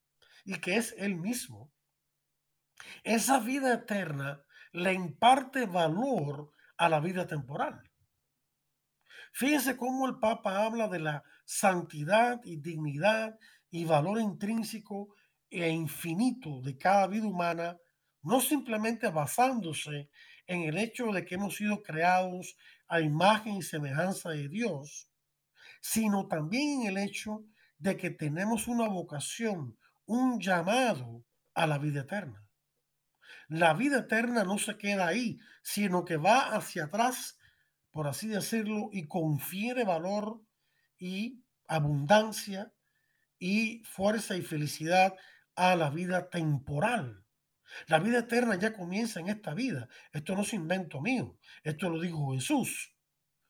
y 0.43 0.59
que 0.59 0.75
es 0.75 0.95
Él 0.97 1.15
mismo, 1.15 1.71
esa 3.03 3.39
vida 3.39 3.73
eterna 3.73 4.43
le 4.71 4.93
imparte 4.93 5.65
valor 5.65 6.51
a 6.77 6.89
la 6.89 6.99
vida 6.99 7.27
temporal. 7.27 7.81
Fíjense 9.33 9.77
cómo 9.77 10.07
el 10.07 10.19
Papa 10.19 10.65
habla 10.65 10.87
de 10.87 10.99
la 10.99 11.23
santidad 11.45 12.41
y 12.43 12.57
dignidad 12.57 13.37
y 13.69 13.85
valor 13.85 14.19
intrínseco 14.19 15.13
e 15.49 15.69
infinito 15.69 16.61
de 16.61 16.77
cada 16.77 17.07
vida 17.07 17.25
humana, 17.25 17.77
no 18.21 18.39
simplemente 18.41 19.09
basándose 19.09 20.09
en 20.47 20.63
el 20.63 20.77
hecho 20.77 21.11
de 21.11 21.25
que 21.25 21.35
hemos 21.35 21.55
sido 21.55 21.81
creados 21.81 22.57
a 22.87 23.01
imagen 23.01 23.55
y 23.55 23.61
semejanza 23.61 24.29
de 24.29 24.49
Dios, 24.49 25.09
sino 25.81 26.27
también 26.27 26.81
en 26.81 26.87
el 26.87 26.97
hecho 26.97 27.45
de 27.77 27.95
que 27.97 28.09
tenemos 28.09 28.67
una 28.67 28.87
vocación, 28.87 29.77
un 30.05 30.39
llamado 30.39 31.23
a 31.53 31.67
la 31.67 31.77
vida 31.77 32.01
eterna. 32.01 32.43
La 33.47 33.73
vida 33.73 33.99
eterna 33.99 34.43
no 34.43 34.57
se 34.57 34.77
queda 34.77 35.07
ahí, 35.07 35.39
sino 35.63 36.05
que 36.05 36.17
va 36.17 36.55
hacia 36.55 36.85
atrás, 36.85 37.39
por 37.91 38.07
así 38.07 38.27
decirlo, 38.27 38.89
y 38.91 39.07
confiere 39.07 39.83
valor 39.83 40.41
y 40.97 41.43
abundancia 41.67 42.73
y 43.39 43.81
fuerza 43.85 44.35
y 44.35 44.41
felicidad 44.41 45.15
a 45.59 45.75
la 45.75 45.89
vida 45.89 46.29
temporal. 46.29 47.25
La 47.87 47.99
vida 47.99 48.19
eterna 48.19 48.55
ya 48.55 48.71
comienza 48.71 49.19
en 49.19 49.27
esta 49.27 49.53
vida. 49.53 49.89
Esto 50.13 50.33
no 50.33 50.43
es 50.43 50.53
invento 50.53 51.01
mío. 51.01 51.37
Esto 51.63 51.89
lo 51.89 51.99
dijo 51.99 52.33
Jesús. 52.33 52.95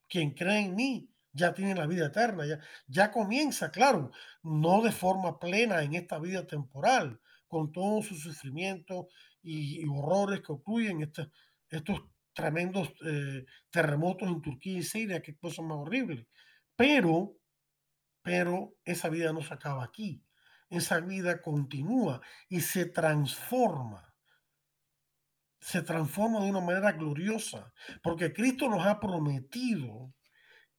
Quien 0.07 0.31
cree 0.31 0.61
en 0.65 0.75
mí 0.75 1.13
ya 1.31 1.53
tiene 1.53 1.75
la 1.75 1.85
vida 1.85 2.07
eterna. 2.07 2.47
Ya, 2.47 2.59
ya 2.87 3.11
comienza, 3.11 3.69
claro, 3.69 4.09
no 4.41 4.81
de 4.81 4.91
forma 4.91 5.37
plena 5.37 5.83
en 5.83 5.93
esta 5.93 6.17
vida 6.17 6.47
temporal, 6.47 7.21
con 7.47 7.71
todos 7.71 8.07
sus 8.07 8.23
sufrimientos 8.23 9.05
y, 9.43 9.87
horrores 9.87 10.41
que 10.41 10.51
ocurren, 10.51 11.03
estos, 11.03 11.29
estos 11.69 12.01
tremendos 12.33 12.91
eh, 13.05 13.45
terremotos 13.69 14.27
en 14.29 14.41
Turquía 14.41 14.79
y 14.79 14.83
Siria, 14.83 15.21
qué 15.21 15.37
cosa 15.37 15.61
más 15.61 15.77
horrible. 15.77 16.27
Pero, 16.75 17.37
pero 18.23 18.73
esa 18.83 19.09
vida 19.09 19.31
no 19.31 19.43
se 19.43 19.53
acaba 19.53 19.83
aquí 19.83 20.23
esa 20.69 20.99
vida 20.99 21.41
continúa 21.41 22.21
y 22.47 22.61
se 22.61 22.85
transforma. 22.85 24.13
Se 25.59 25.81
transforma 25.81 26.39
de 26.39 26.49
una 26.49 26.61
manera 26.61 26.93
gloriosa, 26.93 27.73
porque 28.01 28.33
Cristo 28.33 28.69
nos 28.69 28.85
ha 28.85 28.99
prometido 28.99 30.13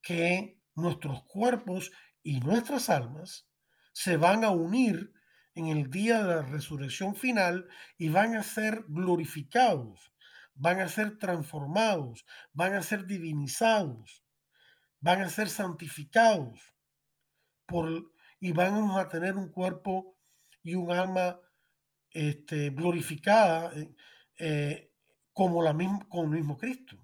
que 0.00 0.58
nuestros 0.74 1.22
cuerpos 1.24 1.90
y 2.22 2.40
nuestras 2.40 2.88
almas 2.88 3.48
se 3.92 4.16
van 4.16 4.44
a 4.44 4.50
unir 4.50 5.12
en 5.54 5.66
el 5.66 5.90
día 5.90 6.22
de 6.22 6.36
la 6.36 6.42
resurrección 6.42 7.14
final 7.14 7.68
y 7.98 8.08
van 8.08 8.36
a 8.36 8.42
ser 8.42 8.84
glorificados, 8.88 10.12
van 10.54 10.80
a 10.80 10.88
ser 10.88 11.18
transformados, 11.18 12.24
van 12.52 12.74
a 12.74 12.82
ser 12.82 13.06
divinizados, 13.06 14.24
van 15.00 15.22
a 15.22 15.28
ser 15.28 15.48
santificados 15.48 16.60
por 17.66 18.12
y 18.40 18.52
vamos 18.52 18.98
a 18.98 19.08
tener 19.08 19.36
un 19.36 19.50
cuerpo 19.50 20.16
y 20.62 20.74
un 20.74 20.90
alma 20.90 21.38
este, 22.10 22.70
glorificada 22.70 23.72
eh, 23.74 23.94
eh, 24.38 24.92
como, 25.32 25.62
la 25.62 25.74
misma, 25.74 26.06
como 26.08 26.24
el 26.24 26.30
mismo 26.30 26.56
Cristo. 26.56 26.96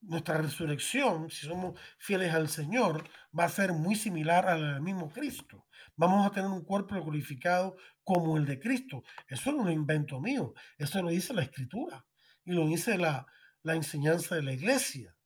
Nuestra 0.00 0.38
resurrección, 0.38 1.28
si 1.30 1.46
somos 1.46 1.78
fieles 1.98 2.32
al 2.32 2.48
Señor, 2.48 3.08
va 3.36 3.44
a 3.44 3.48
ser 3.48 3.72
muy 3.72 3.96
similar 3.96 4.46
al 4.48 4.80
mismo 4.80 5.10
Cristo. 5.10 5.66
Vamos 5.96 6.24
a 6.24 6.30
tener 6.30 6.48
un 6.48 6.64
cuerpo 6.64 6.94
glorificado 7.02 7.76
como 8.04 8.36
el 8.36 8.46
de 8.46 8.60
Cristo. 8.60 9.02
Eso 9.26 9.50
no 9.50 9.62
un 9.62 9.72
invento 9.72 10.20
mío, 10.20 10.54
eso 10.76 11.02
lo 11.02 11.08
dice 11.08 11.34
la 11.34 11.42
Escritura 11.42 12.06
y 12.44 12.52
lo 12.52 12.66
dice 12.66 12.96
la, 12.96 13.26
la 13.62 13.74
enseñanza 13.74 14.36
de 14.36 14.42
la 14.42 14.52
iglesia. 14.52 15.17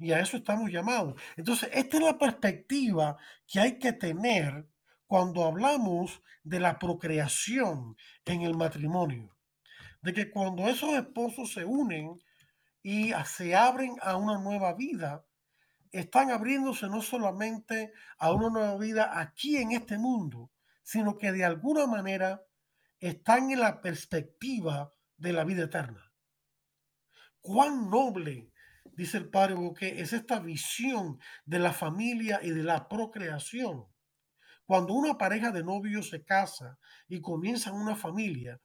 Y 0.00 0.12
a 0.12 0.20
eso 0.20 0.38
estamos 0.38 0.70
llamados. 0.70 1.20
Entonces, 1.36 1.68
esta 1.74 1.98
es 1.98 2.02
la 2.02 2.18
perspectiva 2.18 3.18
que 3.46 3.60
hay 3.60 3.78
que 3.78 3.92
tener 3.92 4.66
cuando 5.06 5.44
hablamos 5.44 6.22
de 6.42 6.58
la 6.58 6.78
procreación 6.78 7.96
en 8.24 8.40
el 8.40 8.56
matrimonio. 8.56 9.36
De 10.00 10.14
que 10.14 10.30
cuando 10.30 10.66
esos 10.68 10.94
esposos 10.94 11.52
se 11.52 11.66
unen 11.66 12.18
y 12.82 13.12
se 13.26 13.54
abren 13.54 13.96
a 14.00 14.16
una 14.16 14.38
nueva 14.38 14.72
vida, 14.72 15.26
están 15.92 16.30
abriéndose 16.30 16.86
no 16.86 17.02
solamente 17.02 17.92
a 18.18 18.32
una 18.32 18.48
nueva 18.48 18.78
vida 18.78 19.20
aquí 19.20 19.58
en 19.58 19.72
este 19.72 19.98
mundo, 19.98 20.50
sino 20.82 21.18
que 21.18 21.30
de 21.30 21.44
alguna 21.44 21.86
manera 21.86 22.42
están 22.98 23.50
en 23.50 23.60
la 23.60 23.82
perspectiva 23.82 24.90
de 25.18 25.34
la 25.34 25.44
vida 25.44 25.64
eterna. 25.64 26.10
Cuán 27.42 27.90
noble 27.90 28.49
dice 29.00 29.16
el 29.16 29.30
padre 29.30 29.54
que 29.78 30.02
es 30.02 30.12
esta 30.12 30.40
visión 30.40 31.18
de 31.46 31.58
la 31.58 31.72
familia 31.72 32.38
y 32.42 32.50
de 32.50 32.62
la 32.62 32.86
procreación. 32.86 33.86
Cuando 34.66 34.92
una 34.92 35.16
pareja 35.16 35.50
de 35.50 35.64
novios 35.64 36.10
se 36.10 36.22
casa 36.22 36.78
y 37.08 37.22
comienzan 37.22 37.76
una 37.76 37.96
familia, 37.96 38.60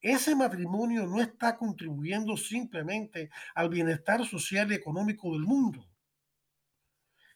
ese 0.00 0.36
matrimonio 0.36 1.08
no 1.08 1.20
está 1.20 1.56
contribuyendo 1.56 2.36
simplemente 2.36 3.30
al 3.52 3.68
bienestar 3.68 4.24
social 4.24 4.70
y 4.70 4.76
económico 4.76 5.32
del 5.32 5.42
mundo. 5.42 5.84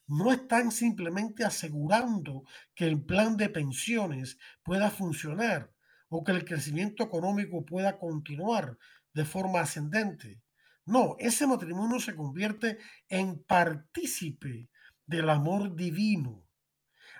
No 0.07 0.31
están 0.31 0.71
simplemente 0.71 1.45
asegurando 1.45 2.45
que 2.73 2.87
el 2.87 3.05
plan 3.05 3.37
de 3.37 3.49
pensiones 3.49 4.39
pueda 4.63 4.93
funcionar 4.93 5.73
o 6.09 6.23
que 6.23 6.31
el 6.31 6.45
crecimiento 6.45 7.03
económico 7.03 7.65
pueda 7.65 7.99
continuar 7.99 8.79
de 9.13 9.25
forma 9.25 9.61
ascendente 9.61 10.44
no, 10.87 11.17
ese 11.19 11.47
matrimonio 11.47 11.99
se 11.99 12.15
convierte 12.15 12.79
en 13.09 13.43
partícipe 13.43 14.69
del 15.07 15.31
amor 15.31 15.75
divino. 15.75 16.47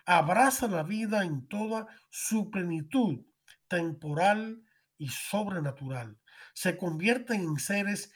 Abraza 0.05 0.69
la 0.69 0.83
vida 0.83 1.25
en 1.25 1.49
toda 1.49 1.87
su 2.11 2.51
plenitud 2.51 3.25
temporal 3.69 4.63
y 4.99 5.09
sobrenatural. 5.09 6.19
Se 6.53 6.77
convierten 6.77 7.41
en 7.41 7.59
seres 7.59 8.13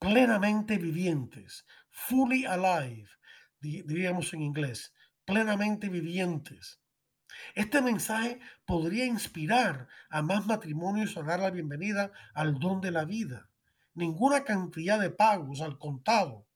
plenamente 0.00 0.78
vivientes, 0.78 1.64
fully 1.90 2.44
alive, 2.44 3.08
diríamos 3.60 4.32
en 4.34 4.42
inglés, 4.42 4.94
plenamente 5.24 5.88
vivientes. 5.88 6.80
Este 7.54 7.80
mensaje 7.80 8.40
podría 8.66 9.04
inspirar 9.04 9.86
a 10.10 10.22
más 10.22 10.46
matrimonios 10.46 11.16
a 11.16 11.22
dar 11.22 11.38
la 11.38 11.50
bienvenida 11.50 12.10
al 12.34 12.58
don 12.58 12.80
de 12.80 12.90
la 12.90 13.04
vida 13.04 13.47
ninguna 13.98 14.44
cantidad 14.44 14.98
de 15.00 15.10
pagos 15.10 15.60
al 15.60 15.76
contado 15.78 16.46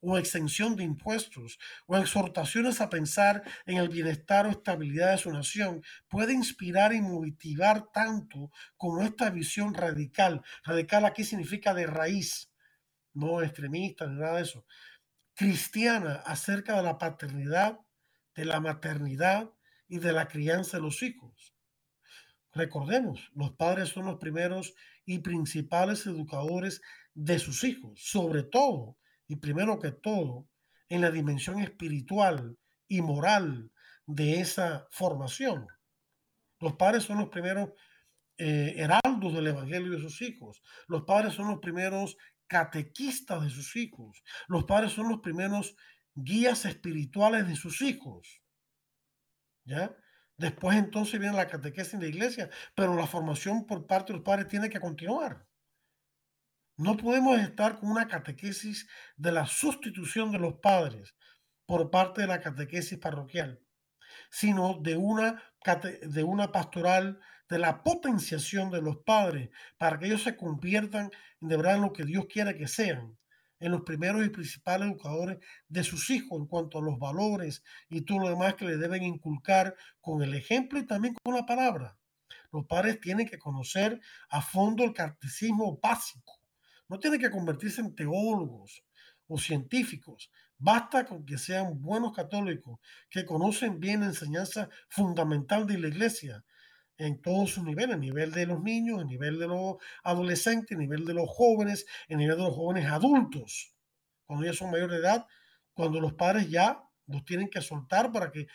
o 0.00 0.16
exención 0.16 0.76
de 0.76 0.84
impuestos 0.84 1.58
o 1.86 1.96
exhortaciones 1.98 2.80
a 2.80 2.88
pensar 2.88 3.42
en 3.66 3.76
el 3.76 3.90
bienestar 3.90 4.46
o 4.46 4.50
estabilidad 4.50 5.12
de 5.12 5.18
su 5.18 5.30
nación 5.30 5.82
puede 6.08 6.32
inspirar 6.32 6.94
y 6.94 7.02
motivar 7.02 7.92
tanto 7.92 8.50
como 8.78 9.02
esta 9.02 9.28
visión 9.28 9.74
radical. 9.74 10.42
Radical 10.64 11.04
aquí 11.04 11.22
significa 11.24 11.74
de 11.74 11.86
raíz, 11.86 12.50
no 13.12 13.42
extremista 13.42 14.06
ni 14.06 14.18
nada 14.18 14.36
de 14.36 14.42
eso. 14.42 14.64
Cristiana 15.34 16.22
acerca 16.24 16.76
de 16.76 16.82
la 16.82 16.96
paternidad, 16.96 17.80
de 18.34 18.46
la 18.46 18.60
maternidad 18.60 19.50
y 19.86 19.98
de 19.98 20.12
la 20.12 20.28
crianza 20.28 20.78
de 20.78 20.82
los 20.82 21.02
hijos. 21.02 21.54
Recordemos, 22.52 23.30
los 23.34 23.52
padres 23.52 23.90
son 23.90 24.06
los 24.06 24.16
primeros 24.16 24.74
y 25.10 25.18
principales 25.18 26.06
educadores 26.06 26.80
de 27.14 27.40
sus 27.40 27.64
hijos, 27.64 28.00
sobre 28.00 28.44
todo 28.44 28.96
y 29.26 29.36
primero 29.36 29.80
que 29.80 29.90
todo 29.90 30.46
en 30.88 31.00
la 31.00 31.10
dimensión 31.10 31.58
espiritual 31.58 32.56
y 32.86 33.02
moral 33.02 33.72
de 34.06 34.40
esa 34.40 34.86
formación. 34.92 35.66
Los 36.60 36.74
padres 36.74 37.02
son 37.02 37.18
los 37.18 37.28
primeros 37.28 37.70
eh, 38.38 38.74
heraldos 38.76 39.34
del 39.34 39.48
Evangelio 39.48 39.90
de 39.90 40.00
sus 40.00 40.22
hijos. 40.22 40.62
Los 40.86 41.02
padres 41.02 41.34
son 41.34 41.48
los 41.48 41.58
primeros 41.58 42.16
catequistas 42.46 43.42
de 43.42 43.50
sus 43.50 43.74
hijos. 43.74 44.22
Los 44.46 44.64
padres 44.64 44.92
son 44.92 45.08
los 45.08 45.18
primeros 45.18 45.74
guías 46.14 46.66
espirituales 46.66 47.48
de 47.48 47.56
sus 47.56 47.82
hijos. 47.82 48.42
¿Ya? 49.64 49.92
Después 50.40 50.78
entonces 50.78 51.20
viene 51.20 51.36
la 51.36 51.48
catequesis 51.48 51.92
en 51.92 52.00
la 52.00 52.06
iglesia, 52.06 52.48
pero 52.74 52.94
la 52.94 53.06
formación 53.06 53.66
por 53.66 53.86
parte 53.86 54.10
de 54.10 54.20
los 54.20 54.24
padres 54.24 54.48
tiene 54.48 54.70
que 54.70 54.80
continuar. 54.80 55.46
No 56.78 56.96
podemos 56.96 57.38
estar 57.38 57.78
con 57.78 57.90
una 57.90 58.08
catequesis 58.08 58.88
de 59.18 59.32
la 59.32 59.44
sustitución 59.44 60.32
de 60.32 60.38
los 60.38 60.54
padres 60.54 61.14
por 61.66 61.90
parte 61.90 62.22
de 62.22 62.26
la 62.26 62.40
catequesis 62.40 62.98
parroquial, 62.98 63.60
sino 64.30 64.78
de 64.80 64.96
una, 64.96 65.42
de 66.00 66.24
una 66.24 66.52
pastoral 66.52 67.20
de 67.50 67.58
la 67.58 67.82
potenciación 67.82 68.70
de 68.70 68.80
los 68.80 68.96
padres 69.04 69.50
para 69.76 69.98
que 69.98 70.06
ellos 70.06 70.22
se 70.22 70.38
conviertan 70.38 71.10
en 71.42 71.48
de 71.48 71.56
verdad 71.58 71.76
en 71.76 71.82
lo 71.82 71.92
que 71.92 72.06
Dios 72.06 72.24
quiere 72.32 72.56
que 72.56 72.66
sean, 72.66 73.18
en 73.60 73.72
los 73.72 73.82
primeros 73.82 74.26
y 74.26 74.30
principales 74.30 74.88
educadores 74.88 75.38
de 75.68 75.84
sus 75.84 76.10
hijos 76.10 76.40
en 76.40 76.46
cuanto 76.46 76.78
a 76.78 76.82
los 76.82 76.98
valores 76.98 77.62
y 77.88 78.00
todo 78.00 78.18
lo 78.18 78.28
demás 78.30 78.54
que 78.54 78.64
le 78.64 78.76
deben 78.76 79.04
inculcar 79.04 79.76
con 80.00 80.22
el 80.22 80.34
ejemplo 80.34 80.78
y 80.78 80.86
también 80.86 81.14
con 81.22 81.34
la 81.34 81.46
palabra. 81.46 81.96
Los 82.52 82.66
padres 82.66 83.00
tienen 83.00 83.28
que 83.28 83.38
conocer 83.38 84.00
a 84.30 84.42
fondo 84.42 84.82
el 84.82 84.92
catecismo 84.92 85.78
básico 85.80 86.40
no 86.90 86.98
tienen 86.98 87.20
que 87.20 87.30
convertirse 87.30 87.80
en 87.80 87.94
teólogos 87.94 88.84
o 89.28 89.38
científicos. 89.38 90.30
Basta 90.58 91.06
con 91.06 91.24
que 91.24 91.38
sean 91.38 91.80
buenos 91.80 92.12
católicos, 92.12 92.80
que 93.08 93.24
conocen 93.24 93.78
bien 93.78 94.00
la 94.00 94.06
enseñanza 94.06 94.68
fundamental 94.88 95.66
de 95.68 95.78
la 95.78 95.86
iglesia 95.86 96.44
en 97.00 97.22
todos 97.22 97.50
sus 97.50 97.64
niveles, 97.64 97.96
a 97.96 97.98
nivel 97.98 98.30
de 98.30 98.44
los 98.44 98.62
niños, 98.62 99.00
a 99.00 99.04
nivel 99.04 99.38
de 99.38 99.46
los 99.46 99.76
adolescentes, 100.04 100.76
a 100.76 100.80
nivel 100.80 101.06
de 101.06 101.14
los 101.14 101.28
jóvenes, 101.30 101.86
a 102.10 102.14
nivel 102.14 102.36
de 102.36 102.42
los 102.42 102.54
jóvenes 102.54 102.86
adultos. 102.86 103.74
Cuando 104.26 104.44
ya 104.44 104.52
son 104.52 104.70
mayores 104.70 105.00
de 105.00 105.06
edad, 105.06 105.26
cuando 105.72 105.98
los 105.98 106.12
padres 106.12 106.50
ya 106.50 106.82
los 107.06 107.24
tienen 107.24 107.48
que 107.48 107.62
soltar 107.62 108.12
para 108.12 108.30
que 108.30 108.46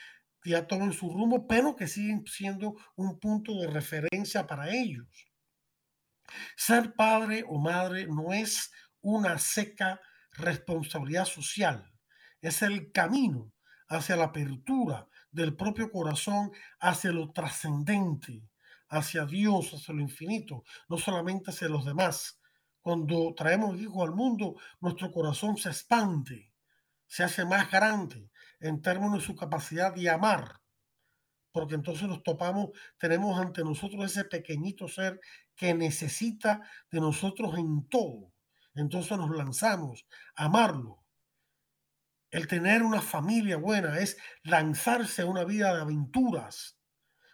ya 0.43 0.67
tomen 0.67 0.93
su 0.93 1.09
rumbo, 1.09 1.47
pero 1.47 1.75
que 1.75 1.87
siguen 1.87 2.23
siendo 2.27 2.75
un 2.95 3.19
punto 3.19 3.59
de 3.59 3.67
referencia 3.67 4.45
para 4.45 4.69
ellos. 4.69 5.07
Ser 6.55 6.93
padre 6.93 7.43
o 7.47 7.57
madre 7.57 8.05
no 8.05 8.31
es 8.31 8.71
una 9.01 9.39
seca 9.39 9.99
responsabilidad 10.33 11.25
social, 11.25 11.91
es 12.41 12.61
el 12.61 12.91
camino 12.91 13.51
hacia 13.87 14.15
la 14.15 14.25
apertura 14.25 15.07
del 15.36 15.55
propio 15.55 15.91
corazón, 15.91 16.51
hacia 16.79 17.11
lo 17.11 17.31
trascendente, 17.31 18.41
hacia 18.88 19.25
Dios, 19.25 19.73
hacia 19.73 19.93
lo 19.93 20.01
infinito, 20.01 20.63
no 20.88 20.97
solamente 20.97 21.51
hacia 21.51 21.67
los 21.67 21.86
demás. 21.86 22.39
Cuando 22.81 23.33
traemos 23.36 23.79
hijos 23.79 24.07
al 24.07 24.15
mundo, 24.15 24.55
nuestro 24.79 25.11
corazón 25.11 25.57
se 25.57 25.69
expande, 25.69 26.53
se 27.05 27.23
hace 27.23 27.43
más 27.45 27.69
grande 27.69 28.31
en 28.61 28.81
términos 28.81 29.19
de 29.19 29.25
su 29.25 29.36
capacidad 29.36 29.93
de 29.93 30.09
amar, 30.09 30.61
porque 31.51 31.75
entonces 31.75 32.07
nos 32.07 32.23
topamos, 32.23 32.69
tenemos 32.97 33.38
ante 33.39 33.63
nosotros 33.63 34.05
ese 34.05 34.23
pequeñito 34.23 34.88
ser 34.88 35.19
que 35.55 35.73
necesita 35.73 36.61
de 36.91 36.99
nosotros 37.01 37.57
en 37.57 37.88
todo. 37.89 38.31
Entonces 38.73 39.17
nos 39.17 39.29
lanzamos 39.36 40.05
a 40.36 40.45
amarlo. 40.45 41.04
El 42.36 42.47
tener 42.47 42.83
una 42.83 43.01
familia 43.01 43.55
buena 43.55 43.97
es 43.97 44.17
lanzarse 44.43 45.21
a 45.21 45.25
una 45.25 45.45
vida 45.45 45.73
de 45.73 45.79
aventuras. 45.79 46.77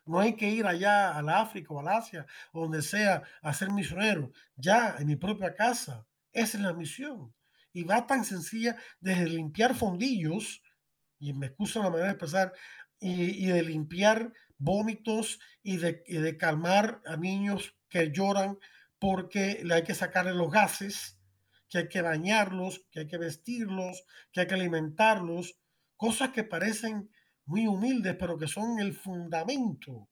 No 0.05 0.19
hay 0.19 0.35
que 0.35 0.47
ir 0.47 0.67
allá 0.67 1.17
a 1.17 1.23
la 1.23 1.41
África 1.41 1.73
o 1.73 1.79
al 1.79 1.87
Asia, 1.87 2.27
donde 2.53 2.83
sea, 2.83 3.23
a 3.41 3.51
ser 3.51 3.71
misionero. 3.71 4.31
Ya 4.55 4.97
en 4.99 5.07
mi 5.07 5.15
propia 5.15 5.55
casa. 5.55 6.05
Esa 6.31 6.57
es 6.59 6.63
la 6.63 6.73
misión. 6.73 7.33
Y 7.73 7.81
va 7.81 8.05
tan 8.05 8.23
sencilla 8.23 8.75
desde 8.99 9.25
limpiar 9.25 9.73
fondillos, 9.73 10.61
y 11.17 11.33
me 11.33 11.47
excuso 11.47 11.81
la 11.81 11.89
manera 11.89 12.05
de 12.05 12.11
expresar, 12.11 12.53
y, 12.99 13.47
de 13.47 13.63
limpiar 13.63 14.31
vómitos 14.59 15.39
y 15.63 15.77
de, 15.77 16.03
y 16.05 16.17
de 16.17 16.37
calmar 16.37 17.01
a 17.07 17.17
niños 17.17 17.75
que 17.89 18.11
lloran 18.11 18.59
porque 18.99 19.61
le 19.63 19.73
hay 19.73 19.83
que 19.83 19.95
sacarle 19.95 20.35
los 20.35 20.51
gases, 20.51 21.17
que 21.71 21.77
hay 21.77 21.87
que 21.87 22.01
bañarlos, 22.01 22.85
que 22.91 22.99
hay 22.99 23.07
que 23.07 23.17
vestirlos, 23.17 24.03
que 24.33 24.41
hay 24.41 24.47
que 24.47 24.55
alimentarlos, 24.55 25.57
cosas 25.95 26.31
que 26.31 26.43
parecen 26.43 27.09
muy 27.45 27.65
humildes, 27.65 28.17
pero 28.19 28.37
que 28.37 28.49
son 28.49 28.79
el 28.79 28.93
fundamento 28.93 30.09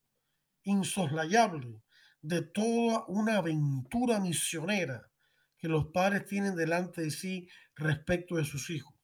insoslayable 0.64 1.84
de 2.22 2.43
toda 2.43 3.03
una 3.07 3.38
aventura 3.38 4.22
misionera 4.22 5.12
que 5.57 5.68
los 5.68 5.88
padres 5.88 6.26
tienen 6.26 6.55
delante 6.55 7.01
de 7.01 7.12
sí 7.12 7.49
respecto 7.76 8.38
de 8.38 8.45
sus 8.45 8.70
hijos. 8.70 8.95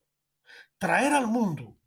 Traer 0.77 1.11
al 1.11 1.27
mundo 1.27 1.77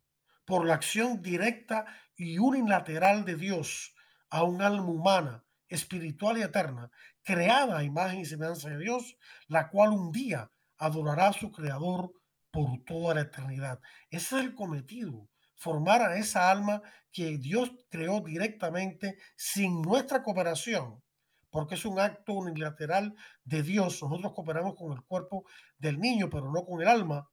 por 0.45 0.67
la 0.67 0.75
acción 0.75 1.23
directa 1.23 1.87
y 2.15 2.39
unilateral 2.39 3.25
de 3.25 3.37
Dios 3.37 3.95
a 4.29 4.43
un 4.43 4.61
alma 4.61 4.91
humana 4.91 5.45
espiritual 5.69 6.37
y 6.37 6.43
eterna, 6.43 6.91
creada 7.23 7.79
a 7.79 7.85
imagen 7.85 8.21
y 8.21 8.27
semejanza 8.27 8.69
de 8.69 8.79
Dios, 8.79 9.17
la 9.47 9.71
cual 9.71 9.91
un 9.91 10.13
día 10.13 10.51
adorará 10.79 11.29
a 11.29 11.33
su 11.33 11.51
creador 11.53 12.13
por 12.51 12.83
toda 12.85 13.15
la 13.15 13.23
eternidad. 13.23 13.81
Ese 14.11 14.37
es 14.37 14.45
el 14.45 14.55
cometido, 14.55 15.29
formar 15.57 16.03
a 16.03 16.17
esa 16.17 16.51
alma 16.51 16.83
que 17.13 17.39
Dios 17.39 17.73
creó 17.91 18.21
directamente 18.21 19.19
sin 19.37 19.83
nuestra 19.83 20.23
cooperación, 20.23 21.03
porque 21.51 21.75
es 21.75 21.85
un 21.85 21.99
acto 21.99 22.35
unilateral 22.35 23.15
de 23.45 23.63
Dios. 23.63 24.03
Nosotros 24.03 24.33
cooperamos 24.35 24.75
con 24.77 24.93
el 24.93 25.03
cuerpo 25.03 25.45
del 25.79 25.99
niño, 25.99 26.31
pero 26.31 26.51
no 26.51 26.65
con 26.65 26.81
el 26.81 26.89
alma. 26.89 27.29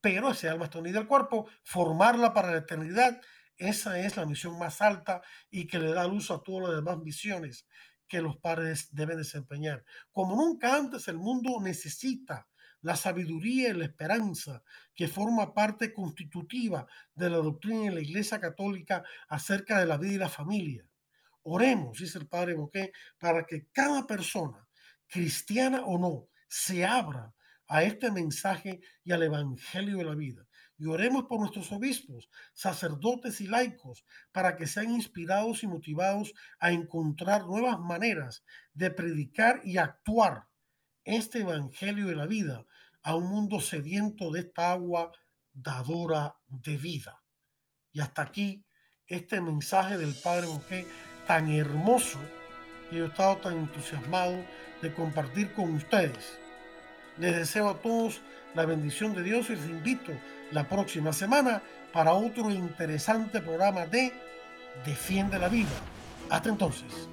Pero 0.00 0.30
ese 0.30 0.48
alma 0.48 0.66
está 0.66 0.78
unida 0.78 0.98
al 1.00 1.08
cuerpo, 1.08 1.48
formarla 1.64 2.32
para 2.32 2.52
la 2.52 2.58
eternidad 2.58 3.20
esa 3.58 3.98
es 3.98 4.16
la 4.16 4.24
misión 4.24 4.56
más 4.56 4.80
alta 4.80 5.20
y 5.50 5.66
que 5.66 5.80
le 5.80 5.92
da 5.92 6.06
luz 6.06 6.30
a 6.30 6.40
todas 6.40 6.68
las 6.68 6.76
demás 6.76 6.98
misiones 6.98 7.66
que 8.06 8.22
los 8.22 8.36
padres 8.36 8.94
deben 8.94 9.18
desempeñar. 9.18 9.84
Como 10.12 10.36
nunca 10.36 10.76
antes 10.76 11.08
el 11.08 11.18
mundo 11.18 11.60
necesita 11.60 12.48
la 12.82 12.96
sabiduría 12.96 13.70
y 13.70 13.74
la 13.74 13.84
esperanza 13.84 14.62
que 14.94 15.08
forma 15.08 15.54
parte 15.54 15.92
constitutiva 15.92 16.86
de 17.14 17.30
la 17.30 17.38
doctrina 17.38 17.84
de 17.84 17.92
la 17.92 18.00
Iglesia 18.00 18.40
Católica 18.40 19.04
acerca 19.28 19.78
de 19.78 19.86
la 19.86 19.96
vida 19.96 20.12
y 20.12 20.18
la 20.18 20.28
familia. 20.28 20.86
Oremos, 21.42 21.98
dice 21.98 22.18
el 22.18 22.28
Padre 22.28 22.54
Boqué, 22.54 22.92
para 23.18 23.44
que 23.44 23.66
cada 23.72 24.06
persona, 24.06 24.66
cristiana 25.06 25.82
o 25.84 25.98
no, 25.98 26.28
se 26.48 26.84
abra 26.84 27.34
a 27.66 27.82
este 27.82 28.10
mensaje 28.10 28.80
y 29.04 29.12
al 29.12 29.22
Evangelio 29.22 29.98
de 29.98 30.04
la 30.04 30.14
vida 30.14 30.48
y 30.78 30.86
oremos 30.86 31.24
por 31.24 31.40
nuestros 31.40 31.72
obispos, 31.72 32.30
sacerdotes 32.54 33.40
y 33.40 33.48
laicos, 33.48 34.04
para 34.30 34.56
que 34.56 34.68
sean 34.68 34.92
inspirados 34.92 35.64
y 35.64 35.66
motivados 35.66 36.32
a 36.60 36.70
encontrar 36.70 37.46
nuevas 37.46 37.80
maneras 37.80 38.44
de 38.74 38.90
predicar 38.92 39.60
y 39.64 39.76
actuar 39.76 40.46
este 41.04 41.40
Evangelio 41.40 42.06
de 42.06 42.14
la 42.14 42.26
vida 42.26 42.64
a 43.08 43.14
un 43.14 43.26
mundo 43.26 43.58
sediento 43.58 44.30
de 44.30 44.40
esta 44.40 44.70
agua 44.70 45.10
dadora 45.54 46.36
de 46.46 46.76
vida. 46.76 47.22
Y 47.90 48.00
hasta 48.00 48.20
aquí 48.20 48.66
este 49.06 49.40
mensaje 49.40 49.96
del 49.96 50.14
Padre 50.14 50.46
Bosque 50.46 50.86
tan 51.26 51.50
hermoso 51.50 52.18
que 52.90 52.96
yo 52.96 53.06
he 53.06 53.08
estado 53.08 53.38
tan 53.38 53.56
entusiasmado 53.56 54.44
de 54.82 54.92
compartir 54.92 55.54
con 55.54 55.74
ustedes. 55.74 56.38
Les 57.16 57.34
deseo 57.34 57.70
a 57.70 57.80
todos 57.80 58.20
la 58.54 58.66
bendición 58.66 59.14
de 59.14 59.22
Dios 59.22 59.48
y 59.48 59.56
les 59.56 59.64
invito 59.64 60.12
la 60.52 60.68
próxima 60.68 61.14
semana 61.14 61.62
para 61.94 62.12
otro 62.12 62.50
interesante 62.50 63.40
programa 63.40 63.86
de 63.86 64.12
Defiende 64.84 65.38
la 65.38 65.48
Vida. 65.48 65.80
Hasta 66.28 66.50
entonces. 66.50 67.08